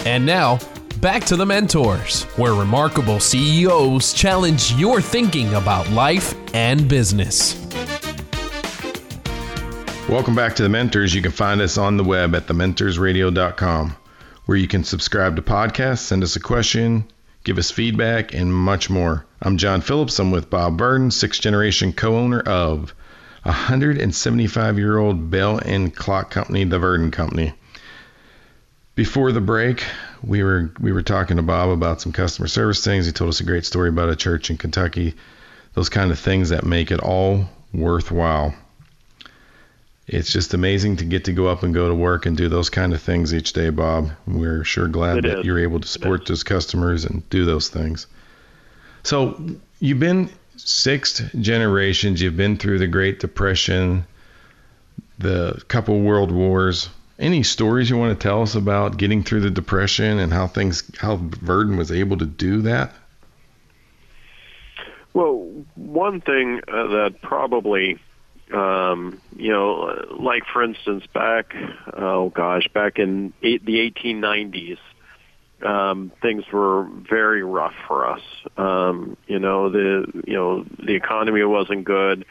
And 0.04 0.26
now, 0.26 0.58
back 1.00 1.22
to 1.26 1.36
the 1.36 1.46
mentors, 1.46 2.24
where 2.34 2.54
remarkable 2.54 3.20
CEOs 3.20 4.12
challenge 4.12 4.72
your 4.72 5.00
thinking 5.00 5.54
about 5.54 5.88
life 5.90 6.34
and 6.52 6.88
business. 6.88 7.65
Welcome 10.08 10.36
back 10.36 10.54
to 10.54 10.62
The 10.62 10.68
Mentors. 10.68 11.12
You 11.12 11.20
can 11.20 11.32
find 11.32 11.60
us 11.60 11.76
on 11.76 11.96
the 11.96 12.04
web 12.04 12.36
at 12.36 12.46
thementorsradio.com, 12.46 13.96
where 14.44 14.56
you 14.56 14.68
can 14.68 14.84
subscribe 14.84 15.34
to 15.34 15.42
podcasts, 15.42 15.98
send 15.98 16.22
us 16.22 16.36
a 16.36 16.40
question, 16.40 17.10
give 17.42 17.58
us 17.58 17.72
feedback, 17.72 18.32
and 18.32 18.54
much 18.54 18.88
more. 18.88 19.26
I'm 19.42 19.56
John 19.56 19.80
Phillips. 19.80 20.20
I'm 20.20 20.30
with 20.30 20.48
Bob 20.48 20.78
Verdin, 20.78 21.10
sixth 21.10 21.42
generation 21.42 21.92
co 21.92 22.16
owner 22.16 22.38
of 22.38 22.94
a 23.44 23.48
175 23.48 24.78
year 24.78 24.96
old 24.96 25.28
bell 25.28 25.58
and 25.58 25.94
clock 25.94 26.30
company, 26.30 26.62
the 26.62 26.78
Verdin 26.78 27.10
Company. 27.10 27.52
Before 28.94 29.32
the 29.32 29.40
break, 29.40 29.84
we 30.22 30.44
were 30.44 30.70
we 30.78 30.92
were 30.92 31.02
talking 31.02 31.36
to 31.38 31.42
Bob 31.42 31.70
about 31.70 32.00
some 32.00 32.12
customer 32.12 32.46
service 32.46 32.84
things. 32.84 33.06
He 33.06 33.12
told 33.12 33.30
us 33.30 33.40
a 33.40 33.44
great 33.44 33.64
story 33.64 33.88
about 33.88 34.08
a 34.08 34.16
church 34.16 34.50
in 34.50 34.56
Kentucky, 34.56 35.14
those 35.74 35.88
kind 35.88 36.12
of 36.12 36.18
things 36.20 36.50
that 36.50 36.64
make 36.64 36.92
it 36.92 37.00
all 37.00 37.46
worthwhile 37.74 38.54
it's 40.06 40.32
just 40.32 40.54
amazing 40.54 40.96
to 40.96 41.04
get 41.04 41.24
to 41.24 41.32
go 41.32 41.48
up 41.48 41.62
and 41.62 41.74
go 41.74 41.88
to 41.88 41.94
work 41.94 42.26
and 42.26 42.36
do 42.36 42.48
those 42.48 42.70
kind 42.70 42.92
of 42.92 43.02
things 43.02 43.34
each 43.34 43.52
day, 43.52 43.70
Bob. 43.70 44.10
We're 44.26 44.62
sure 44.64 44.86
glad 44.86 45.18
It 45.18 45.22
that 45.22 45.38
is. 45.40 45.44
you're 45.44 45.58
able 45.58 45.80
to 45.80 45.88
support 45.88 46.26
those 46.26 46.44
customers 46.44 47.04
and 47.04 47.28
do 47.28 47.44
those 47.44 47.68
things. 47.68 48.06
So 49.02 49.40
you've 49.80 49.98
been 50.00 50.30
six 50.56 51.22
generations. 51.40 52.22
You've 52.22 52.36
been 52.36 52.56
through 52.56 52.78
the 52.78 52.86
Great 52.86 53.18
Depression, 53.18 54.06
the 55.18 55.60
couple 55.68 56.00
world 56.00 56.30
wars. 56.30 56.88
Any 57.18 57.42
stories 57.42 57.88
you 57.88 57.96
want 57.96 58.18
to 58.18 58.22
tell 58.22 58.42
us 58.42 58.54
about 58.54 58.98
getting 58.98 59.22
through 59.22 59.40
the 59.40 59.50
depression 59.50 60.18
and 60.18 60.32
how 60.32 60.46
things, 60.46 60.84
how 60.98 61.16
Verdin 61.16 61.76
was 61.78 61.90
able 61.90 62.18
to 62.18 62.26
do 62.26 62.62
that? 62.62 62.92
Well, 65.14 65.64
one 65.76 66.20
thing 66.20 66.60
uh, 66.68 66.88
that 66.88 67.22
probably, 67.22 67.98
um, 68.52 69.20
you 69.36 69.52
know, 69.52 70.04
like 70.18 70.44
for 70.52 70.62
instance, 70.62 71.04
back, 71.12 71.54
oh 71.92 72.30
gosh, 72.30 72.68
back 72.72 72.98
in 72.98 73.32
eight, 73.42 73.64
the 73.64 73.90
1890s, 73.90 74.78
um, 75.62 76.12
things 76.22 76.44
were 76.52 76.84
very 76.84 77.42
rough 77.42 77.74
for 77.88 78.08
us. 78.08 78.22
Um, 78.56 79.16
you 79.26 79.38
know, 79.38 79.70
the 79.70 80.22
you 80.26 80.34
know 80.34 80.64
the 80.78 80.94
economy 80.94 81.42
wasn't 81.44 81.84
good. 81.84 82.24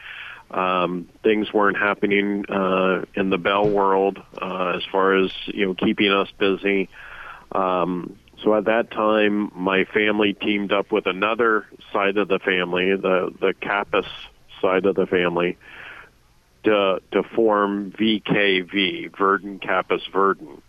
Um, 0.50 1.08
things 1.24 1.52
weren't 1.52 1.76
happening 1.76 2.44
uh, 2.48 3.04
in 3.14 3.30
the 3.30 3.38
Bell 3.38 3.68
world 3.68 4.22
uh, 4.40 4.74
as 4.76 4.82
far 4.90 5.16
as 5.16 5.30
you 5.46 5.66
know 5.66 5.74
keeping 5.74 6.10
us 6.10 6.28
busy. 6.38 6.88
Um, 7.52 8.16
so 8.42 8.54
at 8.54 8.66
that 8.66 8.90
time, 8.90 9.50
my 9.54 9.84
family 9.84 10.34
teamed 10.34 10.72
up 10.72 10.92
with 10.92 11.06
another 11.06 11.66
side 11.92 12.16
of 12.16 12.28
the 12.28 12.38
family, 12.38 12.94
the 12.94 13.32
the 13.40 13.54
Kappas 13.60 14.06
side 14.62 14.86
of 14.86 14.94
the 14.94 15.06
family, 15.06 15.58
to 16.66 17.00
to 17.12 17.22
form 17.22 17.92
VKV, 17.92 19.16
Verdin 19.16 19.58
Kappas 19.60 20.02
Verdin. 20.12 20.60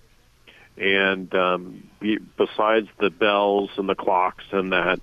And 0.78 1.34
um, 1.34 1.90
besides 2.38 2.88
the 3.00 3.10
bells 3.10 3.72
and 3.78 3.90
the 3.90 3.96
clocks 3.96 4.46
and 4.52 4.72
that, 4.74 5.00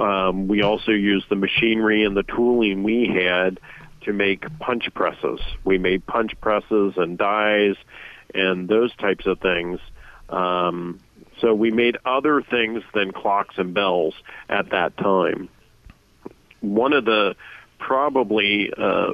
um, 0.00 0.48
we 0.48 0.62
also 0.62 0.92
used 0.92 1.28
the 1.28 1.36
machinery 1.36 2.04
and 2.04 2.16
the 2.16 2.22
tooling 2.22 2.82
we 2.82 3.06
had 3.06 3.60
to 4.02 4.14
make 4.14 4.46
punch 4.58 4.88
presses. 4.94 5.40
We 5.62 5.76
made 5.76 6.06
punch 6.06 6.40
presses 6.40 6.94
and 6.96 7.18
dies 7.18 7.76
and 8.34 8.66
those 8.66 8.94
types 8.96 9.26
of 9.26 9.40
things. 9.40 9.78
Um, 10.30 11.00
so 11.42 11.54
we 11.54 11.70
made 11.70 11.98
other 12.06 12.40
things 12.40 12.82
than 12.94 13.12
clocks 13.12 13.56
and 13.58 13.74
bells 13.74 14.14
at 14.48 14.70
that 14.70 14.96
time. 14.96 15.50
One 16.60 16.94
of 16.94 17.04
the 17.04 17.36
probably 17.78 18.72
uh, 18.74 19.12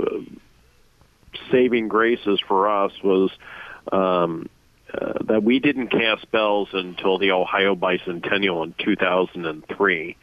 saving 1.51 1.89
graces 1.89 2.41
for 2.47 2.69
us 2.69 2.93
was 3.03 3.31
um, 3.93 4.49
uh, 4.93 5.15
that 5.25 5.43
we 5.43 5.59
didn't 5.59 5.89
cast 5.89 6.31
bells 6.31 6.69
until 6.73 7.19
the 7.19 7.33
Ohio 7.33 7.75
Bicentennial 7.75 8.65
in 8.65 8.75
2003. 8.79 10.17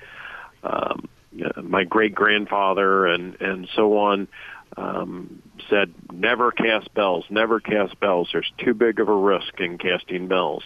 Um, 0.64 1.10
uh, 1.44 1.62
my 1.62 1.84
great 1.84 2.14
grandfather 2.14 3.08
and 3.08 3.42
and 3.42 3.68
so 3.76 3.98
on 3.98 4.28
um, 4.78 5.42
said 5.70 5.94
never 6.12 6.52
cast 6.52 6.94
bells, 6.94 7.26
never 7.30 7.60
cast 7.60 8.00
bells. 8.00 8.30
There's 8.32 8.52
too 8.58 8.74
big 8.74 9.00
of 9.00 9.10
a 9.10 9.16
risk 9.16 9.60
in 9.60 9.78
casting 9.78 10.28
bells. 10.28 10.64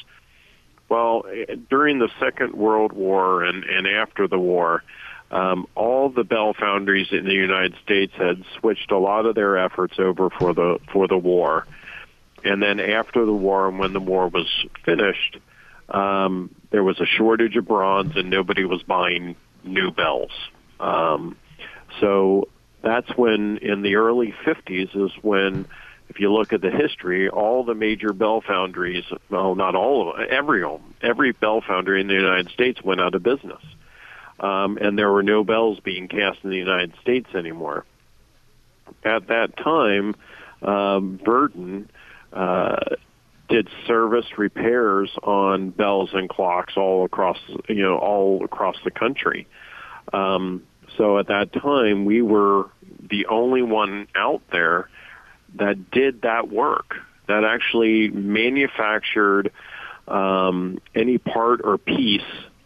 Well, 0.90 1.26
eh, 1.32 1.56
during 1.70 2.00
the 2.00 2.10
Second 2.20 2.54
World 2.54 2.94
War 2.94 3.44
and, 3.44 3.64
and 3.64 3.88
after 3.88 4.28
the 4.28 4.40
war, 4.40 4.84
um, 5.32 5.68
all 5.76 6.10
the 6.10 6.24
bell 6.24 6.54
foundries 6.54 7.08
in 7.12 7.26
the 7.26 7.34
United 7.34 7.76
States 7.84 8.14
had 8.16 8.44
switched 8.60 8.92
a 8.92 8.98
lot 8.98 9.26
of 9.26 9.36
their 9.36 9.58
efforts 9.58 10.00
over 10.00 10.30
for 10.30 10.54
the 10.54 10.80
for 10.92 11.08
the 11.08 11.18
war, 11.18 11.66
and 12.44 12.62
then 12.62 12.80
after 12.80 13.26
the 13.26 13.34
war 13.34 13.68
and 13.68 13.80
when 13.80 13.94
the 13.94 14.00
war 14.00 14.28
was 14.30 14.48
finished, 14.86 15.38
um, 15.90 16.54
there 16.72 16.84
was 16.84 17.00
a 17.00 17.06
shortage 17.06 17.56
of 17.56 17.68
bronze 17.68 18.16
and 18.16 18.30
nobody 18.30 18.66
was 18.66 18.84
buying 18.84 19.36
new 19.64 19.92
bells. 19.92 20.32
Um, 20.80 21.38
so 22.00 22.48
that's 22.82 23.10
when, 23.18 23.58
in 23.58 23.82
the 23.82 23.96
early 23.96 24.34
50s, 24.46 24.96
is 24.96 25.12
when, 25.22 25.66
if 26.10 26.20
you 26.20 26.32
look 26.32 26.54
at 26.54 26.62
the 26.62 26.72
history, 26.72 27.30
all 27.30 27.64
the 27.64 27.74
major 27.74 28.14
bell 28.14 28.42
foundries, 28.42 29.04
well, 29.30 29.56
not 29.56 29.76
all 29.76 30.10
of 30.10 30.18
them, 30.18 30.28
every 30.30 30.66
every 31.02 31.32
bell 31.32 31.62
foundry 31.62 32.02
in 32.02 32.08
the 32.08 32.14
United 32.14 32.50
States 32.52 32.82
went 32.84 33.02
out 33.02 33.16
of 33.16 33.24
business. 33.24 33.62
Um, 34.40 34.78
and 34.80 34.98
there 34.98 35.12
were 35.12 35.24
no 35.24 35.44
bells 35.44 35.80
being 35.80 36.08
cast 36.08 36.40
in 36.44 36.52
the 36.52 36.58
United 36.58 36.94
States 37.02 37.28
anymore. 37.34 37.86
At 39.04 39.28
that 39.28 39.58
time, 39.58 40.16
um, 40.62 41.20
Verdin 41.26 41.90
uh, 42.32 42.78
did 43.50 43.70
service 43.88 44.26
repairs 44.38 45.10
on 45.24 45.72
bells 45.72 46.10
and 46.14 46.30
clocks 46.30 46.74
all 46.78 47.06
across, 47.06 47.38
you 47.68 47.82
know, 47.82 47.98
all 47.98 48.44
across 48.44 48.76
the 48.84 48.92
country. 48.92 49.48
Um, 50.14 50.64
so 50.98 51.18
at 51.18 51.28
that 51.28 51.54
time, 51.54 52.06
we 52.06 52.22
were 52.22 52.70
the 53.10 53.28
only 53.28 53.62
one 53.62 54.08
out 54.16 54.42
there 54.52 54.90
that 55.56 55.92
did 55.92 56.22
that 56.22 56.50
work, 56.50 56.96
that 57.28 57.44
actually 57.44 58.10
manufactured 58.10 59.52
um, 60.08 60.80
any 60.96 61.18
part 61.18 61.62
or 61.64 61.78
piece 61.78 62.22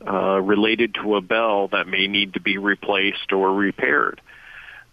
uh, 0.05 0.39
related 0.41 0.95
to 0.95 1.15
a 1.15 1.21
bell 1.21 1.67
that 1.69 1.87
may 1.87 2.07
need 2.07 2.33
to 2.33 2.41
be 2.41 2.57
replaced 2.57 3.31
or 3.31 3.53
repaired. 3.53 4.21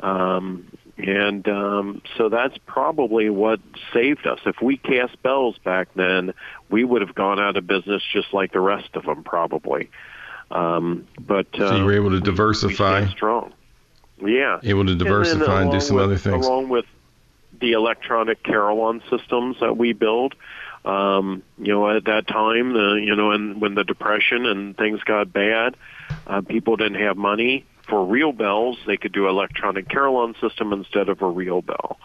Um, 0.01 0.71
and 0.97 1.47
um, 1.49 2.03
so 2.17 2.29
that's 2.29 2.57
probably 2.67 3.31
what 3.31 3.61
saved 3.93 4.27
us. 4.27 4.41
If 4.47 4.57
we 4.61 4.77
cast 4.77 5.21
bells 5.23 5.57
back 5.59 5.89
then, 5.95 6.35
we 6.69 6.85
would 6.85 7.03
have 7.03 7.15
gone 7.15 7.39
out 7.39 7.57
of 7.57 7.67
business 7.67 8.03
just 8.13 8.35
like 8.35 8.53
the 8.53 8.61
rest 8.61 8.91
of 8.95 9.05
them, 9.05 9.23
probably. 9.23 9.91
Um, 10.51 11.07
but 11.21 11.47
uh, 11.55 11.71
so 11.71 11.77
you 11.77 11.85
were 11.85 11.95
able 11.95 12.11
to 12.11 12.21
diversify. 12.21 13.03
We 13.03 13.11
strong. 13.11 13.53
Yeah. 14.21 14.59
Able 14.63 14.87
to 14.87 14.95
diversify 14.95 15.63
and, 15.63 15.71
and 15.71 15.73
do 15.73 15.81
some 15.81 15.97
with, 15.97 16.05
other 16.05 16.19
things. 16.19 16.47
Along 16.47 16.69
with 16.69 16.87
the 17.61 17.73
electronic 17.73 18.43
carillon 18.43 19.03
systems 19.11 19.57
that 19.61 19.77
we 19.77 19.93
build. 19.93 20.35
Um, 20.85 21.43
you 21.59 21.73
know, 21.73 21.91
at 21.95 22.05
that 22.05 22.27
time, 22.27 22.73
the, 22.73 23.01
you 23.03 23.15
know, 23.15 23.33
and 23.33 23.61
when 23.61 23.75
the 23.75 23.85
depression 23.85 24.47
and 24.47 24.77
things 24.77 25.03
got 25.03 25.33
bad, 25.33 25.77
uh, 26.27 26.41
people 26.41 26.77
didn't 26.77 27.01
have 27.01 27.17
money 27.17 27.65
for 27.89 28.05
real 28.05 28.33
bells. 28.33 28.79
They 28.87 28.97
could 28.97 29.13
do 29.13 29.29
electronic 29.29 29.89
carillon 29.89 30.35
system 30.41 30.73
instead 30.73 31.09
of 31.09 31.21
a 31.23 31.29
real 31.29 31.63
bell. 31.63 31.99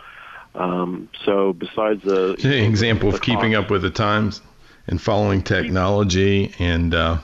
Um, 0.55 1.09
so 1.25 1.53
besides 1.53 2.03
the 2.03 2.35
know, 2.43 2.49
example 2.49 3.11
the, 3.11 3.13
the 3.13 3.17
of 3.17 3.21
keeping 3.21 3.55
up 3.55 3.69
with 3.69 3.81
the 3.81 3.89
times 3.89 4.41
and 4.87 5.01
following 5.01 5.41
technology 5.41 6.53
and 6.59 6.93
uh, 6.93 7.17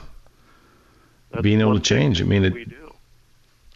being 1.40 1.60
able 1.60 1.74
to 1.74 1.80
change. 1.80 2.20
I 2.20 2.24
mean, 2.24 2.44
it, 2.44 2.68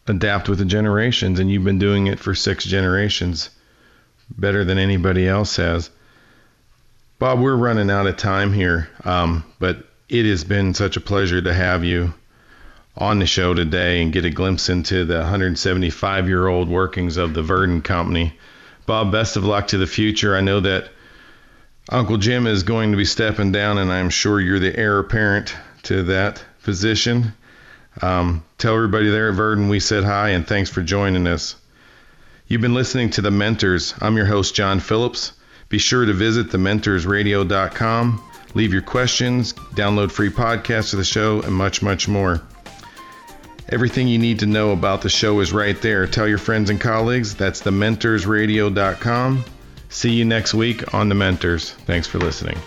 adapt 0.06 0.48
with 0.48 0.58
the 0.58 0.64
generations, 0.64 1.38
and 1.38 1.50
you've 1.50 1.64
been 1.64 1.78
doing 1.78 2.06
it 2.06 2.18
for 2.18 2.34
six 2.34 2.64
generations 2.64 3.50
better 4.30 4.64
than 4.64 4.78
anybody 4.78 5.26
else 5.28 5.56
has. 5.56 5.90
Bob, 7.24 7.40
we're 7.40 7.56
running 7.56 7.90
out 7.90 8.06
of 8.06 8.18
time 8.18 8.52
here, 8.52 8.86
um, 9.02 9.44
but 9.58 9.88
it 10.10 10.26
has 10.26 10.44
been 10.44 10.74
such 10.74 10.98
a 10.98 11.00
pleasure 11.00 11.40
to 11.40 11.54
have 11.54 11.82
you 11.82 12.12
on 12.98 13.18
the 13.18 13.24
show 13.24 13.54
today 13.54 14.02
and 14.02 14.12
get 14.12 14.26
a 14.26 14.30
glimpse 14.30 14.68
into 14.68 15.06
the 15.06 15.20
175 15.20 16.28
year 16.28 16.46
old 16.46 16.68
workings 16.68 17.16
of 17.16 17.32
the 17.32 17.42
Verdin 17.42 17.80
Company. 17.80 18.38
Bob, 18.84 19.10
best 19.10 19.38
of 19.38 19.44
luck 19.46 19.68
to 19.68 19.78
the 19.78 19.86
future. 19.86 20.36
I 20.36 20.42
know 20.42 20.60
that 20.60 20.90
Uncle 21.88 22.18
Jim 22.18 22.46
is 22.46 22.62
going 22.62 22.90
to 22.90 22.98
be 22.98 23.06
stepping 23.06 23.52
down, 23.52 23.78
and 23.78 23.90
I'm 23.90 24.10
sure 24.10 24.38
you're 24.38 24.58
the 24.58 24.78
heir 24.78 24.98
apparent 24.98 25.56
to 25.84 26.02
that 26.02 26.44
position. 26.62 27.32
Um, 28.02 28.44
tell 28.58 28.74
everybody 28.74 29.08
there 29.08 29.30
at 29.30 29.34
Verdin 29.34 29.70
we 29.70 29.80
said 29.80 30.04
hi 30.04 30.28
and 30.28 30.46
thanks 30.46 30.68
for 30.68 30.82
joining 30.82 31.26
us. 31.26 31.56
You've 32.48 32.60
been 32.60 32.74
listening 32.74 33.08
to 33.12 33.22
The 33.22 33.30
Mentors. 33.30 33.94
I'm 34.02 34.18
your 34.18 34.26
host, 34.26 34.54
John 34.54 34.78
Phillips. 34.78 35.32
Be 35.68 35.78
sure 35.78 36.04
to 36.04 36.12
visit 36.12 36.48
thementorsradio.com, 36.48 38.30
leave 38.54 38.72
your 38.72 38.82
questions, 38.82 39.52
download 39.74 40.10
free 40.10 40.30
podcasts 40.30 40.92
of 40.92 40.98
the 40.98 41.04
show, 41.04 41.40
and 41.42 41.52
much, 41.52 41.82
much 41.82 42.06
more. 42.06 42.40
Everything 43.70 44.06
you 44.06 44.18
need 44.18 44.38
to 44.40 44.46
know 44.46 44.72
about 44.72 45.02
the 45.02 45.08
show 45.08 45.40
is 45.40 45.52
right 45.52 45.80
there. 45.80 46.06
Tell 46.06 46.28
your 46.28 46.38
friends 46.38 46.70
and 46.70 46.80
colleagues. 46.80 47.34
That's 47.34 47.62
thementorsradio.com. 47.62 49.44
See 49.88 50.10
you 50.10 50.24
next 50.24 50.54
week 50.54 50.92
on 50.92 51.08
The 51.08 51.14
Mentors. 51.14 51.70
Thanks 51.70 52.06
for 52.06 52.18
listening. 52.18 52.58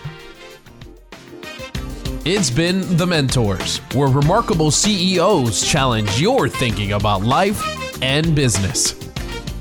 It's 2.25 2.49
been 2.49 2.97
The 2.97 3.05
Mentors, 3.05 3.77
where 3.93 4.09
remarkable 4.09 4.71
CEOs 4.71 5.65
challenge 5.65 6.19
your 6.19 6.49
thinking 6.49 6.93
about 6.93 7.21
life 7.21 8.01
and 8.01 8.35
business. 8.35 9.07